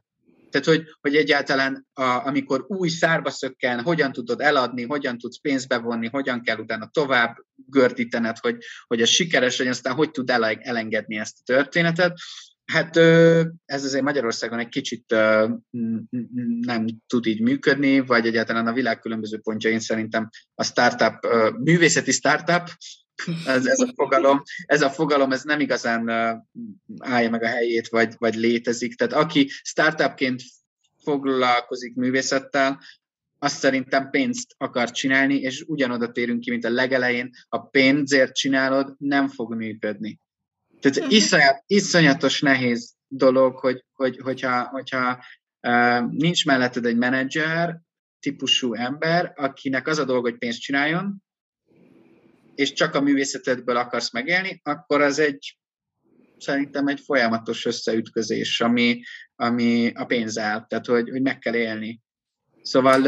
[0.51, 5.69] Tehát, hogy, hogy egyáltalán a, amikor új szárba szökken, hogyan tudod eladni, hogyan tudsz pénzt
[5.69, 8.57] bevonni, hogyan kell utána tovább gördítened, hogy,
[8.87, 12.19] hogy ez sikeres legyen, aztán hogy tud elengedni ezt a történetet.
[12.65, 12.97] Hát
[13.65, 15.05] ez azért Magyarországon egy kicsit
[16.61, 21.27] nem tud így működni, vagy egyáltalán a világ különböző pontjain szerintem a startup,
[21.59, 22.69] művészeti startup,
[23.47, 26.09] ez, ez a fogalom, ez a fogalom, ez nem igazán
[26.99, 28.95] állja meg a helyét, vagy, vagy létezik.
[28.95, 30.43] Tehát aki startupként
[31.03, 32.81] foglalkozik művészettel,
[33.39, 38.95] azt szerintem pénzt akar csinálni, és ugyanoda térünk ki, mint a legelején, ha pénzért csinálod,
[38.99, 40.19] nem fog működni.
[40.85, 41.11] Tehát mhm.
[41.11, 45.25] iszonyat, iszonyatos nehéz dolog, hogy, hogy, hogyha, hogyha
[45.61, 47.81] uh, nincs melletted egy menedzser
[48.19, 51.23] típusú ember, akinek az a dolog, hogy pénzt csináljon,
[52.55, 55.59] és csak a művészetedből akarsz megélni, akkor az egy
[56.39, 59.01] szerintem egy folyamatos összeütközés, ami,
[59.35, 62.01] ami a pénzzel, tehát hogy, hogy meg kell élni.
[62.63, 63.01] Szóval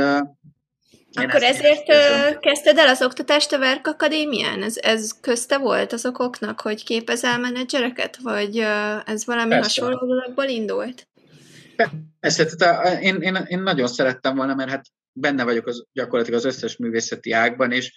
[1.17, 2.39] akkor ezért érzem.
[2.39, 4.63] kezdted el az oktatást a Verk Akadémián?
[4.63, 8.59] Ez, ez közte volt az okoknak, hogy képezel menedzsereket, vagy
[9.05, 9.83] ez valami Persze.
[9.83, 11.09] hasonló dologból indult?
[12.21, 16.45] Persze, tehát én, én, én nagyon szerettem volna, mert hát benne vagyok az, gyakorlatilag az
[16.45, 17.93] összes művészeti ágban, és,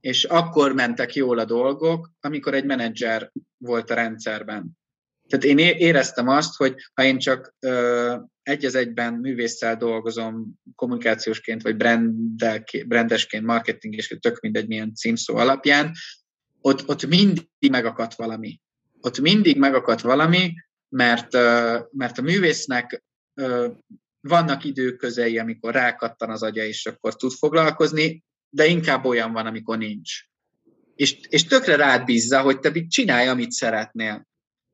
[0.00, 4.78] és akkor mentek jól a dolgok, amikor egy menedzser volt a rendszerben.
[5.30, 11.62] Tehát én éreztem azt, hogy ha én csak ö, egy az egyben művésszel dolgozom kommunikációsként,
[11.62, 11.76] vagy
[12.86, 15.92] brandesként, marketingesként, tök mindegy milyen címszó alapján,
[16.60, 18.60] ott, ott mindig megakadt valami.
[19.00, 20.54] Ott mindig megakadt valami,
[20.88, 21.32] mert,
[21.90, 23.04] mert a művésznek
[24.20, 29.78] vannak időközei, amikor rákattan az agya, és akkor tud foglalkozni, de inkább olyan van, amikor
[29.78, 30.10] nincs.
[30.94, 34.28] És, és tökre rád bízza, hogy te csinálj, amit szeretnél.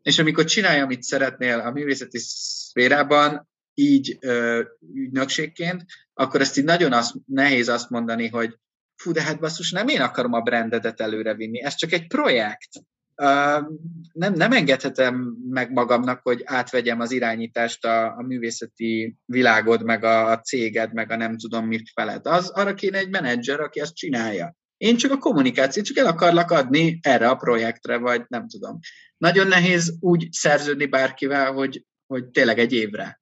[0.06, 4.62] És amikor csinálj, amit szeretnél a művészeti szférában, így ö,
[4.94, 5.84] ügynökségként,
[6.14, 8.58] akkor ezt így nagyon az, nehéz azt mondani, hogy
[8.96, 12.68] fú, de hát basszus, nem én akarom a brandedet előrevinni, ez csak egy projekt.
[13.22, 13.64] Uh,
[14.12, 20.30] nem, nem engedhetem meg magamnak, hogy átvegyem az irányítást a, a művészeti világod, meg a,
[20.30, 22.26] a céged, meg a nem tudom mit feled.
[22.26, 24.56] Az, arra kéne egy menedzser, aki ezt csinálja.
[24.76, 28.78] Én csak a kommunikációt, csak el akarlak adni erre a projektre, vagy nem tudom.
[29.16, 33.20] Nagyon nehéz úgy szerződni bárkivel, hogy, hogy tényleg egy évre.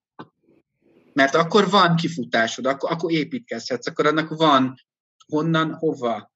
[1.13, 4.75] Mert akkor van kifutásod, akkor, akkor építkezhetsz, akkor annak van
[5.27, 6.33] honnan, hova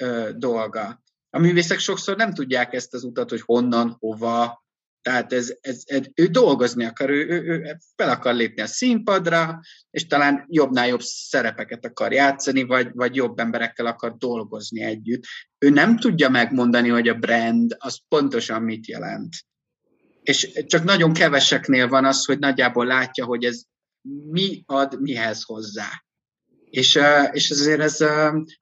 [0.00, 1.02] ö, dolga.
[1.30, 4.64] A művészek sokszor nem tudják ezt az utat, hogy honnan, hova,
[5.08, 9.60] tehát ez, ez, ez, ő dolgozni akar, ő, ő, ő fel akar lépni a színpadra,
[9.90, 15.22] és talán jobbnál jobb szerepeket akar játszani, vagy, vagy jobb emberekkel akar dolgozni együtt.
[15.58, 19.36] Ő nem tudja megmondani, hogy a brand az pontosan mit jelent.
[20.22, 23.62] És csak nagyon keveseknél van az, hogy nagyjából látja, hogy ez
[24.30, 26.04] mi ad mihez hozzá.
[26.70, 26.98] És,
[27.32, 28.04] és azért ez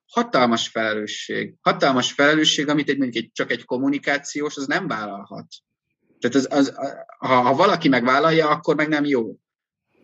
[0.07, 1.55] hatalmas felelősség.
[1.61, 5.47] Hatalmas felelősség, amit egy, mondjuk egy, csak egy kommunikációs, az nem vállalhat.
[6.29, 6.75] Tehát az, az,
[7.19, 9.35] ha, ha valaki megvállalja, akkor meg nem jó.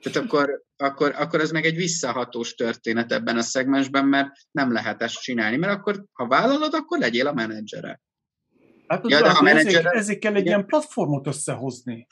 [0.02, 5.02] Tehát akkor, akkor, akkor ez meg egy visszahatós történet ebben a szegmensben, mert nem lehet
[5.02, 5.56] ezt csinálni.
[5.56, 8.00] Mert akkor, ha vállalod, akkor legyél a menedzsere.
[8.86, 9.74] Hát ja, de ha menedzser...
[9.74, 12.06] ezért, ezért kell egy ilyen platformot összehozni.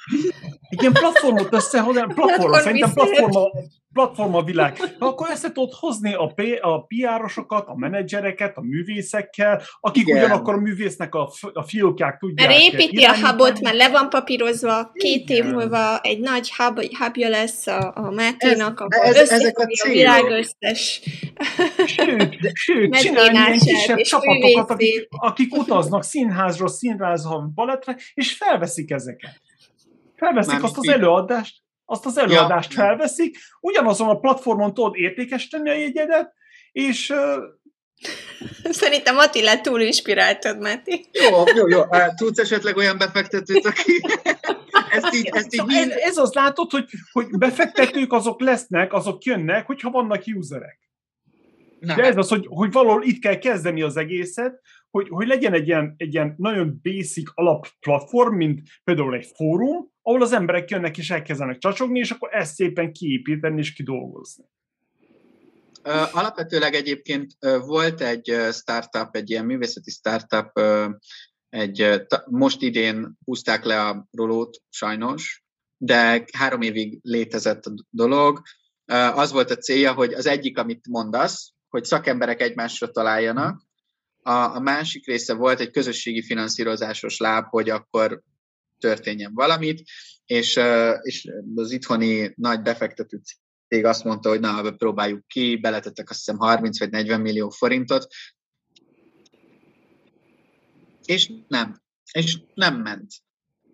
[0.68, 3.48] Egy ilyen platformot összehozni, platform, szerintem platforma,
[3.92, 4.94] platforma a világ.
[4.98, 10.18] Akkor össze tudod hozni a, P, a PR-osokat, a menedzsereket, a művészekkel, akik Igen.
[10.18, 12.48] ugyanakkor a művésznek a, a fiókják tudják.
[12.48, 17.28] Mert építi a hubot, mert le van papírozva, két év múlva egy nagy hub, hubja
[17.28, 21.00] lesz a, a Máténak, ez, ez, ezek a, a világ összes
[21.86, 29.40] Sőt, sőt csinálni ilyen kisebb csapatokat, akik, akik utaznak színházról színházra, balettre, és felveszik ezeket.
[30.16, 32.78] Felveszik Már azt az előadást, azt az előadást ja.
[32.78, 36.32] felveszik, ugyanazon a platformon tudod értékesíteni a jegyedet,
[36.72, 37.12] és
[38.80, 41.04] Szerintem Attila túl inspiráltad, Máté.
[41.12, 41.82] Jó, jó, jó.
[42.16, 43.92] Tudsz esetleg olyan befektetőt, aki
[44.96, 49.24] ezt így, ezt így szóval ez, ez az látod, hogy, hogy befektetők azok lesznek, azok
[49.24, 50.78] jönnek, hogyha vannak userek.
[51.80, 54.60] Na, De ez az, hogy, hogy valahol itt kell kezdeni az egészet,
[54.90, 60.22] hogy, hogy legyen egy ilyen, egy ilyen nagyon basic alapplatform, mint például egy fórum, ahol
[60.22, 64.44] az emberek jönnek és elkezdenek csacsogni, és akkor ezt szépen kiépíteni és kidolgozni.
[66.12, 70.60] Alapvetőleg egyébként volt egy startup, egy ilyen művészeti startup,
[71.48, 75.42] egy, most idén húzták le a rolót sajnos,
[75.76, 78.42] de három évig létezett a dolog.
[79.14, 83.68] Az volt a célja, hogy az egyik, amit mondasz, hogy szakemberek egymásra találjanak,
[84.22, 88.22] a, a másik része volt egy közösségi finanszírozásos láb, hogy akkor
[88.80, 89.82] történjen valamit,
[90.24, 90.60] és,
[91.02, 93.20] és az itthoni nagy befektető
[93.68, 98.06] cég azt mondta, hogy na, próbáljuk ki, beletettek azt hiszem 30 vagy 40 millió forintot,
[101.04, 101.82] és nem.
[102.12, 103.12] És nem ment.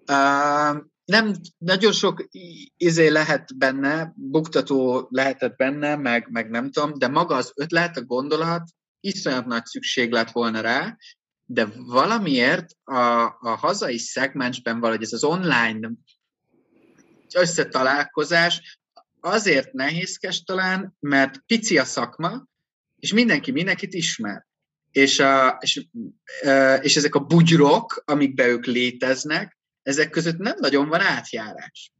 [0.06, 2.28] Uh, nem, nagyon sok
[2.76, 8.04] izé lehet benne, buktató lehetett benne, meg, meg nem tudom, de maga az ötlet, a
[8.04, 8.70] gondolat,
[9.00, 10.96] iszonyat nagy szükség lett volna rá,
[11.46, 15.90] de valamiért a, a hazai szegmensben valahogy ez az online
[17.34, 18.78] összetalálkozás
[19.20, 22.46] azért nehézkes talán, mert pici a szakma,
[22.98, 24.46] és mindenki mindenkit ismer.
[24.90, 25.86] És, a, és,
[26.80, 31.92] és ezek a bugyrok, amikbe ők léteznek, ezek között nem nagyon van átjárás.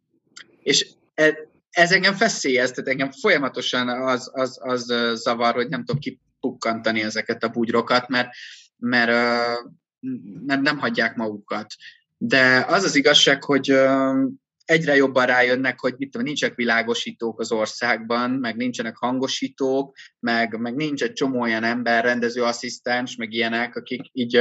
[0.62, 1.36] És e,
[1.70, 7.48] ez engem feszélyeztet, engem folyamatosan az, az, az zavar, hogy nem tudom kipukkantani ezeket a
[7.48, 8.28] bugyrokat, mert,
[8.77, 9.11] mert,
[10.47, 11.74] mert nem hagyják magukat.
[12.19, 13.78] De az az igazság, hogy
[14.65, 20.74] egyre jobban rájönnek, hogy mit tudom, nincsenek világosítók az országban, meg nincsenek hangosítók, meg, meg
[20.74, 24.40] nincs egy csomó olyan ember, rendező asszisztens, meg ilyenek, akik így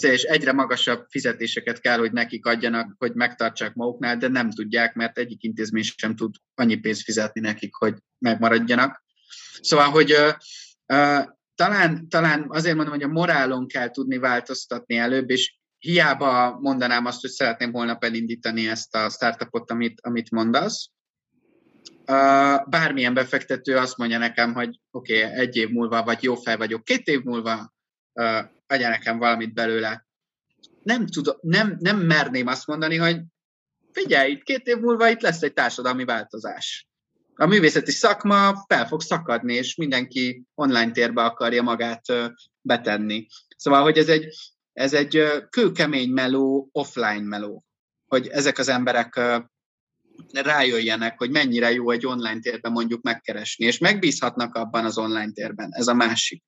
[0.00, 5.18] és egyre magasabb fizetéseket kell, hogy nekik adjanak, hogy megtartsák maguknál, de nem tudják, mert
[5.18, 9.04] egyik intézmény sem tud annyi pénzt fizetni nekik, hogy megmaradjanak.
[9.60, 10.14] Szóval, hogy
[11.54, 17.20] talán, talán azért mondom, hogy a morálon kell tudni változtatni előbb, és hiába mondanám azt,
[17.20, 20.90] hogy szeretném holnap elindítani ezt a startupot, amit, amit mondasz.
[22.66, 26.84] Bármilyen befektető azt mondja nekem, hogy oké, okay, egy év múlva, vagy jó fel vagyok,
[26.84, 27.72] két év múlva
[28.66, 30.06] adja nekem valamit belőle.
[30.82, 33.20] Nem, tudom, nem, nem merném azt mondani, hogy
[33.92, 36.86] figyelj, itt két év múlva itt lesz egy társadalmi változás.
[37.34, 42.04] A művészeti szakma fel fog szakadni, és mindenki online térbe akarja magát
[42.60, 43.26] betenni.
[43.56, 44.34] Szóval, hogy ez egy,
[44.72, 47.64] ez egy kőkemény meló, offline meló,
[48.06, 49.20] hogy ezek az emberek
[50.32, 55.68] rájöjjenek, hogy mennyire jó egy online térben mondjuk megkeresni, és megbízhatnak abban az online térben.
[55.72, 56.42] Ez a másik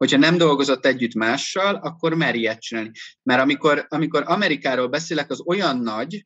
[0.00, 2.90] hogyha nem dolgozott együtt mással, akkor mer ilyet csinálni.
[3.22, 6.22] Mert amikor, amikor Amerikáról beszélek, az olyan nagy,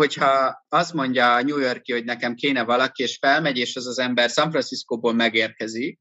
[0.00, 3.98] hogyha azt mondja a New Yorki, hogy nekem kéne valaki, és felmegy, és az az
[3.98, 6.00] ember San Franciscóból megérkezik,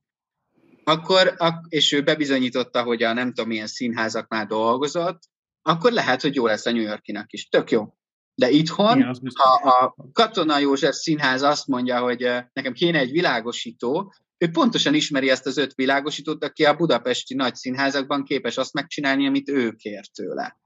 [0.84, 1.36] akkor,
[1.70, 5.20] és ő bebizonyította, hogy a nem tudom milyen színházaknál dolgozott,
[5.62, 7.50] akkor lehet, hogy jó lesz a New Yorkinak is.
[7.50, 7.94] Tök jó.
[8.36, 14.14] De itthon, Igen, ha a Katona József Színház azt mondja, hogy nekem kéne egy világosító,
[14.38, 19.28] ő pontosan ismeri ezt az öt világosítót, aki a budapesti nagy színházakban képes azt megcsinálni,
[19.28, 20.58] amit ő kér tőle.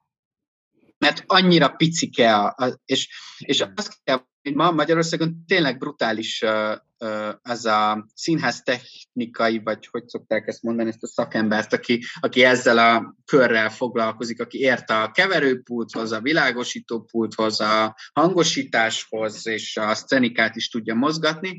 [0.98, 6.76] Mert annyira picike, a, a, és, és azt kell, hogy ma Magyarországon tényleg brutális uh,
[7.00, 12.44] uh, az a színház technikai, vagy hogy szokták ezt mondani, ezt a szakembert, aki, aki
[12.44, 20.56] ezzel a körrel foglalkozik, aki ért a keverőpulthoz, a világosítópulthoz, a hangosításhoz, és a szcenikát
[20.56, 21.58] is tudja mozgatni.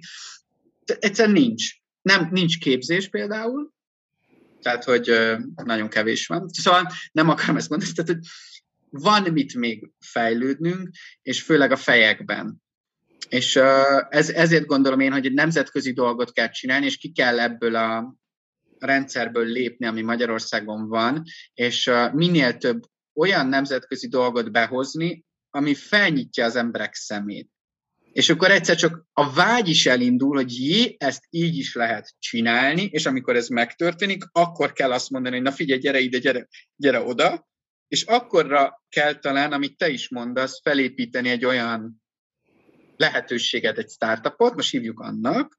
[0.84, 3.72] Egyszerűen nincs nem, nincs képzés például,
[4.62, 5.10] tehát, hogy
[5.64, 6.48] nagyon kevés van.
[6.48, 8.26] Szóval nem akarom ezt mondani, tehát, hogy
[9.00, 10.90] van mit még fejlődnünk,
[11.22, 12.62] és főleg a fejekben.
[13.28, 13.56] És
[14.08, 18.16] ez, ezért gondolom én, hogy egy nemzetközi dolgot kell csinálni, és ki kell ebből a
[18.78, 21.22] rendszerből lépni, ami Magyarországon van,
[21.54, 22.82] és minél több
[23.14, 27.48] olyan nemzetközi dolgot behozni, ami felnyitja az emberek szemét.
[28.12, 32.82] És akkor egyszer csak a vágy is elindul, hogy jé, ezt így is lehet csinálni,
[32.82, 37.00] és amikor ez megtörténik, akkor kell azt mondani, hogy na figyelj, gyere ide, gyere, gyere
[37.00, 37.46] oda,
[37.88, 42.02] és akkorra kell talán, amit te is mondasz, felépíteni egy olyan
[42.96, 45.58] lehetőséget, egy startupot, most hívjuk annak,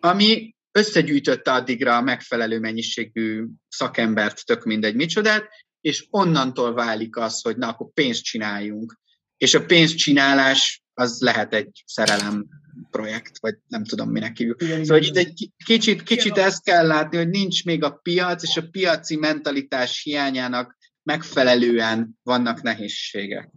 [0.00, 5.48] ami összegyűjtötte addigra a megfelelő mennyiségű szakembert, tök mindegy micsodát,
[5.80, 8.98] és onnantól válik az, hogy na, akkor pénzt csináljunk.
[9.36, 12.46] És a pénzcsinálás az lehet egy szerelem
[12.90, 14.62] projekt, vagy nem tudom, minek hívjuk.
[14.62, 18.56] Igen, szóval itt egy kicsit, kicsit ezt kell látni, hogy nincs még a piac, és
[18.56, 20.76] a piaci mentalitás hiányának
[21.06, 23.50] megfelelően vannak nehézségek.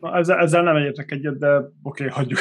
[0.00, 2.38] Na, ezzel, ezzel nem egyettek egyet, de oké, okay, hagyjuk.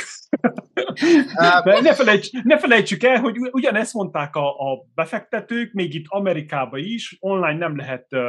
[1.63, 6.79] de ne, felejts, ne felejtsük el, hogy ugyanezt mondták a, a befektetők, még itt Amerikában
[6.79, 8.21] is, online nem lehet uh,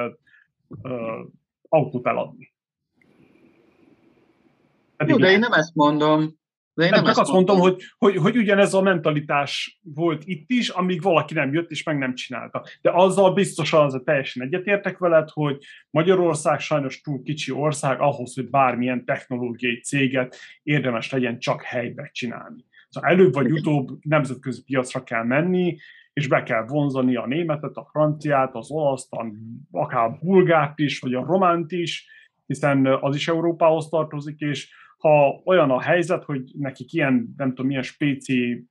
[0.69, 1.27] uh,
[1.69, 2.53] autót eladni.
[4.97, 6.38] Pedig Jó, de én nem ezt mondom.
[6.79, 10.51] De én nem, nem csak azt mondom, hogy, hogy, hogy ugyanez a mentalitás volt itt
[10.51, 12.65] is, amíg valaki nem jött és meg nem csinálta.
[12.81, 15.59] De azzal biztosan az teljesen egyetértek veled, hogy
[15.91, 22.65] Magyarország sajnos túl kicsi ország ahhoz, hogy bármilyen technológiai céget érdemes legyen csak helybe csinálni.
[22.89, 25.77] Szóval előbb vagy utóbb nemzetközi piacra kell menni,
[26.13, 29.17] és be kell vonzani a németet, a franciát, az olaszt,
[29.71, 32.07] akár a bulgárt is, vagy a románt is,
[32.47, 37.67] hiszen az is Európához tartozik, és ha olyan a helyzet, hogy nekik ilyen, nem tudom,
[37.67, 38.67] milyen spéci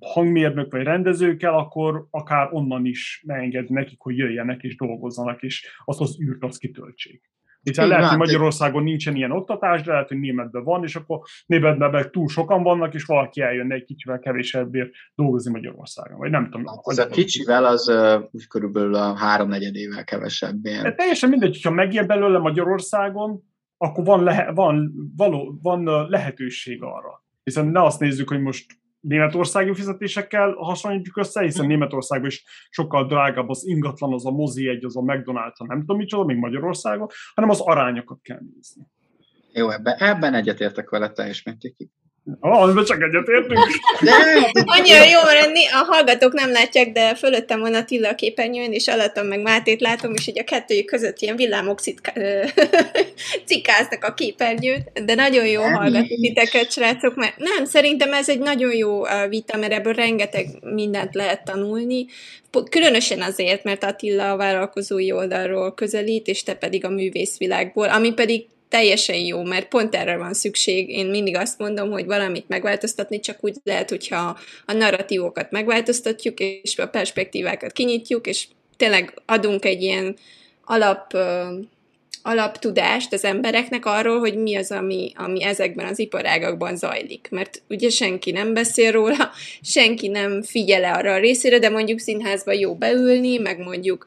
[0.00, 5.66] hangmérnök vagy rendező kell, akkor akár onnan is megengedni nekik, hogy jöjjenek és dolgozzanak, és
[5.84, 7.30] azt az űrt azt kitöltsék.
[7.62, 11.20] Hiszen Igen, lehet, hogy Magyarországon nincsen ilyen oktatás, de lehet, hogy németben van, és akkor
[11.46, 16.18] németben meg túl sokan vannak, és valaki eljönne egy kicsivel kevésebbért dolgozni Magyarországon.
[16.18, 16.66] Vagy nem tudom.
[16.66, 20.64] Hát az a kicsivel az uh, úgy körülbelül a háromnegyedével kevesebb.
[20.64, 20.82] Ilyen.
[20.82, 23.42] De teljesen mindegy, hogyha megér belőle Magyarországon,
[23.78, 27.24] akkor van, lehe, van, való, van lehetőség arra.
[27.42, 28.66] Hiszen ne azt nézzük, hogy most
[29.00, 31.66] németországi fizetésekkel hasonlítjuk össze, hiszen.
[31.66, 35.96] Németországban is sokkal drágább az ingatlan, az a mozi egy, az a McDonald's, nem tudom
[35.96, 38.86] micsoda, még Magyarországon, hanem az arányokat kell nézni.
[39.52, 41.90] Jó, ebben, ebben egyetértek vele teljes mértékig.
[42.40, 43.58] Ah, de csak egyetértünk.
[44.64, 49.26] Annyira jó lenni, a hallgatók nem látják, de fölöttem van Attila a képernyőn, és alattam
[49.26, 51.80] meg Mátét látom, és így a kettőjük között ilyen villámok
[53.46, 58.74] cikáznak a képernyőt, de nagyon jó hallgatni titeket, srácok, mert nem, szerintem ez egy nagyon
[58.74, 62.06] jó vita, mert ebből rengeteg mindent lehet tanulni,
[62.70, 68.46] különösen azért, mert Attila a vállalkozói oldalról közelít, és te pedig a művészvilágból, ami pedig
[68.68, 70.88] teljesen jó, mert pont erre van szükség.
[70.88, 76.78] Én mindig azt mondom, hogy valamit megváltoztatni csak úgy lehet, hogyha a narratívokat megváltoztatjuk, és
[76.78, 78.46] a perspektívákat kinyitjuk, és
[78.76, 80.16] tényleg adunk egy ilyen
[80.64, 81.16] alap
[82.22, 87.28] alaptudást az embereknek arról, hogy mi az, ami, ami ezekben az iparágakban zajlik.
[87.30, 89.30] Mert ugye senki nem beszél róla,
[89.62, 94.06] senki nem figyel arra a részére, de mondjuk színházba jó beülni, meg mondjuk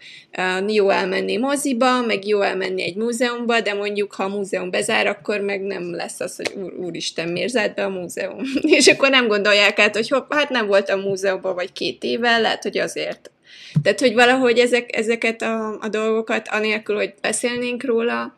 [0.67, 5.39] jó elmenni moziba, meg jó elmenni egy múzeumba, de mondjuk ha a múzeum bezár, akkor
[5.39, 8.41] meg nem lesz az, hogy úr, úristen, miért zárt be a múzeum?
[8.77, 12.63] És akkor nem gondolják át, hogy hopp, hát nem voltam múzeumban vagy két éve, lehet,
[12.63, 13.31] hogy azért
[13.81, 18.35] tehát, hogy valahogy ezek, ezeket a, a dolgokat, anélkül, hogy beszélnénk róla,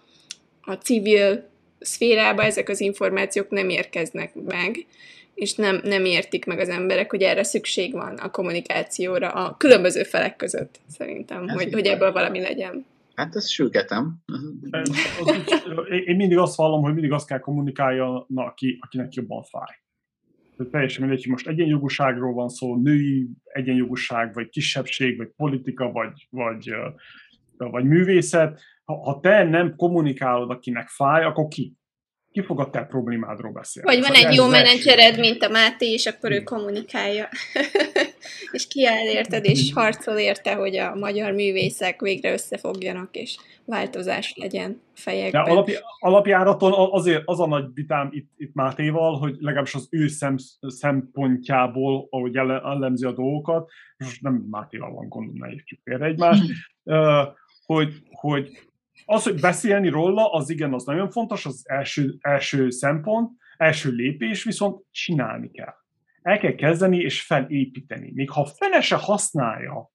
[0.61, 1.49] a civil
[1.80, 4.85] szférába ezek az információk nem érkeznek meg,
[5.34, 10.03] és nem, nem értik meg az emberek, hogy erre szükség van a kommunikációra a különböző
[10.03, 12.85] felek között, szerintem, hogy, hogy ebből valami legyen.
[13.15, 14.15] Hát ezt sürgetem.
[16.05, 19.82] Én mindig azt vallom, hogy mindig azt kell kommunikálja, aki, akinek jobban fáj
[20.71, 26.73] teljesen mindegy, hogy most egyenjogúságról van szó, női egyenjogúság, vagy kisebbség, vagy politika, vagy, vagy,
[27.57, 28.61] vagy művészet.
[28.84, 31.73] Ha, ha te nem kommunikálod, akinek fáj, akkor ki?
[32.34, 33.89] Ki fog a te problémádról beszélni?
[33.89, 37.30] Vagy van egy jó menedzsered, mint a Máté, és akkor ő kommunikálja.
[38.51, 44.81] és kiáll érted, és harcol érte, hogy a magyar művészek végre összefogjanak, és változás legyen
[44.93, 45.43] fejekben.
[45.43, 50.07] De alapi, alapjáraton azért az a nagy vitám itt, itt Mátéval, hogy legalábbis az ő
[50.07, 56.43] szem, szempontjából, ahogy elemzi a dolgokat, most nem Mátéval van gondom, ne értsük félre egymást,
[57.65, 58.49] hogy, hogy
[59.05, 64.43] az, hogy beszélni róla, az igen, az nagyon fontos, az első, első szempont, első lépés,
[64.43, 65.73] viszont csinálni kell.
[66.21, 68.11] El kell kezdeni és felépíteni.
[68.13, 69.91] Még ha fene se használja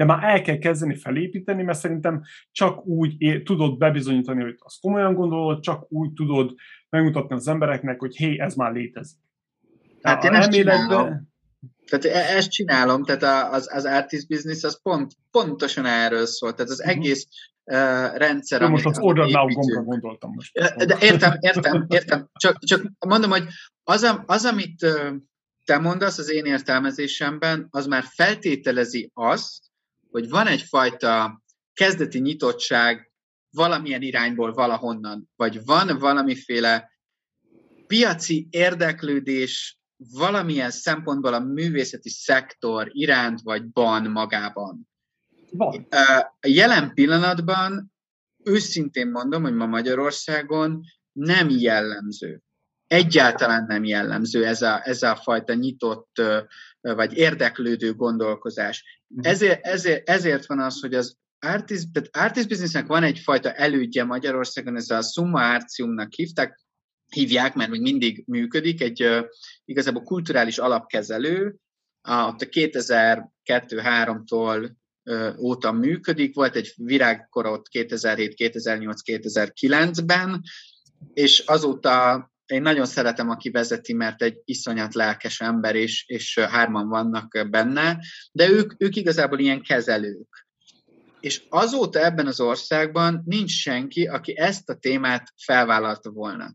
[0.00, 2.22] de már el kell kezdeni felépíteni, mert szerintem
[2.52, 6.54] csak úgy é- tudod bebizonyítani, hogy azt komolyan gondolod, csak úgy tudod
[6.88, 9.18] megmutatni az embereknek, hogy hé, ez már létezik.
[10.02, 11.28] Hát én ezt csinálom.
[11.86, 16.54] Tehát e- ezt csinálom, tehát az, az artist business az pont, pontosan erről szól.
[16.54, 16.96] Tehát az uh-huh.
[16.96, 17.26] egész
[17.64, 20.52] rendszer, Most az order now gombra gondoltam most.
[20.86, 22.28] De értem, értem, értem.
[22.32, 23.44] Csak, csak mondom, hogy
[23.82, 24.86] az, az amit
[25.64, 29.62] te mondasz az én értelmezésemben, az már feltételezi azt,
[30.10, 31.42] hogy van egyfajta
[31.72, 33.12] kezdeti nyitottság
[33.50, 36.90] valamilyen irányból valahonnan, vagy van valamiféle
[37.86, 44.89] piaci érdeklődés valamilyen szempontból a művészeti szektor iránt, vagy ban magában.
[45.50, 45.86] Van.
[46.46, 47.92] Jelen pillanatban
[48.44, 50.80] őszintén mondom, hogy ma Magyarországon
[51.12, 52.42] nem jellemző.
[52.86, 56.22] Egyáltalán nem jellemző ez a, ez a fajta nyitott
[56.80, 59.02] vagy érdeklődő gondolkozás.
[59.06, 59.26] Mhm.
[59.26, 64.76] Ezért, ezért, ezért van az, hogy az artist, tehát artist businessnek van egyfajta elődje Magyarországon,
[64.76, 66.60] ez a Summa Artiumnak hívták,
[67.06, 69.24] hívják, mert még mindig működik, egy uh,
[69.64, 71.56] igazából kulturális alapkezelő,
[72.00, 74.68] a, ott a 2002-3-tól uh,
[75.38, 80.42] óta működik, volt egy virágkor ott 2007, 2008, 2009-ben,
[81.12, 86.88] és azóta én nagyon szeretem, aki vezeti, mert egy iszonyat lelkes ember, és, és hárman
[86.88, 87.98] vannak benne,
[88.32, 90.46] de ők, ők igazából ilyen kezelők.
[91.20, 96.54] És azóta ebben az országban nincs senki, aki ezt a témát felvállalta volna.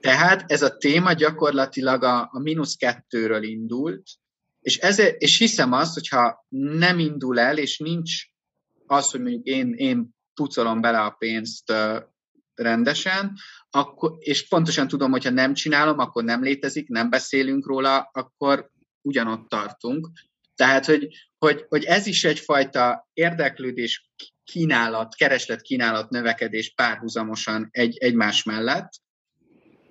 [0.00, 4.02] Tehát ez a téma gyakorlatilag a, a mínusz kettőről indult,
[4.62, 6.46] és, ezért, és hiszem azt, hogyha
[6.78, 8.12] nem indul el, és nincs
[8.86, 11.72] az, hogy mondjuk én, én pucolom bele a pénzt
[12.54, 13.32] rendesen,
[13.70, 18.70] akkor, és pontosan tudom, hogyha nem csinálom, akkor nem létezik, nem beszélünk róla, akkor
[19.00, 20.08] ugyanott tartunk.
[20.54, 21.08] Tehát, hogy,
[21.38, 24.10] hogy, hogy ez is egyfajta érdeklődés,
[24.44, 28.90] kínálat, kereslet-kínálat növekedés párhuzamosan egy, egymás mellett,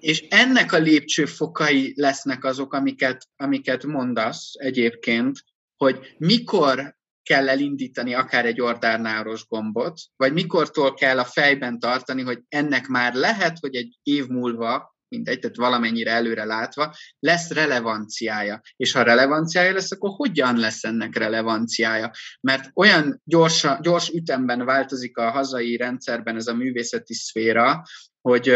[0.02, 5.44] és ennek a lépcsőfokai lesznek azok, amiket, amiket mondasz egyébként,
[5.78, 12.40] hogy mikor kell elindítani akár egy ordárnáros gombot, vagy mikortól kell a fejben tartani, hogy
[12.48, 18.62] ennek már lehet, hogy egy év múlva, mindegy, tehát valamennyire előre látva, lesz relevanciája.
[18.76, 22.12] És ha relevanciája lesz, akkor hogyan lesz ennek relevanciája?
[22.42, 27.84] Mert olyan gyors, gyors ütemben változik a hazai rendszerben ez a művészeti szféra,
[28.22, 28.54] hogy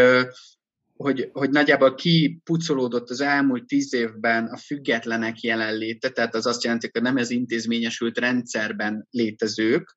[0.96, 6.88] hogy, hogy nagyjából kipucolódott az elmúlt tíz évben a függetlenek jelenléte, tehát az azt jelenti,
[6.92, 9.96] hogy nem az intézményesült rendszerben létezők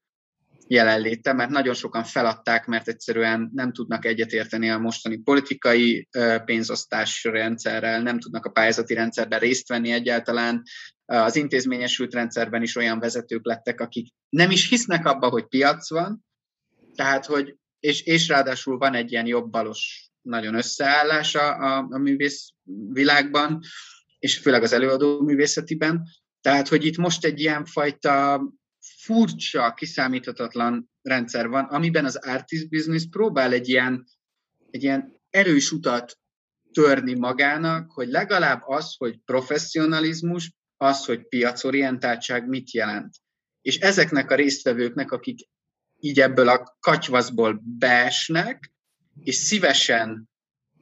[0.67, 6.07] jelenléte, mert nagyon sokan feladták, mert egyszerűen nem tudnak egyetérteni a mostani politikai
[6.45, 10.63] pénzosztás rendszerrel, nem tudnak a pályázati rendszerben részt venni egyáltalán.
[11.05, 16.25] Az intézményesült rendszerben is olyan vezetők lettek, akik nem is hisznek abba, hogy piac van,
[16.95, 22.49] tehát, hogy, és, és ráadásul van egy ilyen jobbalos nagyon összeállás a, a, a művész
[22.89, 23.59] világban,
[24.19, 26.07] és főleg az előadó művészetiben.
[26.41, 28.41] Tehát, hogy itt most egy ilyen fajta
[28.79, 34.05] furcsa, kiszámíthatatlan rendszer van, amiben az artist business próbál egy ilyen,
[34.71, 36.17] egy ilyen erős utat
[36.71, 43.15] törni magának, hogy legalább az, hogy professzionalizmus, az, hogy piacorientáltság mit jelent.
[43.61, 45.47] És ezeknek a résztvevőknek, akik
[45.99, 48.71] így ebből a katyvaszból beesnek,
[49.23, 50.29] és szívesen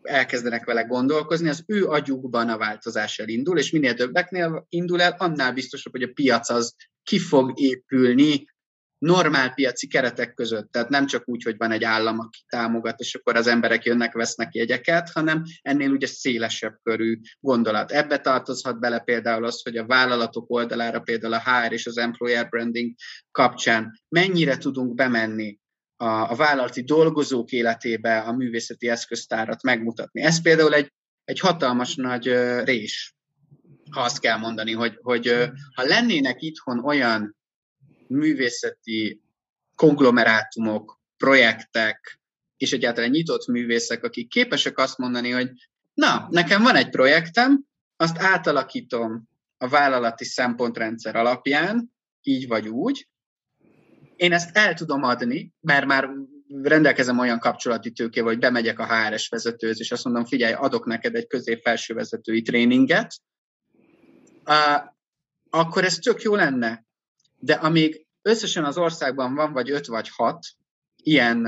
[0.02, 5.54] elkezdenek vele gondolkozni, az ő agyukban a változás elindul, és minél többeknél indul el, annál
[5.54, 8.46] biztosabb, hogy a piac az ki fog épülni
[8.98, 10.72] normál piaci keretek között.
[10.72, 14.14] Tehát nem csak úgy, hogy van egy állam, aki támogat, és akkor az emberek jönnek,
[14.14, 17.92] vesznek jegyeket, hanem ennél ugye szélesebb körű gondolat.
[17.92, 22.50] Ebbe tartozhat bele például az, hogy a vállalatok oldalára például a HR és az employer
[22.50, 22.94] branding
[23.32, 25.60] kapcsán mennyire tudunk bemenni
[25.98, 30.22] a, a vállalati dolgozók életébe a művészeti eszköztárat megmutatni.
[30.22, 30.94] Ez például egy,
[31.24, 32.26] egy hatalmas nagy
[32.64, 33.16] rés,
[33.92, 35.28] ha azt kell mondani, hogy, hogy
[35.76, 37.38] ha lennének itthon olyan
[38.08, 39.22] művészeti
[39.76, 42.20] konglomerátumok, projektek,
[42.58, 45.52] és egyáltalán nyitott művészek, akik képesek azt mondani, hogy
[45.94, 47.66] na, nekem van egy projektem,
[47.96, 53.08] azt átalakítom a vállalati szempontrendszer alapján, így vagy úgy,
[54.18, 56.10] én ezt el tudom adni, mert már
[56.64, 61.16] rendelkezem olyan kapcsolati tőkével, hogy bemegyek a HRS vezetőhöz, és azt mondom, figyelj, adok neked
[61.16, 63.14] egy közép-felső vezetői tréninget,
[65.50, 66.86] akkor ez tök jó lenne.
[67.40, 70.46] De amíg összesen az országban van vagy öt vagy hat
[71.04, 71.48] ilyen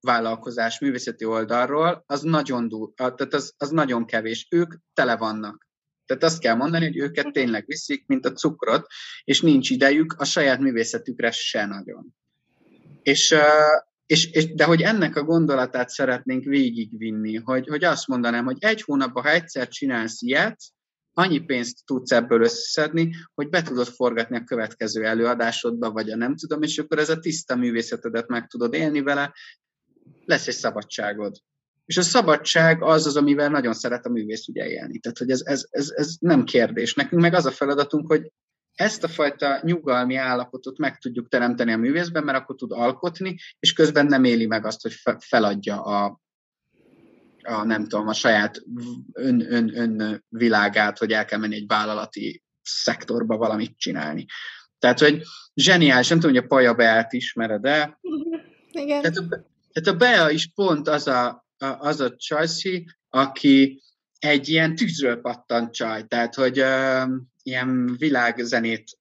[0.00, 4.46] vállalkozás művészeti oldalról, az nagyon, dur, tehát az, az nagyon kevés.
[4.50, 5.66] Ők tele vannak.
[6.06, 8.86] Tehát azt kell mondani, hogy őket tényleg viszik, mint a cukrot,
[9.24, 12.14] és nincs idejük a saját művészetükre se nagyon.
[13.02, 13.34] És,
[14.06, 18.82] és, és, de hogy ennek a gondolatát szeretnénk végigvinni, hogy, hogy azt mondanám, hogy egy
[18.82, 20.60] hónapban, ha egyszer csinálsz ilyet,
[21.14, 26.36] annyi pénzt tudsz ebből összeszedni, hogy be tudod forgatni a következő előadásodba, vagy a nem
[26.36, 29.32] tudom, és akkor ez a tiszta művészetedet meg tudod élni vele,
[30.24, 31.36] lesz egy szabadságod.
[31.84, 34.98] És a szabadság az az, amivel nagyon szeret a művész ugye élni.
[34.98, 36.94] Tehát, hogy ez, ez, ez, ez nem kérdés.
[36.94, 38.32] Nekünk meg az a feladatunk, hogy
[38.74, 43.72] ezt a fajta nyugalmi állapotot meg tudjuk teremteni a művészben, mert akkor tud alkotni, és
[43.72, 46.20] közben nem éli meg azt, hogy feladja a,
[47.42, 48.62] a nem tudom, a saját
[49.12, 54.26] ön, ön, ön világát, hogy el kell menni egy vállalati szektorba valamit csinálni.
[54.78, 55.22] Tehát, hogy
[55.54, 57.98] zseniális, nem tudom, hogy a Paja Beát ismered de
[58.70, 59.02] Igen.
[59.02, 59.28] Tehát a,
[59.72, 63.82] tehát a Bea is pont az a, az a csajszi, aki
[64.18, 67.08] egy ilyen tűzről pattant csaj, tehát hogy uh,
[67.42, 68.98] ilyen világzenét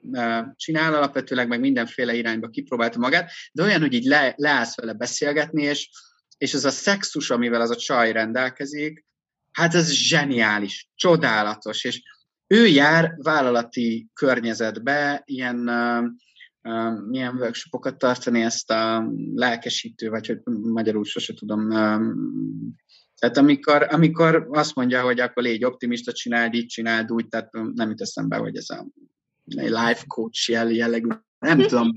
[0.00, 4.92] uh, csinál alapvetőleg, meg mindenféle irányba kipróbálta magát, de olyan, hogy így le, leállsz vele
[4.92, 5.90] beszélgetni, és,
[6.38, 9.06] és az a szexus, amivel az a csaj rendelkezik,
[9.52, 12.02] hát ez zseniális, csodálatos, és
[12.46, 16.04] ő jár vállalati környezetbe, ilyen uh,
[17.08, 21.68] milyen workshopokat tartani ezt a lelkesítő, vagy hogy magyarul sose tudom.
[23.18, 27.88] Tehát amikor, amikor azt mondja, hogy akkor légy optimista, csináld így, csináld úgy, tehát nem
[27.88, 28.86] jut eszembe, hogy ez a
[29.54, 31.08] life coach jell jellegű,
[31.38, 31.92] nem tudom,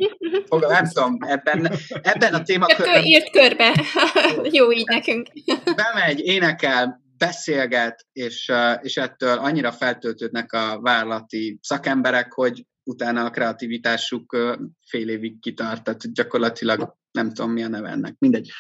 [0.50, 3.04] nem tudom, ebben, ebben a témakörben...
[3.04, 3.86] Írt körbe,
[4.58, 5.28] jó így nekünk.
[5.76, 8.52] Bemegy, énekel, beszélget, és,
[8.82, 14.38] és ettől annyira feltöltődnek a vállalati szakemberek, hogy utána a kreativitásuk
[14.86, 18.52] fél évig kitart, tehát gyakorlatilag nem tudom mi a neve ennek, mindegy.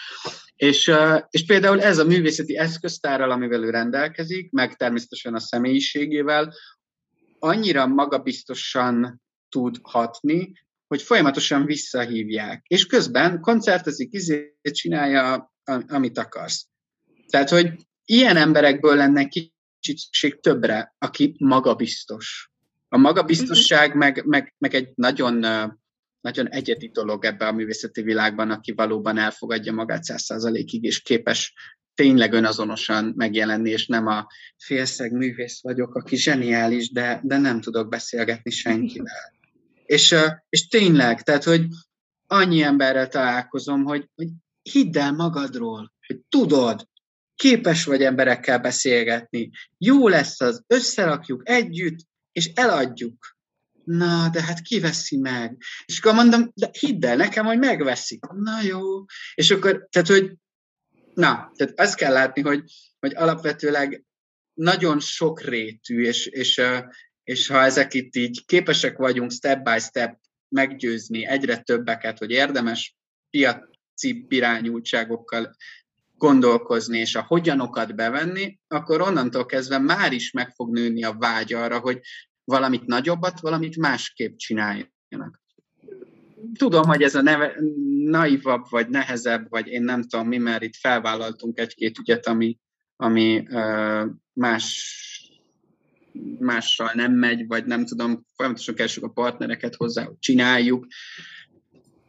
[0.55, 0.91] És,
[1.29, 6.53] és például ez a művészeti eszköztárral, amivel ő rendelkezik, meg természetesen a személyiségével,
[7.39, 10.51] annyira magabiztosan tud hatni,
[10.87, 12.65] hogy folyamatosan visszahívják.
[12.67, 15.53] És közben koncertezik, izét csinálja,
[15.87, 16.67] amit akarsz.
[17.27, 22.52] Tehát, hogy ilyen emberekből lenne kicsit szükség többre, aki magabiztos.
[22.93, 25.45] A magabiztosság meg, meg, meg egy nagyon,
[26.21, 31.53] nagyon egyedi dolog ebbe a művészeti világban, aki valóban elfogadja magát száz százalékig, és képes
[31.93, 37.89] tényleg önazonosan megjelenni, és nem a félszeg művész vagyok, aki zseniális, de, de nem tudok
[37.89, 39.33] beszélgetni senkivel.
[39.85, 40.15] És,
[40.49, 41.65] és tényleg, tehát, hogy
[42.27, 44.29] annyi emberrel találkozom, hogy, hogy
[44.61, 46.87] hidd el magadról, hogy tudod,
[47.35, 53.37] képes vagy emberekkel beszélgetni, jó lesz az, összerakjuk együtt, és eladjuk.
[53.83, 55.57] Na, de hát ki veszi meg?
[55.85, 58.25] És akkor mondom, de hidd el nekem, hogy megveszik.
[58.25, 59.05] Na jó.
[59.33, 60.37] És akkor, tehát, hogy
[61.13, 62.63] na, tehát azt kell látni, hogy,
[62.99, 64.03] hogy alapvetőleg
[64.53, 66.61] nagyon sokrétű, és, és,
[67.23, 72.95] és ha ezek itt így képesek vagyunk step by step meggyőzni egyre többeket, hogy érdemes
[73.29, 75.55] piaci irányultságokkal
[76.23, 81.53] gondolkozni, és a hogyanokat bevenni, akkor onnantól kezdve már is meg fog nőni a vágy
[81.53, 81.99] arra, hogy
[82.43, 85.41] valamit nagyobbat, valamit másképp csináljanak.
[86.57, 87.55] Tudom, hogy ez a neve,
[88.05, 92.57] naivabb, vagy nehezebb, vagy én nem tudom mi, mert itt felvállaltunk egy-két ügyet, ami,
[92.95, 93.47] ami
[94.33, 94.97] más
[96.39, 100.85] mással nem megy, vagy nem tudom, folyamatosan keresünk a partnereket hozzá, hogy csináljuk.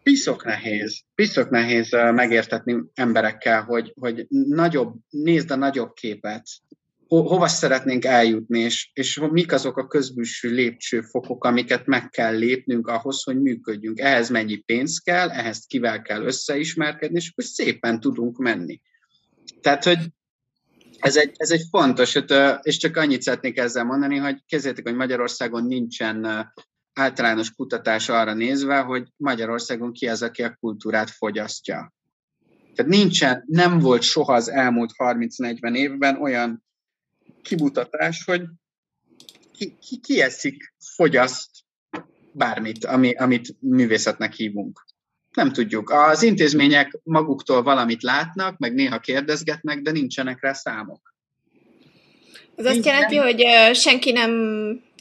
[0.05, 6.43] Piszok nehéz, piszok nehéz megértetni emberekkel, hogy, hogy nagyobb, nézd a nagyobb képet,
[7.09, 12.87] ho, hova szeretnénk eljutni, és, és mik azok a közbűső lépcsőfokok, amiket meg kell lépnünk
[12.87, 13.99] ahhoz, hogy működjünk.
[13.99, 18.81] Ehhez mennyi pénz kell, ehhez kivel kell összeismerkedni, és akkor szépen tudunk menni.
[19.61, 19.99] Tehát, hogy
[20.99, 22.19] ez egy, ez egy fontos,
[22.63, 26.53] és csak annyit szeretnék ezzel mondani, hogy kezdjétek, hogy Magyarországon nincsen
[26.95, 31.93] általános kutatás arra nézve, hogy Magyarországon ki az, aki a kultúrát fogyasztja.
[32.75, 36.65] Tehát nincsen, nem volt soha az elmúlt 30-40 évben olyan
[37.43, 38.43] kimutatás, hogy
[39.53, 41.51] ki, ki, ki eszik, fogyaszt
[42.33, 44.85] bármit, ami, amit művészetnek hívunk.
[45.31, 45.91] Nem tudjuk.
[45.91, 51.15] Az intézmények maguktól valamit látnak, meg néha kérdezgetnek, de nincsenek rá számok.
[52.57, 54.31] Ez azt jelenti, hogy senki nem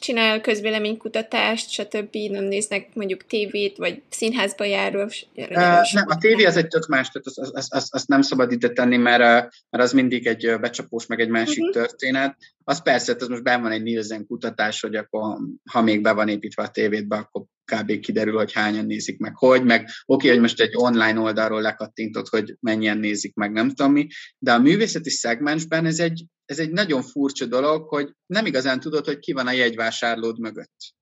[0.03, 2.15] csinál közvéleménykutatást, stb.
[2.29, 5.01] nem néznek mondjuk tévét, vagy színházba járó.
[5.01, 5.47] Uh,
[5.93, 8.69] nem, a tévé az egy tök más, tehát azt, azt, azt, azt nem szabad ide
[8.69, 9.21] tenni, mert,
[9.69, 11.83] mert az mindig egy becsapós, meg egy másik uh-huh.
[11.83, 12.37] történet.
[12.63, 15.37] Az persze, az most benn van egy Nielsen kutatás, hogy akkor,
[15.71, 17.99] ha még be van építve a tévétbe, akkor kb.
[17.99, 22.27] kiderül, hogy hányan nézik meg, hogy, meg oké, okay, hogy most egy online oldalról lekattintott,
[22.27, 24.07] hogy mennyien nézik meg, nem tudom mi,
[24.37, 29.05] de a művészeti szegmensben ez egy, ez egy nagyon furcsa dolog, hogy nem igazán tudod,
[29.05, 29.51] hogy ki van a
[29.93, 30.93] jegyvásárlód mögött.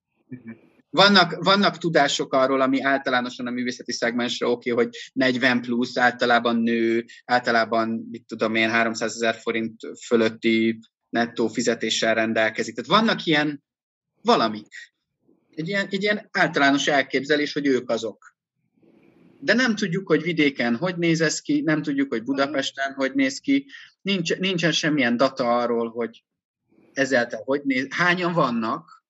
[0.90, 7.04] Vannak, vannak tudások arról, ami általánosan a művészeti szegmensre oké, hogy 40 plusz, általában nő,
[7.24, 12.74] általában, mit tudom én, 300 ezer forint fölötti nettó fizetéssel rendelkezik.
[12.74, 13.62] Tehát vannak ilyen
[14.22, 14.66] valamik.
[15.54, 18.36] Egy ilyen, egy ilyen általános elképzelés, hogy ők azok.
[19.40, 23.38] De nem tudjuk, hogy vidéken hogy néz ez ki, nem tudjuk, hogy Budapesten hogy néz
[23.38, 23.66] ki,
[24.02, 26.24] Nincs, nincsen semmilyen data arról, hogy
[26.92, 29.04] ezáltal hogy néz, hányan vannak,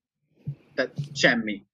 [0.74, 1.66] tehát semmi.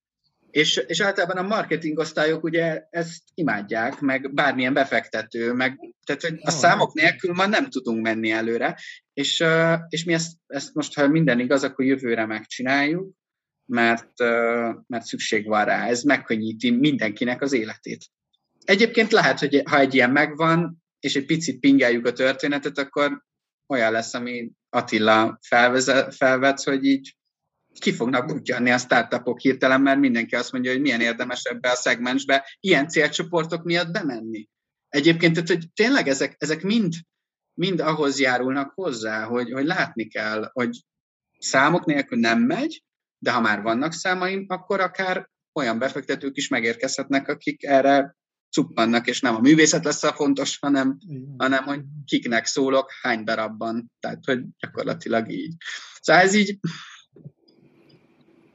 [0.50, 6.38] És, és általában a marketing osztályok ugye ezt imádják, meg bármilyen befektető, meg tehát hogy
[6.42, 8.78] a számok nélkül már nem tudunk menni előre,
[9.12, 9.44] és,
[9.88, 13.14] és mi ezt, ezt most, ha minden igaz, akkor jövőre megcsináljuk,
[13.64, 14.18] mert,
[14.86, 18.04] mert szükség van rá, ez megkönnyíti mindenkinek az életét.
[18.64, 23.26] Egyébként lehet, hogy ha egy ilyen megvan, és egy picit pingeljük a történetet, akkor
[23.68, 25.38] olyan lesz, ami Attila
[26.10, 27.16] felvezet, hogy így
[27.80, 31.74] ki fognak bukjanni a startupok hirtelen, mert mindenki azt mondja, hogy milyen érdemes ebbe a
[31.74, 34.48] szegmensbe ilyen célcsoportok miatt bemenni.
[34.88, 36.92] Egyébként, tehát, hogy tényleg ezek, ezek mind,
[37.54, 40.84] mind ahhoz járulnak hozzá, hogy, hogy látni kell, hogy
[41.38, 42.82] számok nélkül nem megy,
[43.18, 48.16] de ha már vannak számaim, akkor akár olyan befektetők is megérkezhetnek, akik erre
[48.50, 50.98] cuppannak, és nem a művészet lesz a fontos, hanem,
[51.36, 53.92] hanem hogy kiknek szólok, hány darabban.
[54.00, 55.54] Tehát, hogy gyakorlatilag így.
[56.00, 56.58] Szóval ez így,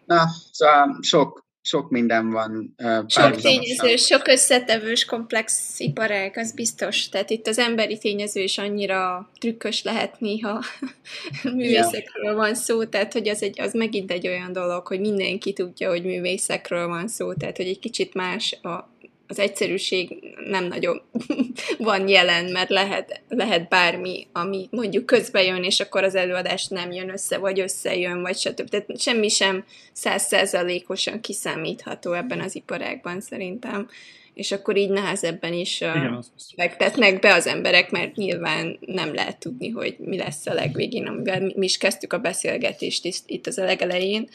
[0.05, 2.73] na, szóval sok, sok minden van.
[2.77, 7.09] Uh, sok tényező, sok összetevős, komplex iparág, az biztos.
[7.09, 10.63] Tehát itt az emberi tényező is annyira trükkös lehet néha
[11.43, 12.35] művészekről yeah.
[12.35, 16.03] van szó, tehát hogy az, egy, az megint egy olyan dolog, hogy mindenki tudja, hogy
[16.03, 18.91] művészekről van szó, tehát hogy egy kicsit más a
[19.27, 21.01] az egyszerűség nem nagyon
[21.77, 26.91] van jelen, mert lehet, lehet bármi, ami mondjuk közbe jön, és akkor az előadás nem
[26.91, 28.69] jön össze, vagy összejön, vagy stb.
[28.69, 33.89] Tehát semmi sem százszerzalékosan kiszámítható ebben az iparágban szerintem
[34.33, 36.23] és akkor így nehezebben is Igen,
[36.55, 41.41] fektetnek be az emberek, mert nyilván nem lehet tudni, hogy mi lesz a legvégén, amivel
[41.41, 44.29] mi is kezdtük a beszélgetést itt az legelején.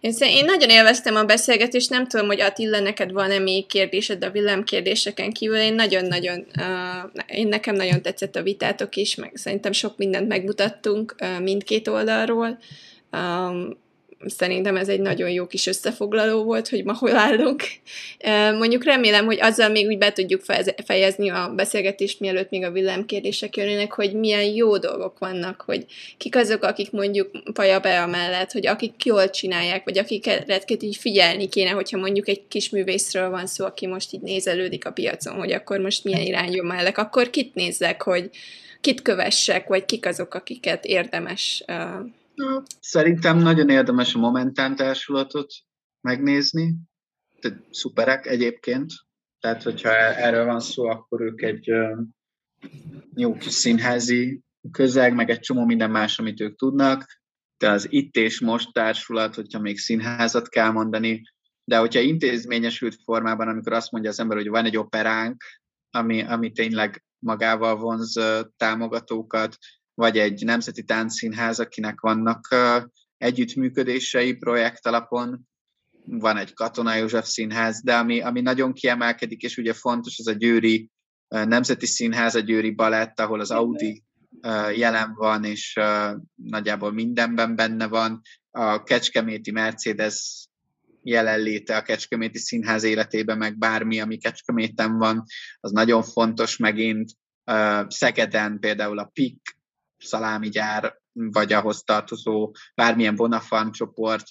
[0.00, 4.30] Én, én nagyon élveztem a beszélgetést, nem tudom, hogy Attila, neked van-e még kérdésed a
[4.30, 9.96] villámkérdéseken kívül, én nagyon-nagyon, uh, én nekem nagyon tetszett a vitátok is, meg szerintem sok
[9.96, 12.58] mindent megmutattunk uh, mindkét oldalról.
[13.12, 13.78] Um,
[14.26, 17.62] szerintem ez egy nagyon jó kis összefoglaló volt, hogy ma hol állunk.
[18.58, 20.42] Mondjuk remélem, hogy azzal még úgy be tudjuk
[20.84, 25.84] fejezni a beszélgetést, mielőtt még a villámkérdések jönnek, hogy milyen jó dolgok vannak, hogy
[26.16, 31.48] kik azok, akik mondjuk paja be mellett, hogy akik jól csinálják, vagy akiket így figyelni
[31.48, 35.52] kéne, hogyha mondjuk egy kis művészről van szó, aki most így nézelődik a piacon, hogy
[35.52, 38.30] akkor most milyen irányba mellek, akkor kit nézzek, hogy
[38.80, 41.76] kit kövessek, vagy kik azok, akiket érdemes uh,
[42.80, 45.52] Szerintem nagyon érdemes a Momentán társulatot
[46.00, 46.74] megnézni.
[47.40, 48.92] Tehát szuperek egyébként.
[49.40, 51.70] Tehát, hogyha erről van szó, akkor ők egy
[53.14, 57.20] jó kis színházi közeg, meg egy csomó minden más, amit ők tudnak.
[57.58, 61.22] De az itt és most társulat, hogyha még színházat kell mondani,
[61.64, 65.44] de hogyha intézményesült formában, amikor azt mondja az ember, hogy van egy operánk,
[65.90, 68.20] ami, ami tényleg magával vonz
[68.56, 69.56] támogatókat,
[70.00, 72.48] vagy egy nemzeti táncszínház, akinek vannak
[73.16, 75.48] együttműködései projekt alapon,
[76.04, 80.32] van egy Katona József Színház, de ami, ami nagyon kiemelkedik, és ugye fontos, az a
[80.32, 80.90] Győri
[81.28, 84.02] Nemzeti Színház, a Győri Balett, ahol az Audi
[84.74, 85.78] jelen van, és
[86.34, 88.20] nagyjából mindenben benne van.
[88.50, 90.46] A Kecskeméti Mercedes
[91.02, 95.24] jelenléte a Kecskeméti Színház életében, meg bármi, ami Kecskeméten van,
[95.60, 97.10] az nagyon fontos megint.
[97.88, 99.58] Szegeden például a PIK
[100.00, 104.26] szalámigyár, vagy ahhoz tartozó bármilyen Bonafan csoport.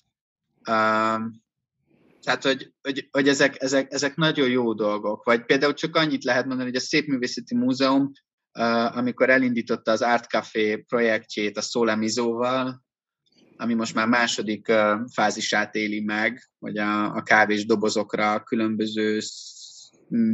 [2.22, 5.24] Tehát, hogy, hogy, hogy ezek, ezek, ezek nagyon jó dolgok.
[5.24, 8.12] Vagy például csak annyit lehet mondani, hogy a Szépművészeti Múzeum,
[8.92, 12.84] amikor elindította az Art Café projektjét a Szólemizóval,
[13.58, 14.72] ami most már második
[15.14, 19.20] fázisát éli meg, hogy a, a kávés dobozokra különböző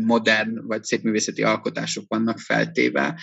[0.06, 3.22] modern vagy szépművészeti alkotások vannak feltéve,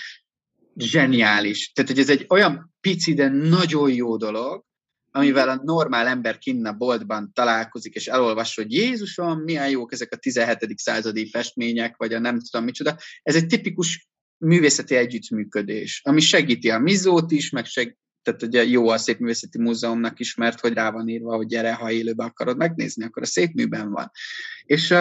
[0.76, 1.73] zseniális.
[1.73, 4.65] Tehát, hogy ez egy olyan pici, de nagyon jó dolog,
[5.10, 10.12] amivel a normál ember kinn a boltban találkozik, és elolvas, hogy Jézusom, milyen jók ezek
[10.12, 10.78] a 17.
[10.78, 12.97] századi festmények, vagy a nem tudom micsoda.
[13.23, 18.89] Ez egy tipikus művészeti együttműködés, ami segíti a mizót is, meg seg, tehát ugye jó
[18.89, 22.57] a Szép Művészeti Múzeumnak is, mert hogy rá van írva, hogy gyere, ha élőben akarod
[22.57, 24.10] megnézni, akkor a szép műben van.
[24.62, 24.94] És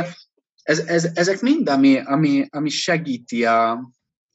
[0.64, 3.92] ez, ez, ezek mind, ami, ami, ami segíti a,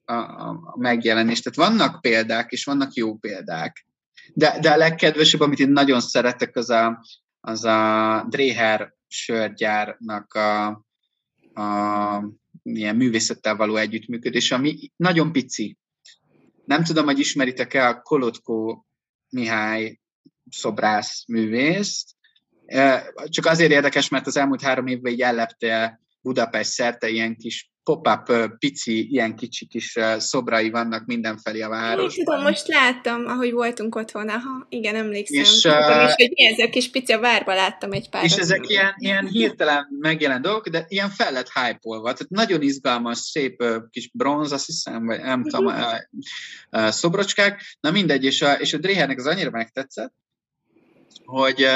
[0.07, 1.45] a, a megjelenést.
[1.45, 3.87] Tehát vannak példák, és vannak jó példák.
[4.35, 7.05] De, de a legkedvesebb, amit én nagyon szeretek, az a,
[7.41, 10.67] az a Dreher sörgyárnak a,
[11.55, 12.29] a
[12.63, 15.79] ilyen művészettel való együttműködés, ami nagyon pici.
[16.65, 18.85] Nem tudom, hogy ismeritek-e a Kolotko
[19.29, 20.01] Mihály
[20.51, 22.15] szobrász művészt.
[23.25, 28.33] Csak azért érdekes, mert az elmúlt három évben így ellepte Budapest szerte ilyen kis pop-up
[28.59, 32.11] pici, ilyen kicsi kis szobrai vannak mindenfelé a városban.
[32.19, 35.43] Én tudom, most láttam, ahogy voltunk otthon, aha, igen, emlékszem.
[35.43, 38.25] És, tudom is, hogy mi ezek kis pici, a várba láttam egy pár.
[38.25, 43.19] És ezek ilyen, ilyen hirtelen megjelent dolgok, de ilyen fel lett hype Tehát nagyon izgalmas,
[43.19, 46.89] szép kis bronz, azt hiszem, vagy nem tudom, uh-huh.
[46.89, 47.63] szobrocskák.
[47.81, 50.13] Na mindegy, és a, és a Drehernek az annyira megtetszett,
[51.25, 51.67] hogy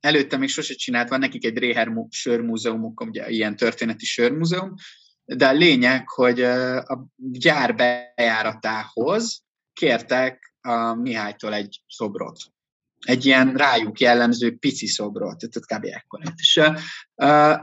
[0.00, 4.74] előtte még sose csinált, van nekik egy Réher sörmúzeumuk, ugye ilyen történeti sörmúzeum,
[5.36, 9.42] de a lényeg, hogy a gyár bejáratához
[9.72, 12.38] kértek a Mihálytól egy szobrot.
[13.06, 15.84] Egy ilyen rájuk jellemző pici szobrot, tehát kb.
[15.84, 16.20] ekkor.
[16.36, 16.60] És
[17.14, 17.60] uh,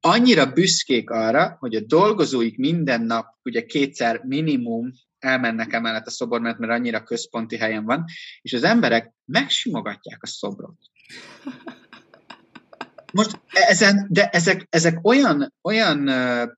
[0.00, 6.40] annyira büszkék arra, hogy a dolgozóik minden nap ugye kétszer minimum elmennek emellett a szobor,
[6.40, 8.04] mert, mert annyira központi helyen van,
[8.42, 10.78] és az emberek megsimogatják a szobrot.
[13.12, 16.10] Most ezen, de ezek, ezek olyan, olyan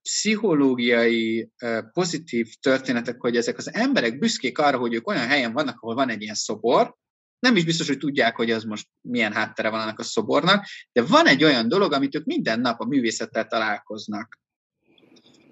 [0.02, 1.50] pszichológiai
[1.92, 6.10] pozitív történetek, hogy ezek az emberek büszkék arra, hogy ők olyan helyen vannak, ahol van
[6.10, 6.96] egy ilyen szobor,
[7.38, 11.02] nem is biztos, hogy tudják, hogy az most milyen háttere van annak a szobornak, de
[11.02, 14.38] van egy olyan dolog, amit ők minden nap a művészettel találkoznak.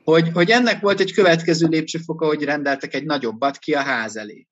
[0.05, 4.47] Hogy, hogy ennek volt egy következő lépcsőfoka, hogy rendeltek egy nagyobbat ki a ház elé.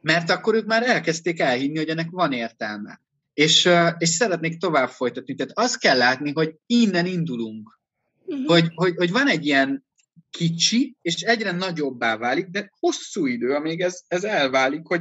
[0.00, 3.00] Mert akkor ők már elkezdték elhinni, hogy ennek van értelme
[3.38, 3.68] és,
[3.98, 5.34] és szeretnék tovább folytatni.
[5.34, 7.80] Tehát azt kell látni, hogy innen indulunk.
[8.24, 8.46] uh-huh.
[8.46, 9.86] hogy, hogy, hogy van egy ilyen
[10.30, 15.00] kicsi, és egyre nagyobbá válik, de hosszú idő, amíg ez, ez elválik, hogy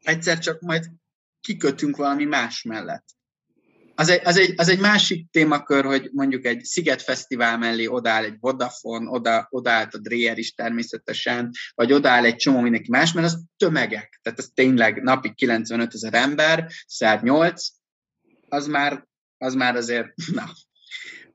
[0.00, 0.90] egyszer csak majd
[1.40, 3.04] kikötünk valami más mellett.
[4.00, 8.24] Az egy, az, egy, az egy másik témakör, hogy mondjuk egy Sziget Fesztivál mellé odáll
[8.24, 13.26] egy Vodafone, oda, odaállt a Dreyer is természetesen, vagy odáll egy csomó mindenki más, mert
[13.26, 14.20] az tömegek.
[14.22, 17.66] Tehát ez tényleg napi 95 ezer ember, szert 8,
[18.48, 19.06] az már,
[19.38, 20.44] az már azért, na.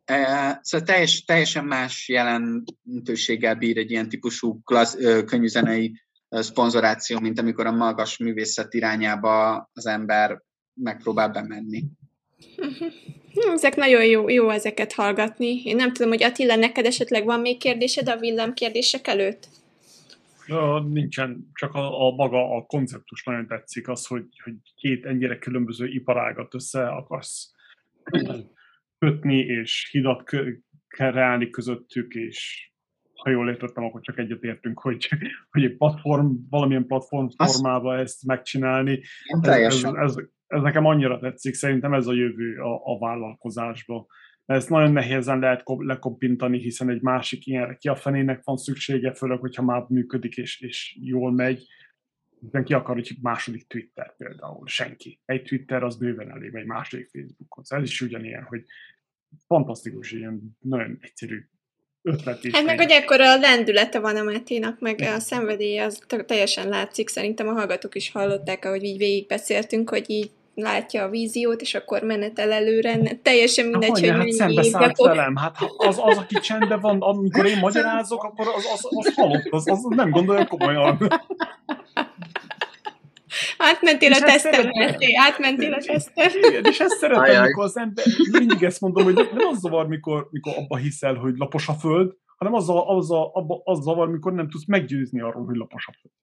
[0.05, 7.65] E, szóval teljes, teljesen más jelentőséggel bír egy ilyen típusú klassz, könnyűzenei szponzoráció, mint amikor
[7.65, 10.41] a magas művészet irányába az ember
[10.73, 11.83] megpróbál bemenni.
[13.53, 15.61] Ezek nagyon jó, jó ezeket hallgatni.
[15.63, 19.47] Én nem tudom, hogy Attila, neked esetleg van még kérdésed a villám kérdések előtt?
[20.47, 25.37] Ja, nincsen, csak a, a maga a konceptus nagyon tetszik, az, hogy, hogy két ennyire
[25.37, 27.51] különböző iparágat össze akarsz
[28.99, 30.23] kötni, és hidat
[30.87, 32.69] kreálni közöttük, és
[33.13, 35.09] ha jól értettem, akkor csak egyet értünk, hogy,
[35.51, 39.01] hogy egy platform, valamilyen platform formában ezt megcsinálni.
[39.25, 40.15] Ez, ez, ez,
[40.47, 44.05] ez nekem annyira tetszik, szerintem ez a jövő a, a vállalkozásba.
[44.45, 49.39] Ezt nagyon nehézen lehet lekoppintani, hiszen egy másik ilyenre ki a fenének van szüksége, főleg,
[49.39, 51.67] hogyha már működik és, és jól megy.
[52.63, 54.67] ki akar, hogy második Twitter például?
[54.67, 55.21] Senki.
[55.25, 57.71] Egy Twitter az bőven elég, egy második Facebookhoz.
[57.71, 58.63] Ez is ugyanilyen, hogy
[59.47, 61.47] fantasztikus, ilyen nagyon egyszerű
[62.05, 62.53] ötlet is.
[62.53, 67.09] Hát meg, hogy ekkor a lendülete van a Máténak, meg a szenvedélye, az teljesen látszik.
[67.09, 72.01] Szerintem a hallgatók is hallották, ahogy így végigbeszéltünk, hogy így látja a víziót, és akkor
[72.01, 75.07] menetel előre, teljesen mindegy, hogy hát szembe szállt fog...
[75.07, 79.47] velem, hát az, az, aki csendben van, amikor én magyarázok, akkor az, az, az halott,
[79.49, 80.97] az, az nem gondolja komolyan.
[83.57, 84.71] Átmentél a teszten,
[85.27, 86.29] átmentél a teszten.
[86.49, 90.27] Igen, és ezt szeretem, amikor az ember, mindig ezt mondom, hogy nem az zavar, mikor,
[90.31, 94.09] mikor abba hiszel, hogy lapos a föld, hanem az, a, az, a, abba, az zavar,
[94.09, 96.13] mikor nem tudsz meggyőzni arról, hogy lapos a föld.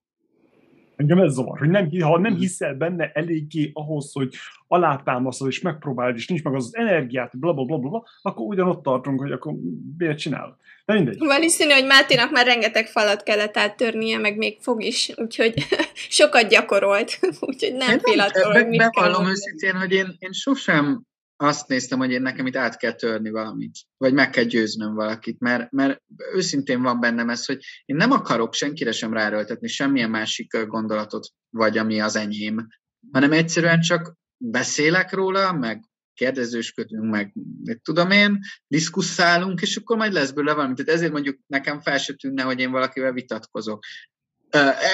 [0.97, 4.35] Engem ez zavar, hogy nem, ha nem hiszel benne eléggé ahhoz, hogy
[4.69, 8.83] alátámasztod és megpróbáld, és nincs meg az, az energiát, bla, bla, bla, bla, akkor ugyanott
[8.83, 9.55] tartunk, hogy akkor
[9.99, 10.57] miért csinálod.
[10.85, 11.19] De mindegy.
[11.19, 15.67] Valószínű, hogy Máténak már rengeteg falat kellett áttörnie, meg még fog is, úgyhogy
[16.19, 21.03] sokat gyakorolt, úgyhogy nem fél attól, hogy mit Bevallom őszintén, hogy én, én sosem
[21.37, 25.41] azt néztem, hogy én nekem itt át kell törni valamit, vagy meg kell győznöm valakit,
[25.41, 26.03] mert, mert
[26.35, 31.79] őszintén van bennem ez, hogy én nem akarok senkire sem ráerőltetni semmilyen másik gondolatot, vagy
[31.79, 32.67] ami az enyém,
[33.13, 37.33] hanem egyszerűen csak beszélek róla, meg kérdezősködünk, meg
[37.65, 40.75] mit tudom én, diszkusszálunk, és akkor majd lesz belőle valami.
[40.75, 43.85] Tehát ezért mondjuk nekem fel se tűnne, hogy én valakivel vitatkozok.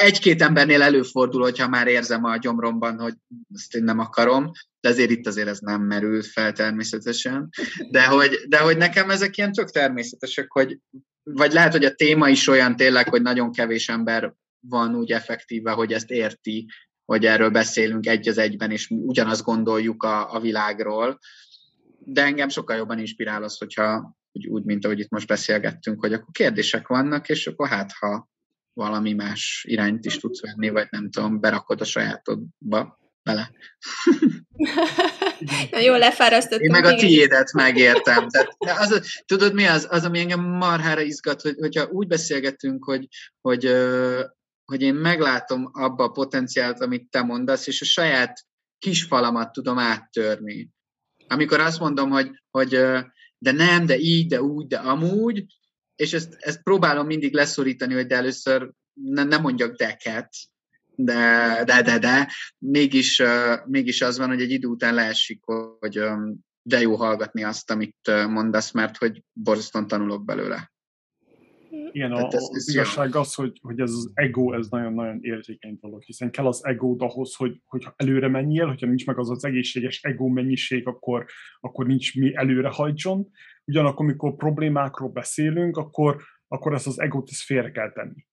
[0.02, 3.14] Egy-két embernél előfordul, hogyha már érzem a gyomromban, hogy
[3.54, 7.48] ezt én nem akarom, de ezért itt azért ez nem merült fel természetesen.
[7.90, 10.78] De hogy, de hogy nekem ezek ilyen tök természetesek, hogy
[11.22, 15.70] vagy lehet, hogy a téma is olyan tényleg, hogy nagyon kevés ember van úgy effektíve,
[15.70, 16.66] hogy ezt érti,
[17.08, 21.18] hogy erről beszélünk egy az egyben, és ugyanazt gondoljuk a, a világról.
[21.98, 26.12] De engem sokkal jobban inspirál az, hogyha úgy, úgy, mint ahogy itt most beszélgettünk, hogy
[26.12, 28.28] akkor kérdések vannak, és akkor hát, ha
[28.72, 33.50] valami más irányt is tudsz venni, vagy nem tudom, berakod a sajátodba bele.
[35.70, 36.76] Na, jól lefárasztottunk.
[36.76, 38.28] Én meg a tiédet megértem.
[38.28, 43.08] Tehát, az, tudod mi az, az, ami engem marhára izgat, hogy, hogyha úgy beszélgetünk, hogy,
[43.40, 43.64] hogy,
[44.68, 48.46] hogy én meglátom abba a potenciált, amit te mondasz, és a saját
[48.78, 50.70] kis falamat tudom áttörni.
[51.26, 52.68] Amikor azt mondom, hogy, hogy
[53.38, 55.44] de nem, de így, de úgy, de amúgy,
[55.94, 60.28] és ezt, ezt próbálom mindig leszorítani, hogy de először ne, ne mondjak deket,
[60.94, 63.22] de, de, de, de, mégis,
[63.64, 65.44] mégis az van, hogy egy idő után leesik,
[65.78, 66.00] hogy
[66.62, 70.72] de jó hallgatni azt, amit mondasz, mert hogy borzasztóan tanulok belőle.
[71.92, 76.02] Igen, a, ez, az igazság az, hogy, hogy ez az ego, ez nagyon-nagyon érzékeny dolog,
[76.02, 80.02] hiszen kell az ego ahhoz, hogy, hogy előre menjél, hogyha nincs meg az az egészséges
[80.02, 81.24] ego mennyiség, akkor,
[81.60, 83.28] akkor nincs mi előre hajtson.
[83.64, 88.27] Ugyanakkor, amikor problémákról beszélünk, akkor, akkor ezt az egót ezt félre kell tenni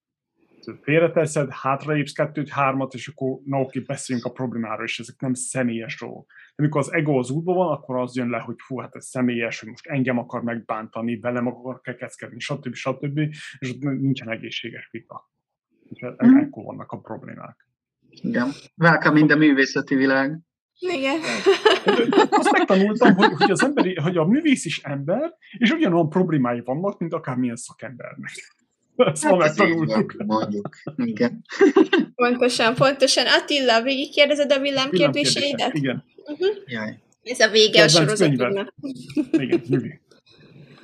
[0.82, 6.00] félreteszed, hátraépsz kettőt, hármat, és akkor na oké, beszéljünk a problémáról, és ezek nem személyes
[6.00, 6.26] dolgok.
[6.28, 9.06] De amikor az ego az útban van, akkor az jön le, hogy fú, hát ez
[9.06, 12.74] személyes, hogy most engem akar megbántani, velem akar kekeckedni, stb.
[12.74, 13.20] stb.
[13.58, 15.32] És ott nincsen egészséges vita.
[15.90, 16.38] És e- mm.
[16.38, 17.68] ekkor vannak a problémák.
[18.10, 18.50] Igen.
[18.76, 20.40] Welcome in the művészeti világ.
[20.80, 21.20] Igen.
[22.30, 27.00] Azt megtanultam, hogy, hogy, az emberi, hogy a művész is ember, és ugyanolyan problémái vannak,
[27.00, 28.32] mint akármilyen szakembernek.
[28.96, 30.14] Ezt hát megtanultuk.
[30.26, 31.46] Mondjuk, igen.
[32.16, 33.26] Pontosan, pontosan.
[33.28, 35.74] Attila, végig kérdezed a villámkérdéseidet?
[35.74, 36.04] Igen.
[36.16, 36.56] Uh-huh.
[36.66, 37.00] Jaj.
[37.24, 38.74] Ez a vége Kedvenc a sorozatodnak.
[39.32, 40.02] Igen, nyugi.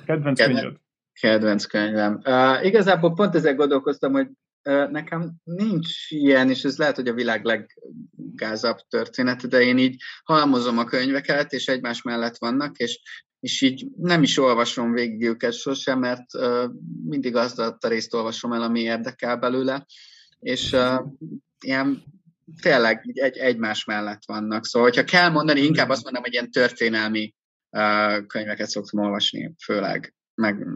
[0.06, 0.74] Kedvenc könyved?
[1.20, 2.20] Kedvenc könyvem.
[2.24, 4.28] Uh, igazából pont ezzel gondolkoztam, hogy
[4.64, 10.02] uh, nekem nincs ilyen, és ez lehet, hogy a világ leggázabb története, de én így
[10.24, 13.00] halmozom a könyveket, és egymás mellett vannak, és,
[13.42, 16.26] és így nem is olvasom végig őket sosem, mert
[17.04, 19.86] mindig azt a részt olvasom el, ami érdekel belőle,
[20.38, 20.76] és
[21.60, 22.02] ilyen
[22.60, 24.66] tényleg egy, egymás mellett vannak.
[24.66, 27.34] Szóval, hogyha kell mondani, inkább azt mondom, hogy ilyen történelmi
[28.26, 30.14] könyveket szoktam olvasni, főleg.
[30.34, 30.66] Meg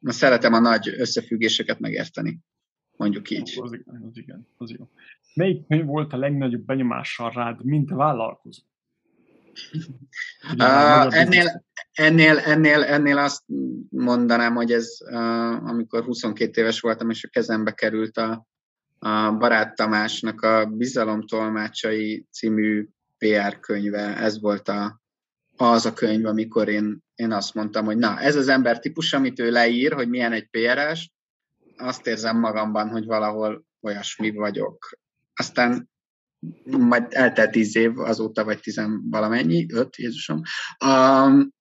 [0.00, 2.38] szeretem a nagy összefüggéseket megérteni,
[2.96, 3.58] mondjuk így.
[3.60, 4.88] Az igen, az igen, az jó.
[5.34, 8.62] Melyik könyv volt a legnagyobb benyomással rád, mint vállalkozó?
[10.58, 13.42] Uh, ennél, ennél, ennél, ennél azt
[13.88, 18.46] mondanám, hogy ez, uh, amikor 22 éves voltam, és a kezembe került a,
[18.98, 22.88] a Barát Tamásnak a Bizalom Tolmácsai című
[23.18, 25.00] PR könyve, ez volt a,
[25.56, 29.38] az a könyv, amikor én, én azt mondtam, hogy na, ez az ember típus, amit
[29.38, 31.12] ő leír, hogy milyen egy PR-es,
[31.76, 34.88] azt érzem magamban, hogy valahol olyasmi vagyok.
[35.34, 35.90] Aztán
[36.64, 40.42] majd eltelt tíz év azóta, vagy tizen valamennyi, öt, Jézusom.
[40.84, 41.52] Um,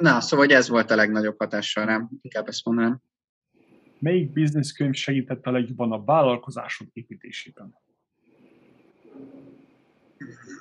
[0.00, 3.00] na, szóval hogy ez volt a legnagyobb hatással rám, inkább ezt mondanám.
[3.98, 7.74] Melyik bizniszkönyv segített a legjobban a vállalkozásod építésében?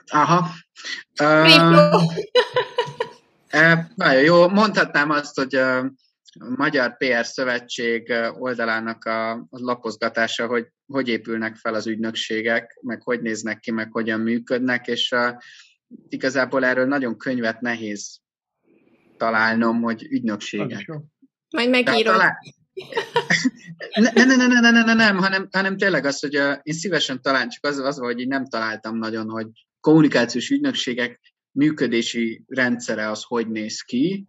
[0.07, 0.47] Aha.
[1.21, 2.03] Uh,
[3.95, 4.47] nagyon jó.
[4.47, 5.91] Mondhatnám azt, hogy a
[6.55, 13.59] Magyar PR Szövetség oldalának a lapozgatása, hogy hogy épülnek fel az ügynökségek, meg hogy néznek
[13.59, 15.41] ki, meg hogyan működnek, és a,
[16.09, 18.19] igazából erről nagyon könyvet nehéz
[19.17, 20.91] találnom, hogy ügynökségek.
[21.49, 22.13] Majd megírom.
[22.13, 22.37] Talál...
[23.93, 26.73] Ne, ne, ne, ne, ne, ne, ne, nem, hanem, hanem tényleg az, hogy a, én
[26.73, 29.47] szívesen talán csak az, az hogy így nem találtam nagyon, hogy
[29.79, 34.27] kommunikációs ügynökségek működési rendszere az hogy néz ki,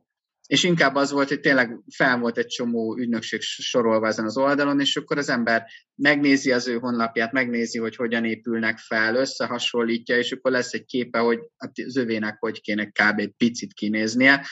[0.50, 4.80] és inkább az volt, hogy tényleg fel volt egy csomó ügynökség sorolva ezen az oldalon,
[4.80, 10.32] és akkor az ember megnézi az ő honlapját, megnézi, hogy hogyan épülnek fel, összehasonlítja, és
[10.32, 13.36] akkor lesz egy képe, hogy az övének hogy kéne kb.
[13.36, 14.46] picit kinéznie,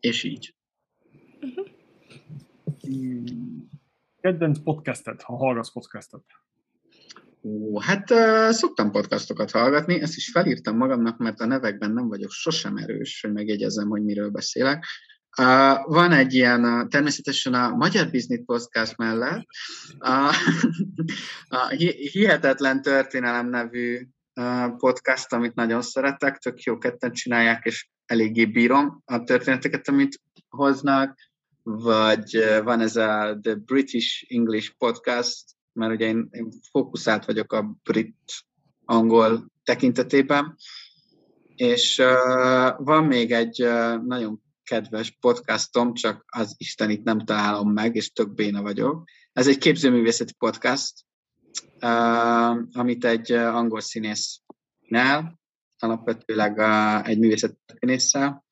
[0.00, 0.54] és így.
[1.40, 1.68] Uh-huh.
[4.20, 6.24] Kedvenc podcastet, ha hallgatsz podcastet?
[7.42, 12.30] Ó, hát uh, szoktam podcastokat hallgatni, ezt is felírtam magamnak, mert a nevekben nem vagyok
[12.30, 14.84] sosem erős, hogy megjegyezzem, hogy miről beszélek.
[15.38, 19.46] Uh, van egy ilyen, uh, természetesen a Magyar Business Podcast mellett
[19.98, 20.34] uh,
[21.48, 21.66] a
[22.12, 29.02] Hihetetlen Történelem nevű uh, podcast, amit nagyon szeretek, tök jó ketten csinálják, és eléggé bírom
[29.04, 31.18] a történeteket, amit hoznak
[31.62, 35.44] vagy van ez a The British English Podcast,
[35.80, 40.56] mert ugye én, én fókuszált vagyok a brit-angol tekintetében,
[41.54, 47.72] és uh, van még egy uh, nagyon kedves podcastom, csak az Isten itt nem találom
[47.72, 49.04] meg, és tök béna vagyok.
[49.32, 50.92] Ez egy képzőművészeti podcast,
[51.80, 54.40] uh, amit egy angol színész
[54.80, 55.38] csinál,
[55.78, 58.44] alapvetőleg uh, egy művészettörténésszel,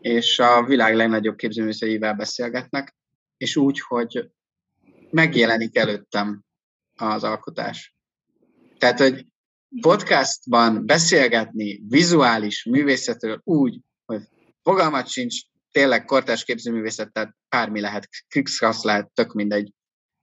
[0.00, 2.96] és a világ legnagyobb képzőművészeivel beszélgetnek,
[3.36, 4.30] és úgy, hogy
[5.16, 6.42] megjelenik előttem
[6.94, 7.96] az alkotás.
[8.78, 9.26] Tehát, hogy
[9.80, 14.22] podcastban beszélgetni vizuális művészetről úgy, hogy
[14.62, 15.34] fogalmat sincs,
[15.70, 19.72] tényleg kortás képzőművészet, tehát bármi lehet, krikszkasz lehet, tök mindegy.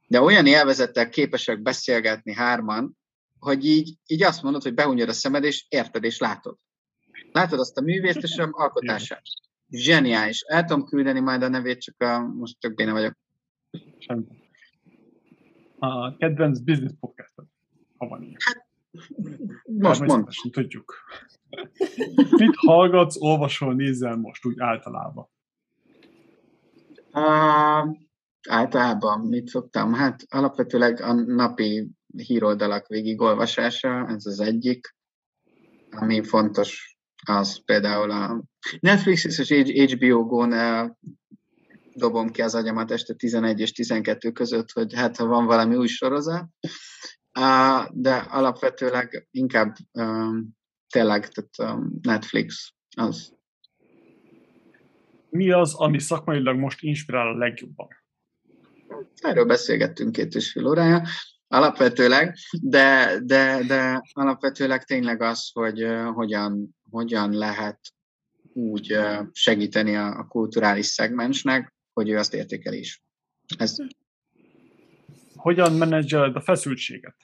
[0.07, 2.97] De olyan élvezettel képesek beszélgetni hárman,
[3.39, 6.57] hogy így, így azt mondod, hogy behunyod a szemed, és érted, és látod.
[7.31, 9.21] Látod azt a művészt, és alkotását
[9.69, 10.41] zseniális.
[10.41, 13.13] El tudom küldeni majd a nevét, csak a, most csak béne vagyok.
[13.97, 14.42] Semmi.
[15.83, 17.33] A kedvenc business podcast
[17.97, 18.37] ha van ilyen.
[18.39, 18.67] Hát,
[19.63, 20.27] most mond.
[20.51, 20.95] Tudjuk.
[22.41, 25.29] Mit hallgatsz, olvasol, nézel most úgy általában?
[27.11, 27.95] Uh,
[28.49, 29.93] általában mit szoktam?
[29.93, 34.95] Hát alapvetőleg a napi híroldalak végigolvasása, ez az egyik,
[35.89, 38.43] ami fontos az például a
[38.79, 40.53] Netflix és HBO Go-n
[41.95, 45.87] dobom ki az agyamat este 11 és 12 között, hogy hát ha van valami új
[45.87, 46.45] sorozat,
[47.91, 49.75] de alapvetőleg inkább
[50.87, 53.31] tényleg tehát Netflix az.
[55.29, 57.87] Mi az, ami szakmailag most inspirál a legjobban?
[59.15, 61.03] Erről beszélgettünk két és fél órája
[61.47, 67.79] alapvetőleg, de, de, de alapvetőleg tényleg az, hogy hogyan hogyan lehet
[68.53, 68.97] úgy
[69.31, 73.03] segíteni a, a kulturális szegmensnek, hogy ő azt értékel is.
[73.57, 73.75] Ez...
[75.35, 77.15] Hogyan menedzseled a feszültséget?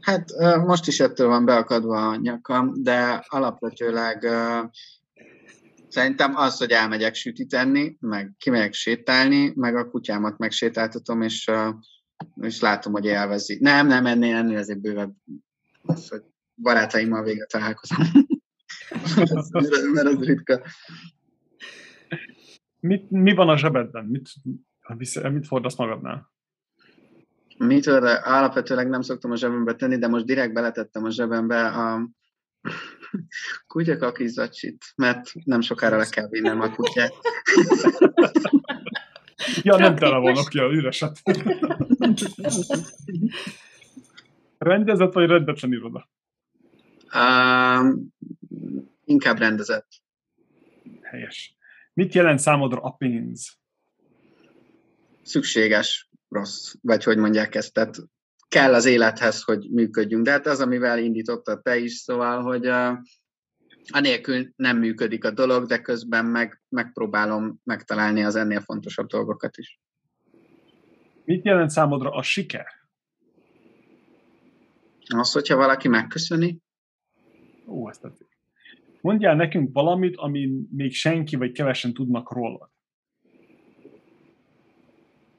[0.00, 0.30] Hát
[0.66, 4.28] most is ettől van beakadva a nyakam, de alapvetőleg
[5.88, 11.50] Szerintem az, hogy elmegyek sütit enni, meg kimegyek sétálni, meg a kutyámat megsétáltatom, és,
[12.40, 13.58] és látom, hogy élvezi.
[13.60, 15.14] Nem, nem, ennél, ennél azért bővebb
[15.82, 16.22] az, hogy
[16.54, 17.98] barátaimmal végre találkozom.
[19.94, 20.60] mert az ritka.
[22.86, 24.04] Mit, mi van a zsebedben?
[24.04, 24.30] Mit,
[25.30, 26.30] mit fordasz magadnál?
[27.58, 32.08] Mit alapvetőleg nem szoktam a zsebembe tenni, de most direkt beletettem a zsebembe a
[33.72, 37.14] kutyakakizacsit, mert nem sokára le kell vinnem a kutyát.
[39.62, 41.22] ja, nem tele van, oké, a üreset.
[44.58, 46.08] Rendezett vagy rendetlen iroda?
[47.14, 47.94] Uh,
[49.04, 49.88] inkább rendezett.
[51.02, 51.55] Helyes.
[51.96, 53.58] Mit jelent számodra a pénz?
[55.22, 57.96] Szükséges, rossz, vagy hogy mondják ezt, tehát
[58.48, 60.24] kell az élethez, hogy működjünk.
[60.24, 62.98] De hát az, amivel indította te is, szóval, hogy uh,
[63.88, 69.80] anélkül nem működik a dolog, de közben meg, megpróbálom megtalálni az ennél fontosabb dolgokat is.
[71.24, 72.66] Mit jelent számodra a siker?
[75.06, 76.58] Az, hogyha valaki megköszöni.
[77.66, 78.35] Ó, ezt tetszik.
[79.06, 82.70] Mondjál nekünk valamit, ami még senki vagy kevesen tudnak róla.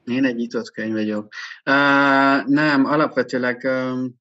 [0.03, 1.33] Én egy nyitott könyv vagyok.
[1.65, 4.15] Uh, nem, alapvetőleg um,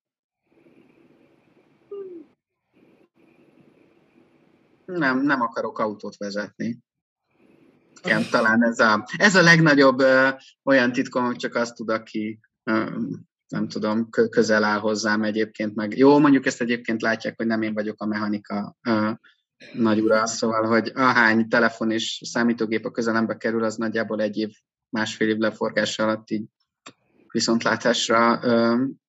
[4.84, 6.78] nem, nem akarok autót vezetni.
[8.02, 10.28] Igen, talán ez a, ez a legnagyobb uh,
[10.65, 12.39] olyan titkom, hogy csak azt tud, aki
[12.70, 17.62] um, nem tudom, közel áll hozzám egyébként, meg jó, mondjuk ezt egyébként látják, hogy nem
[17.62, 19.16] én vagyok a mechanika uh,
[19.73, 24.51] nagy ura, szóval, hogy ahány telefon és számítógép a közelembe kerül, az nagyjából egy év,
[24.89, 26.44] másfél év leforgása alatt így
[27.33, 28.41] viszontlátásra,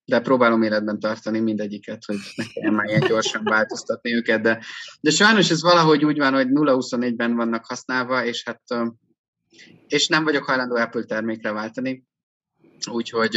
[0.06, 4.64] de próbálom életben tartani mindegyiket, hogy ne kelljen már ilyen gyorsan változtatni őket, de,
[5.02, 8.62] de sajnos ez valahogy úgy van, hogy 0-24-ben vannak használva, és hát
[9.88, 12.04] és nem vagyok hajlandó Apple termékre váltani,
[12.92, 13.36] úgyhogy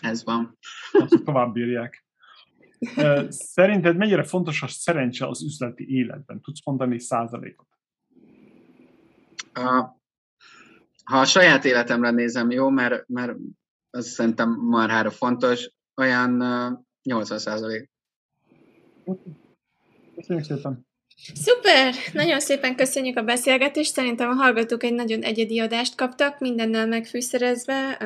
[0.00, 0.58] ez van.
[0.92, 2.03] Azt tovább bírják.
[3.54, 6.40] Szerinted mennyire fontos a szerencse az üzleti életben?
[6.40, 7.68] Tudsz mondani százalékot?
[11.04, 13.36] Ha a saját életemre nézem, jó, mert, mert
[13.90, 16.36] az szerintem marhára fontos, olyan
[17.02, 17.90] 80 százalék.
[20.14, 20.86] Köszönjük szépen!
[21.34, 21.94] Szuper!
[22.12, 23.92] Nagyon szépen köszönjük a beszélgetést.
[23.92, 27.98] Szerintem a hallgatók egy nagyon egyedi adást kaptak, mindennel megfűszerezve.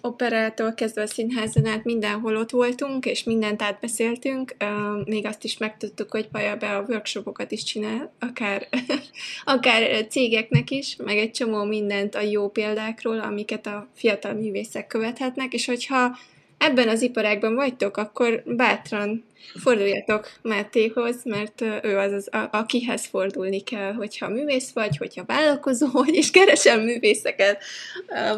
[0.00, 4.56] Operától kezdve a színházon át mindenhol ott voltunk, és mindent átbeszéltünk.
[5.04, 8.68] Még azt is megtudtuk, hogy Paja be a workshopokat is csinál, akár,
[9.44, 15.52] akár cégeknek is, meg egy csomó mindent a jó példákról, amiket a fiatal művészek követhetnek,
[15.52, 16.16] és hogyha
[16.58, 23.60] ebben az iparágban vagytok, akkor bátran forduljatok Mátéhoz, mert ő az, az a, akihez fordulni
[23.60, 27.62] kell, hogyha művész vagy, hogyha vállalkozó vagy, és keresem művészeket,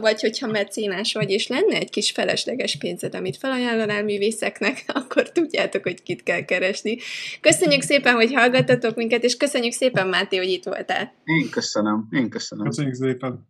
[0.01, 5.83] vagy hogyha mecénás vagy, és lenne egy kis felesleges pénzed, amit felajánlanál művészeknek, akkor tudjátok,
[5.83, 6.99] hogy kit kell keresni.
[7.41, 11.15] Köszönjük szépen, hogy hallgattatok minket, és köszönjük szépen, Máté, hogy itt voltál.
[11.25, 12.65] Én köszönöm, én köszönöm.
[12.65, 13.49] Köszönjük szépen.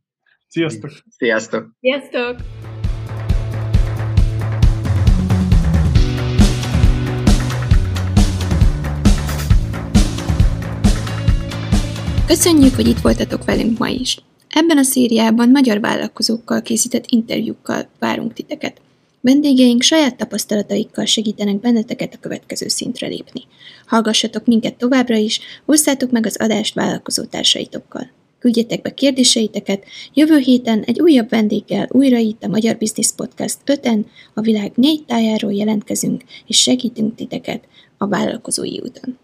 [0.49, 0.91] Sziasztok!
[1.09, 1.67] Sziasztok!
[1.81, 2.68] Sziasztok!
[12.29, 14.19] Köszönjük, hogy itt voltatok velünk ma is.
[14.49, 18.81] Ebben a szériában magyar vállalkozókkal készített interjúkkal várunk titeket.
[19.21, 23.43] Vendégeink saját tapasztalataikkal segítenek benneteket a következő szintre lépni.
[23.87, 28.11] Hallgassatok minket továbbra is, osszátok meg az adást vállalkozó társaitokkal.
[28.39, 29.85] Küldjetek be kérdéseiteket,
[30.15, 35.05] jövő héten egy újabb vendéggel újra itt a Magyar Business Podcast 5-en a világ négy
[35.05, 37.65] tájáról jelentkezünk, és segítünk titeket
[37.99, 39.19] a vállalkozói úton.